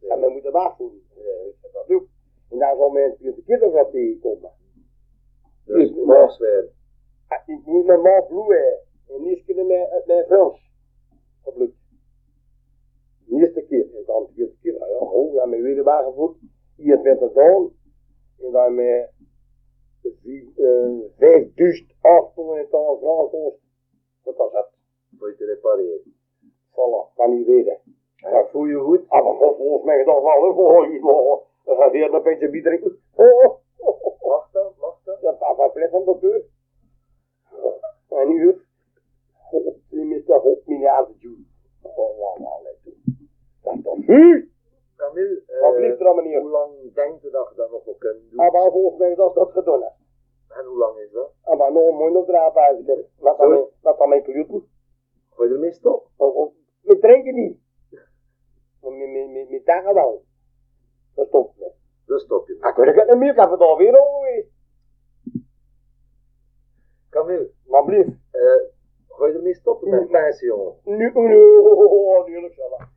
Ja. 0.00 0.14
En 0.14 0.20
we 0.20 0.28
moeten 0.30 0.52
wachten. 0.52 1.02
Eh, 1.16 1.22
weet 1.44 1.60
je 1.62 1.68
dat 1.72 1.86
doen. 1.88 2.08
En 2.50 2.58
daar 2.58 2.76
zal 2.76 2.88
men 2.90 3.16
de 3.18 3.42
kindervat 3.46 3.90
tegenkomen. 3.90 4.50
Dus 5.64 5.88
Ja. 5.88 6.04
mos 6.04 6.38
weer. 6.38 6.68
Ah, 7.28 7.46
Niet 7.46 7.66
niet 7.66 7.86
met 7.86 8.02
maanvloei. 8.02 8.58
En 9.08 9.22
niet 9.22 9.44
kunnen 9.44 9.66
met 9.66 10.02
mijn 10.06 10.24
Frans. 10.26 10.70
Geblukt. 11.42 11.76
De 13.26 13.36
eerste 13.36 13.62
keer. 13.62 13.96
En 13.96 14.02
dan 14.06 14.26
de 14.34 14.40
eerste 14.42 14.56
keer. 14.62 14.72
Ja, 14.78 14.86
oh, 14.98 15.34
ja, 15.34 15.44
met 15.46 15.60
weer 15.60 15.82
wagen 15.82 16.14
voet. 16.14 16.36
Hier 16.76 17.02
werd 17.02 17.20
het 17.20 17.34
dan. 17.34 17.72
En 18.38 18.52
uh, 18.78 19.04
5800 21.18 22.68
frank 22.68 23.30
kost. 23.30 23.58
Dat 24.28 24.36
was 24.36 24.52
het. 24.52 24.68
Voor 25.18 25.28
je 25.28 25.36
te 25.36 25.44
repareren. 25.44 26.14
Voilà, 26.70 27.14
kan 27.14 27.36
niet 27.36 27.46
weten. 27.46 27.78
Ja, 28.16 28.46
voel 28.46 28.64
je 28.64 28.78
goed? 28.78 29.04
Ah, 29.08 29.24
maar 29.24 29.36
vol- 29.36 29.56
volgens 29.56 29.84
mij 29.84 30.04
toch 30.04 30.22
wel, 30.22 30.52
nog. 31.00 31.42
Dan 31.64 31.76
gaat 31.76 31.92
weer 31.92 32.14
een 32.14 32.22
beetje 32.22 32.50
bier 32.50 32.62
drinken. 32.62 32.98
Oh, 33.14 33.44
oh, 33.44 33.60
oh, 33.76 34.04
oh. 34.04 34.28
Mag 34.28 34.50
dat? 34.50 34.72
Mag 34.80 35.00
dat? 35.04 35.20
Dat 35.20 35.32
is 35.32 35.38
van 35.56 35.72
plek 35.72 35.90
van 35.90 36.04
de 36.04 36.16
deur. 36.20 36.42
Een 38.08 38.30
uur. 38.30 38.66
God, 39.32 39.74
die 39.90 40.04
mist 40.04 40.28
een 40.28 40.40
hop 40.40 40.66
miljarden 40.66 41.16
joule. 41.18 41.44
Oh, 41.82 42.62
let 42.62 42.76
toe. 42.82 42.92
Dat 43.62 43.74
is 43.74 43.82
toch? 43.82 44.46
Camille, 44.96 45.42
eh, 45.46 45.60
Wat 45.60 45.74
hoe 46.42 46.50
lang 46.50 46.94
denkt 46.94 47.24
u 47.24 47.30
dat 47.30 47.48
je 47.50 47.56
dat 47.56 47.70
nog 47.70 47.84
wel 47.84 47.94
kunt 47.94 48.30
doen? 48.30 48.38
Ah, 48.40 48.52
maar 48.52 48.70
volgens 48.70 48.98
mij 48.98 49.14
dat 49.14 49.34
dat 49.34 49.50
gedaan. 49.50 49.92
En 50.58 50.64
hoe 50.64 50.78
lang 50.78 50.98
is 50.98 51.10
dat? 51.10 51.32
Ah, 51.42 51.58
maar 51.58 51.72
nog 51.72 51.88
een 51.88 51.94
mooi 51.94 52.12
nog 52.12 52.28
als 52.28 52.78
ik 52.78 52.88
er. 52.88 53.04
Wat 53.18 53.38
dan 53.38 53.68
Wat 53.80 53.98
dan 53.98 54.08
mijn 54.08 54.22
kluten? 54.22 54.68
Ga 55.30 55.44
je 55.44 55.50
ermee 55.50 55.72
stoppen? 55.72 56.10
Oh, 56.16 56.36
oh, 56.36 56.54
Met 56.80 57.00
drinken 57.00 57.34
niet. 57.34 57.58
Maar 58.80 58.92
Met, 58.98 59.08
met, 59.08 59.30
met, 59.30 59.50
met 59.50 59.66
dagen 59.66 59.94
wel. 59.94 60.24
Dat 61.14 61.26
stopt 61.26 61.58
me. 61.58 61.72
Dan 62.06 62.18
stop 62.18 62.46
je. 62.46 62.56
Ah, 62.60 62.74
kun 62.74 62.84
je 62.84 62.92
het 62.92 63.08
niet 63.08 63.18
meer? 63.18 63.30
Ik 63.30 63.38
heb 63.38 63.50
het 63.50 63.60
alweer 63.60 63.98
al 63.98 64.12
geweest. 64.20 64.48
Camille, 67.10 67.50
Maar 67.66 67.84
blief. 67.84 68.06
eh, 68.30 68.40
ga 69.08 69.26
je 69.26 69.32
ermee 69.32 69.54
stoppen 69.54 69.90
met 69.90 70.10
mensen, 70.10 70.46
jongen? 70.46 70.74
Nu, 70.84 71.10
nu, 71.14 71.58
oh, 71.58 72.26
nu, 72.26 72.40
dat. 72.40 72.88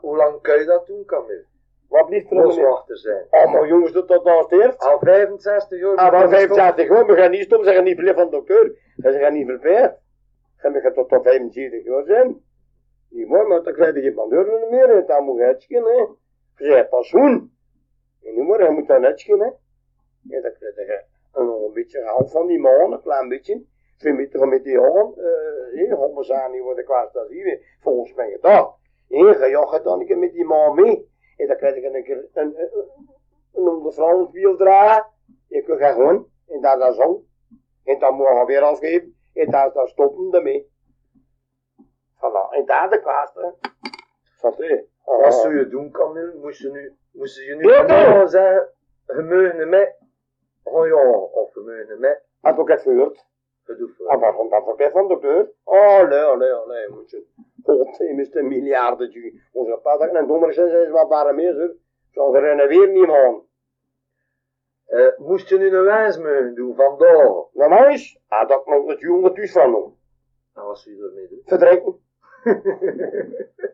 Hoe 0.00 0.16
lang, 0.16 0.40
kun 0.40 0.58
je 0.58 0.64
dat 0.64 0.86
doen, 0.86 1.04
Camille? 1.04 1.46
Wat 1.92 2.06
blieft 2.06 2.30
er 2.30 2.38
aan? 2.38 2.44
Boswachter 2.44 2.98
zijn. 2.98 3.26
Oh, 3.30 3.52
maar 3.52 3.66
jongens, 3.66 3.92
dat 3.92 4.08
dat 4.08 4.24
nou 4.24 4.42
steert. 4.42 4.78
Al 4.78 4.98
65 4.98 5.80
jaar. 5.80 5.96
Ah, 5.96 6.12
maar 6.12 6.28
moet 6.28 6.30
je 6.30 6.36
stoppen. 6.36 6.56
65 6.56 6.88
jaar, 6.88 7.06
we 7.06 7.16
gaan 7.16 7.30
niet 7.30 7.44
stoppen, 7.44 7.68
ze 7.68 7.74
gaan 7.74 7.84
niet 7.84 7.94
verliefd 7.94 8.16
van 8.16 8.24
de 8.24 8.30
dokter. 8.30 8.74
Ze 8.96 9.18
gaan 9.18 9.32
niet 9.32 9.46
verplicht. 9.46 9.94
Ze 10.56 10.80
gaan 10.80 10.92
tot 10.92 11.08
tot 11.08 11.22
75 11.22 11.84
jaar 11.84 12.04
zijn. 12.04 12.40
Niet 13.08 13.28
mooi, 13.28 13.46
maar 13.46 13.62
dan 13.62 13.72
krijg 13.72 13.94
je 13.94 14.00
geen 14.00 14.14
pandeur 14.14 14.66
meer, 14.70 14.90
en 14.90 15.06
dan 15.06 15.24
moet 15.24 15.38
je 15.38 15.44
uitschijn, 15.44 15.84
hè. 15.84 16.06
Je 16.66 16.74
hebt 16.74 16.90
pensioen. 16.90 17.56
En 18.22 18.34
nu 18.34 18.42
maar, 18.42 18.62
je 18.62 18.70
moet 18.70 18.88
dan 18.88 19.04
uitschijn, 19.04 19.40
hè. 19.40 19.50
Ja, 20.22 20.40
dan 20.40 20.52
krijg 20.58 20.74
je 20.74 21.04
een, 21.32 21.48
een 21.48 21.72
beetje 21.72 21.98
gehaald 21.98 22.30
van 22.30 22.46
die 22.46 22.58
man, 22.58 22.92
een 22.92 23.02
klein 23.02 23.28
beetje. 23.28 23.62
Twee 23.98 24.12
meter 24.12 24.48
met 24.48 24.64
die 24.64 24.78
hand, 24.78 25.18
eh, 25.18 25.24
hier, 25.72 25.94
hommelsaan, 25.94 26.52
die 26.52 26.62
worden 26.62 26.84
kwaad 26.84 27.16
als 27.16 27.28
hier, 27.28 27.76
volgens 27.80 28.14
mij 28.14 28.30
gedacht. 28.30 28.74
En 29.08 29.34
ga 29.34 29.46
je 29.46 29.80
dan 29.82 30.18
met 30.18 30.32
die 30.32 30.44
man 30.44 30.74
mee. 30.74 31.10
En 31.42 31.48
dan 31.48 31.56
krijg 31.56 31.74
je 31.74 31.94
een 31.94 32.04
keer 32.04 32.28
een, 32.32 32.54
een, 32.60 32.90
een 33.52 33.68
ondervrouwensbiel 33.68 34.56
dragen. 34.56 35.06
Je 35.48 35.62
kunt 35.62 35.80
gaan 35.80 35.94
gewoon, 35.94 36.28
en 36.48 36.60
daar 36.60 36.78
dan 36.78 36.94
zo. 36.94 37.24
En 37.84 37.98
dan 37.98 38.14
moet 38.14 38.26
je 38.26 38.44
weer 38.46 38.62
afgeven, 38.62 39.16
en 39.32 39.50
daar 39.50 39.72
dan 39.72 39.86
stoppen 39.86 40.32
ermee. 40.32 40.70
Voilà, 42.16 42.50
en 42.50 42.64
daar 42.66 42.90
de 42.90 43.00
kaart, 43.00 43.34
hè. 43.34 43.48
Zat 44.36 44.56
hè. 44.56 44.84
Wat 45.04 45.34
zou 45.34 45.58
je 45.58 45.68
doen, 45.68 45.90
Camille? 45.90 46.38
Moest 46.42 46.60
je 46.60 46.70
nu, 46.70 46.96
moest 47.12 47.36
je 47.36 47.54
nu 47.54 47.68
gewoon 47.68 48.28
zeggen, 48.28 48.68
je 49.06 49.52
niet 49.56 49.66
mee. 49.66 49.88
Oh 50.62 50.86
ja, 50.86 51.18
of 51.18 51.54
je 51.54 51.96
mee. 51.98 52.14
Had 52.40 52.58
ook 52.58 52.68
het 52.68 52.82
gehoord. 52.82 53.26
Gedoe. 53.64 53.90
Ah, 54.06 54.20
waarom 54.20 54.48
dan 54.48 54.64
verplicht 54.64 54.92
van 54.92 55.08
de? 55.08 55.52
Oh, 55.64 55.76
oh, 55.76 56.08
nee, 56.08 56.60
oh, 56.60 56.66
nee, 56.68 56.88
moet 56.88 57.10
je. 57.10 57.24
God, 57.62 57.96
je 57.96 58.14
mist 58.14 58.36
een 58.36 58.48
miljardetje. 58.48 59.40
Onze 59.52 59.78
patak 59.82 60.10
en 60.10 60.26
dommer 60.26 60.52
zijn 60.52 60.68
ze 60.68 60.88
wat 60.90 61.08
waren 61.08 61.34
meer, 61.34 61.54
zeg. 61.54 61.70
Zoals 62.10 62.34
er 62.34 62.40
rennen 62.40 62.68
weer 62.68 62.88
niemand. 62.88 63.44
Eh, 64.86 65.18
moest 65.18 65.48
je 65.48 65.58
nu 65.58 65.76
een 65.76 65.84
wijs 65.84 66.18
mogen 66.18 66.54
doen 66.54 66.74
vandaag? 66.74 67.52
Maar 67.52 67.88
eens. 67.88 68.20
Ah, 68.28 68.48
dat 68.48 68.66
moet 68.66 68.88
het 68.88 69.00
jongen 69.00 69.34
thuis 69.34 69.52
van 69.52 69.70
doen. 69.70 69.96
En 70.54 70.64
wat 70.64 70.78
zou 70.78 70.96
je 70.96 71.02
ermee 71.02 71.28
doen? 71.28 71.42
Verdrinken. 71.44 72.00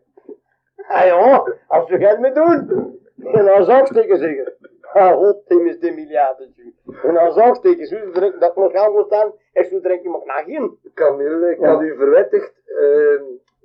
Ah 0.89 1.05
ja, 1.05 1.43
als 1.67 1.89
je 1.89 1.97
geld 1.97 2.19
mee 2.19 2.31
doen. 2.31 2.69
En 3.17 3.45
dan 3.45 3.63
zaksteken 3.63 4.17
zeggen. 4.17 4.53
Ah, 4.93 5.33
die 5.47 5.63
is 5.63 5.79
de 5.79 5.91
miljardetje. 5.91 6.73
En 7.03 7.13
dan 7.13 7.31
zaksteken, 7.31 7.85
zo 7.85 8.11
drinken, 8.11 8.39
dat 8.39 8.55
nog 8.55 8.71
gaan 8.71 9.03
staan. 9.05 9.33
En 9.53 9.65
zo 9.65 9.79
drinken 9.79 10.11
mag 10.11 10.23
naar 10.25 10.43
geen. 10.43 10.79
Camille, 10.93 11.51
ik 11.51 11.65
had 11.65 11.81
u 11.81 11.95
verwittigd. 11.97 12.53
eh, 12.65 13.21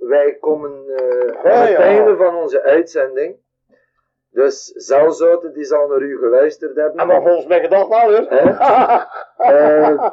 wij 0.09 0.37
komen 0.41 0.73
eh, 0.97 1.53
aan 1.53 1.67
het 1.67 1.77
einde 1.77 2.17
van 2.17 2.35
onze 2.37 2.63
uitzending. 2.63 3.37
Dus 4.31 4.65
Zelzouten 4.67 5.53
die 5.53 5.65
zal 5.65 5.89
naar 5.89 6.01
u 6.01 6.19
geluisterd 6.19 6.77
hebben. 6.77 7.01
En 7.01 7.07
maar 7.07 7.23
volgens 7.23 7.47
mij 7.47 7.61
gedacht 7.61 7.89
wel, 7.89 8.01
hoor. 8.01 8.27
Hè? 8.29 8.43
Eh, 9.37 10.11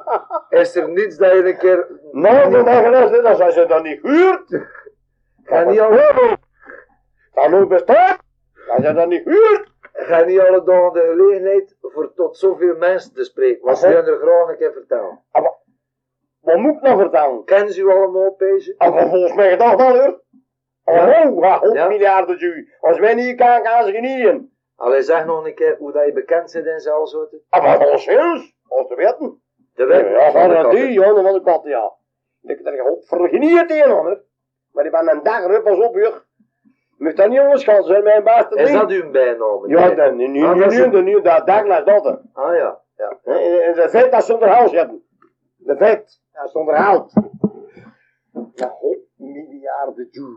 is 0.50 0.76
er 0.76 0.90
niets 0.90 1.18
dat 1.18 1.32
je 1.32 1.48
een 1.48 1.58
keer... 1.58 1.88
Nou, 2.12 2.54
die 2.54 2.64
dagen 2.64 2.94
is 2.94 3.22
dat 3.22 3.42
als 3.42 3.56
je 3.56 3.66
dat 3.66 3.84
niet 3.84 4.02
huurt. 4.02 4.68
Ga 5.44 5.64
niet, 5.64 5.80
al, 5.80 5.90
Dan 7.34 7.54
ook 7.54 7.70
bestaat. 7.70 8.20
Als 8.68 8.86
je 8.86 8.94
dat 8.94 9.08
niet 9.08 9.24
huurt. 9.24 9.71
Ga 9.94 10.24
niet 10.24 10.40
alle 10.40 10.64
dagen 10.64 10.94
de 10.94 11.00
gelegenheid 11.16 11.76
voor 11.82 12.14
tot 12.14 12.38
zoveel 12.38 12.76
mensen 12.76 13.14
te 13.14 13.24
spreken. 13.24 13.66
Wat 13.66 13.78
zou 13.78 13.92
je 13.94 14.02
er 14.02 14.18
graag 14.18 14.50
een 14.50 14.58
keer 14.58 14.72
vertellen? 14.74 15.24
Wat 16.42 16.58
moet 16.58 16.76
ik 16.76 16.82
nou 16.82 17.00
vertellen? 17.00 17.44
Kennen 17.44 17.74
ze 17.74 17.82
u 17.82 17.90
allemaal, 17.90 18.32
Peesje? 18.32 18.76
Maar 18.78 19.10
volgens 19.10 19.34
mij 19.34 19.50
gedacht 19.50 19.76
wel, 19.76 19.90
hoor. 20.00 20.22
Ja. 20.86 21.30
Oh, 21.30 21.40
ja, 21.44 21.74
Ja. 21.74 21.88
miljarden 21.88 22.38
ju. 22.38 22.70
Als 22.80 23.00
wij 23.00 23.14
niet 23.14 23.36
kan, 23.38 23.66
gaan 23.66 23.86
ze 23.86 23.92
genieten. 23.92 24.56
Allee, 24.76 25.02
zeg 25.02 25.26
nog 25.26 25.46
een 25.46 25.56
keer 25.56 25.76
hoe 25.80 25.92
dat 25.92 26.06
je 26.06 26.14
bekend 26.14 26.54
bent 26.54 26.66
in 26.66 26.80
Zelzouten. 26.80 27.42
Ah, 27.50 27.64
maar 27.64 27.78
volgens 27.78 28.08
ons. 28.08 28.54
Als 28.68 28.88
te 28.88 28.96
weten. 28.96 29.42
De 29.74 29.84
Ja, 29.84 29.88
wet 29.88 30.10
ja, 30.10 30.32
van 30.32 30.50
de 30.50 30.56
dat 30.56 30.72
die, 30.72 30.92
ja, 30.92 31.14
van 31.14 31.34
de 31.34 31.42
kat, 31.44 31.64
ja. 31.64 31.94
Ik 32.42 32.58
heb 32.58 32.66
er 32.66 32.74
gehoopt 32.74 33.08
voor 33.08 33.30
geniet 33.30 33.72
een 33.72 33.90
hoor. 33.90 34.24
Maar 34.72 34.86
ik 34.86 34.92
ben 34.92 35.10
een 35.10 35.24
dag 35.24 35.64
pas 35.64 35.78
op, 35.78 35.94
hoor. 35.94 36.26
Moet 37.02 37.18
dat 37.18 37.30
niet 37.30 37.40
onderschat 37.40 37.86
zijn, 37.86 38.04
mijn 38.04 38.24
Is 38.50 38.66
ding. 38.68 38.80
dat 38.80 38.90
uw 38.90 39.12
bijnaam? 39.12 39.68
Ja, 39.70 39.90
dan, 39.90 40.16
nu, 40.16 40.28
nu, 40.28 40.44
Ah, 40.44 40.56
nu, 40.56 40.66
nu, 40.66 40.88
nu, 40.88 41.02
nu, 41.02 41.22
dat 41.22 41.48
Douglas 41.48 41.86
dat. 41.86 42.22
Ah 42.34 42.56
ja, 42.56 42.80
ja. 42.96 43.18
En, 43.24 43.74
de 43.74 43.86
vet 43.90 44.12
dat 44.12 44.24
zonder 44.26 44.50
hals 44.50 44.72
hebben. 44.72 45.04
De 45.58 45.76
vet, 45.78 46.20
dat 46.32 46.46
is 46.46 46.52
zonder 46.52 46.76
hout. 46.76 47.14
Ja, 48.54 48.76
hop, 48.80 48.98
miljarden 49.16 50.08
joe. 50.12 50.36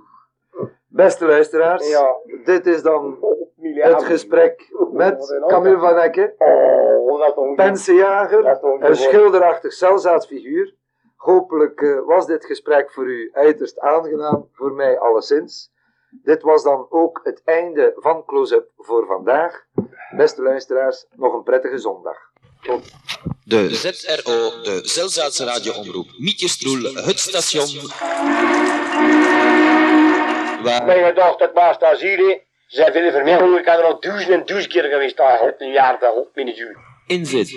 Beste 0.88 1.26
luisteraars, 1.26 1.90
Ja. 1.90 2.16
dit 2.44 2.66
is 2.66 2.82
dan 2.82 3.18
het 3.62 4.02
gesprek 4.04 4.72
met 4.92 5.42
Camille 5.46 5.78
van 5.78 5.96
Ecke, 5.96 6.34
Oh, 6.38 7.54
pensenjager, 7.54 8.58
een 8.80 8.96
schilderachtig 8.96 9.72
celzaadsfiguur. 9.72 10.74
Hopelijk 11.16 11.80
eh, 11.80 11.98
was 12.06 12.26
dit 12.26 12.44
gesprek 12.44 12.92
voor 12.92 13.04
u 13.06 13.30
uiterst 13.32 13.78
aangenaam, 13.78 14.48
voor 14.52 14.72
mij 14.72 14.98
alleszins. 14.98 15.72
Dit 16.22 16.42
was 16.42 16.62
dan 16.62 16.86
ook 16.90 17.20
het 17.22 17.42
einde 17.44 17.92
van 17.96 18.24
Close-Up 18.24 18.68
voor 18.76 19.06
vandaag. 19.06 19.64
Beste 20.16 20.42
luisteraars, 20.42 21.06
nog 21.16 21.34
een 21.34 21.42
prettige 21.42 21.78
zondag. 21.78 22.16
De 23.44 23.74
ZRO, 23.74 24.62
de 24.62 24.80
Zelzaadse 24.82 25.44
radioomroep 25.44 26.06
Mietjestroel, 26.18 26.94
het 26.94 27.18
station. 27.18 27.88
Waar... 30.62 30.84
Mijn 30.84 31.04
gedacht, 31.04 31.38
dat 31.38 31.52
was 31.54 31.78
daar 31.78 31.96
zie 31.96 32.08
je. 32.10 32.42
Ze 32.66 32.76
zijn 32.76 32.92
veel 32.92 33.10
vermeld, 33.10 33.58
ik 33.58 33.66
had 33.66 33.78
er 33.78 33.84
al 33.84 34.00
duizend 34.00 34.30
en 34.30 34.46
duizend 34.46 34.72
keer 34.72 34.82
geweest, 34.82 35.16
daar 35.16 35.38
hop, 35.38 35.58
miljarden, 35.58 36.12
hop, 36.12 36.28
minuut. 36.34 36.76
Inzet. 37.06 37.50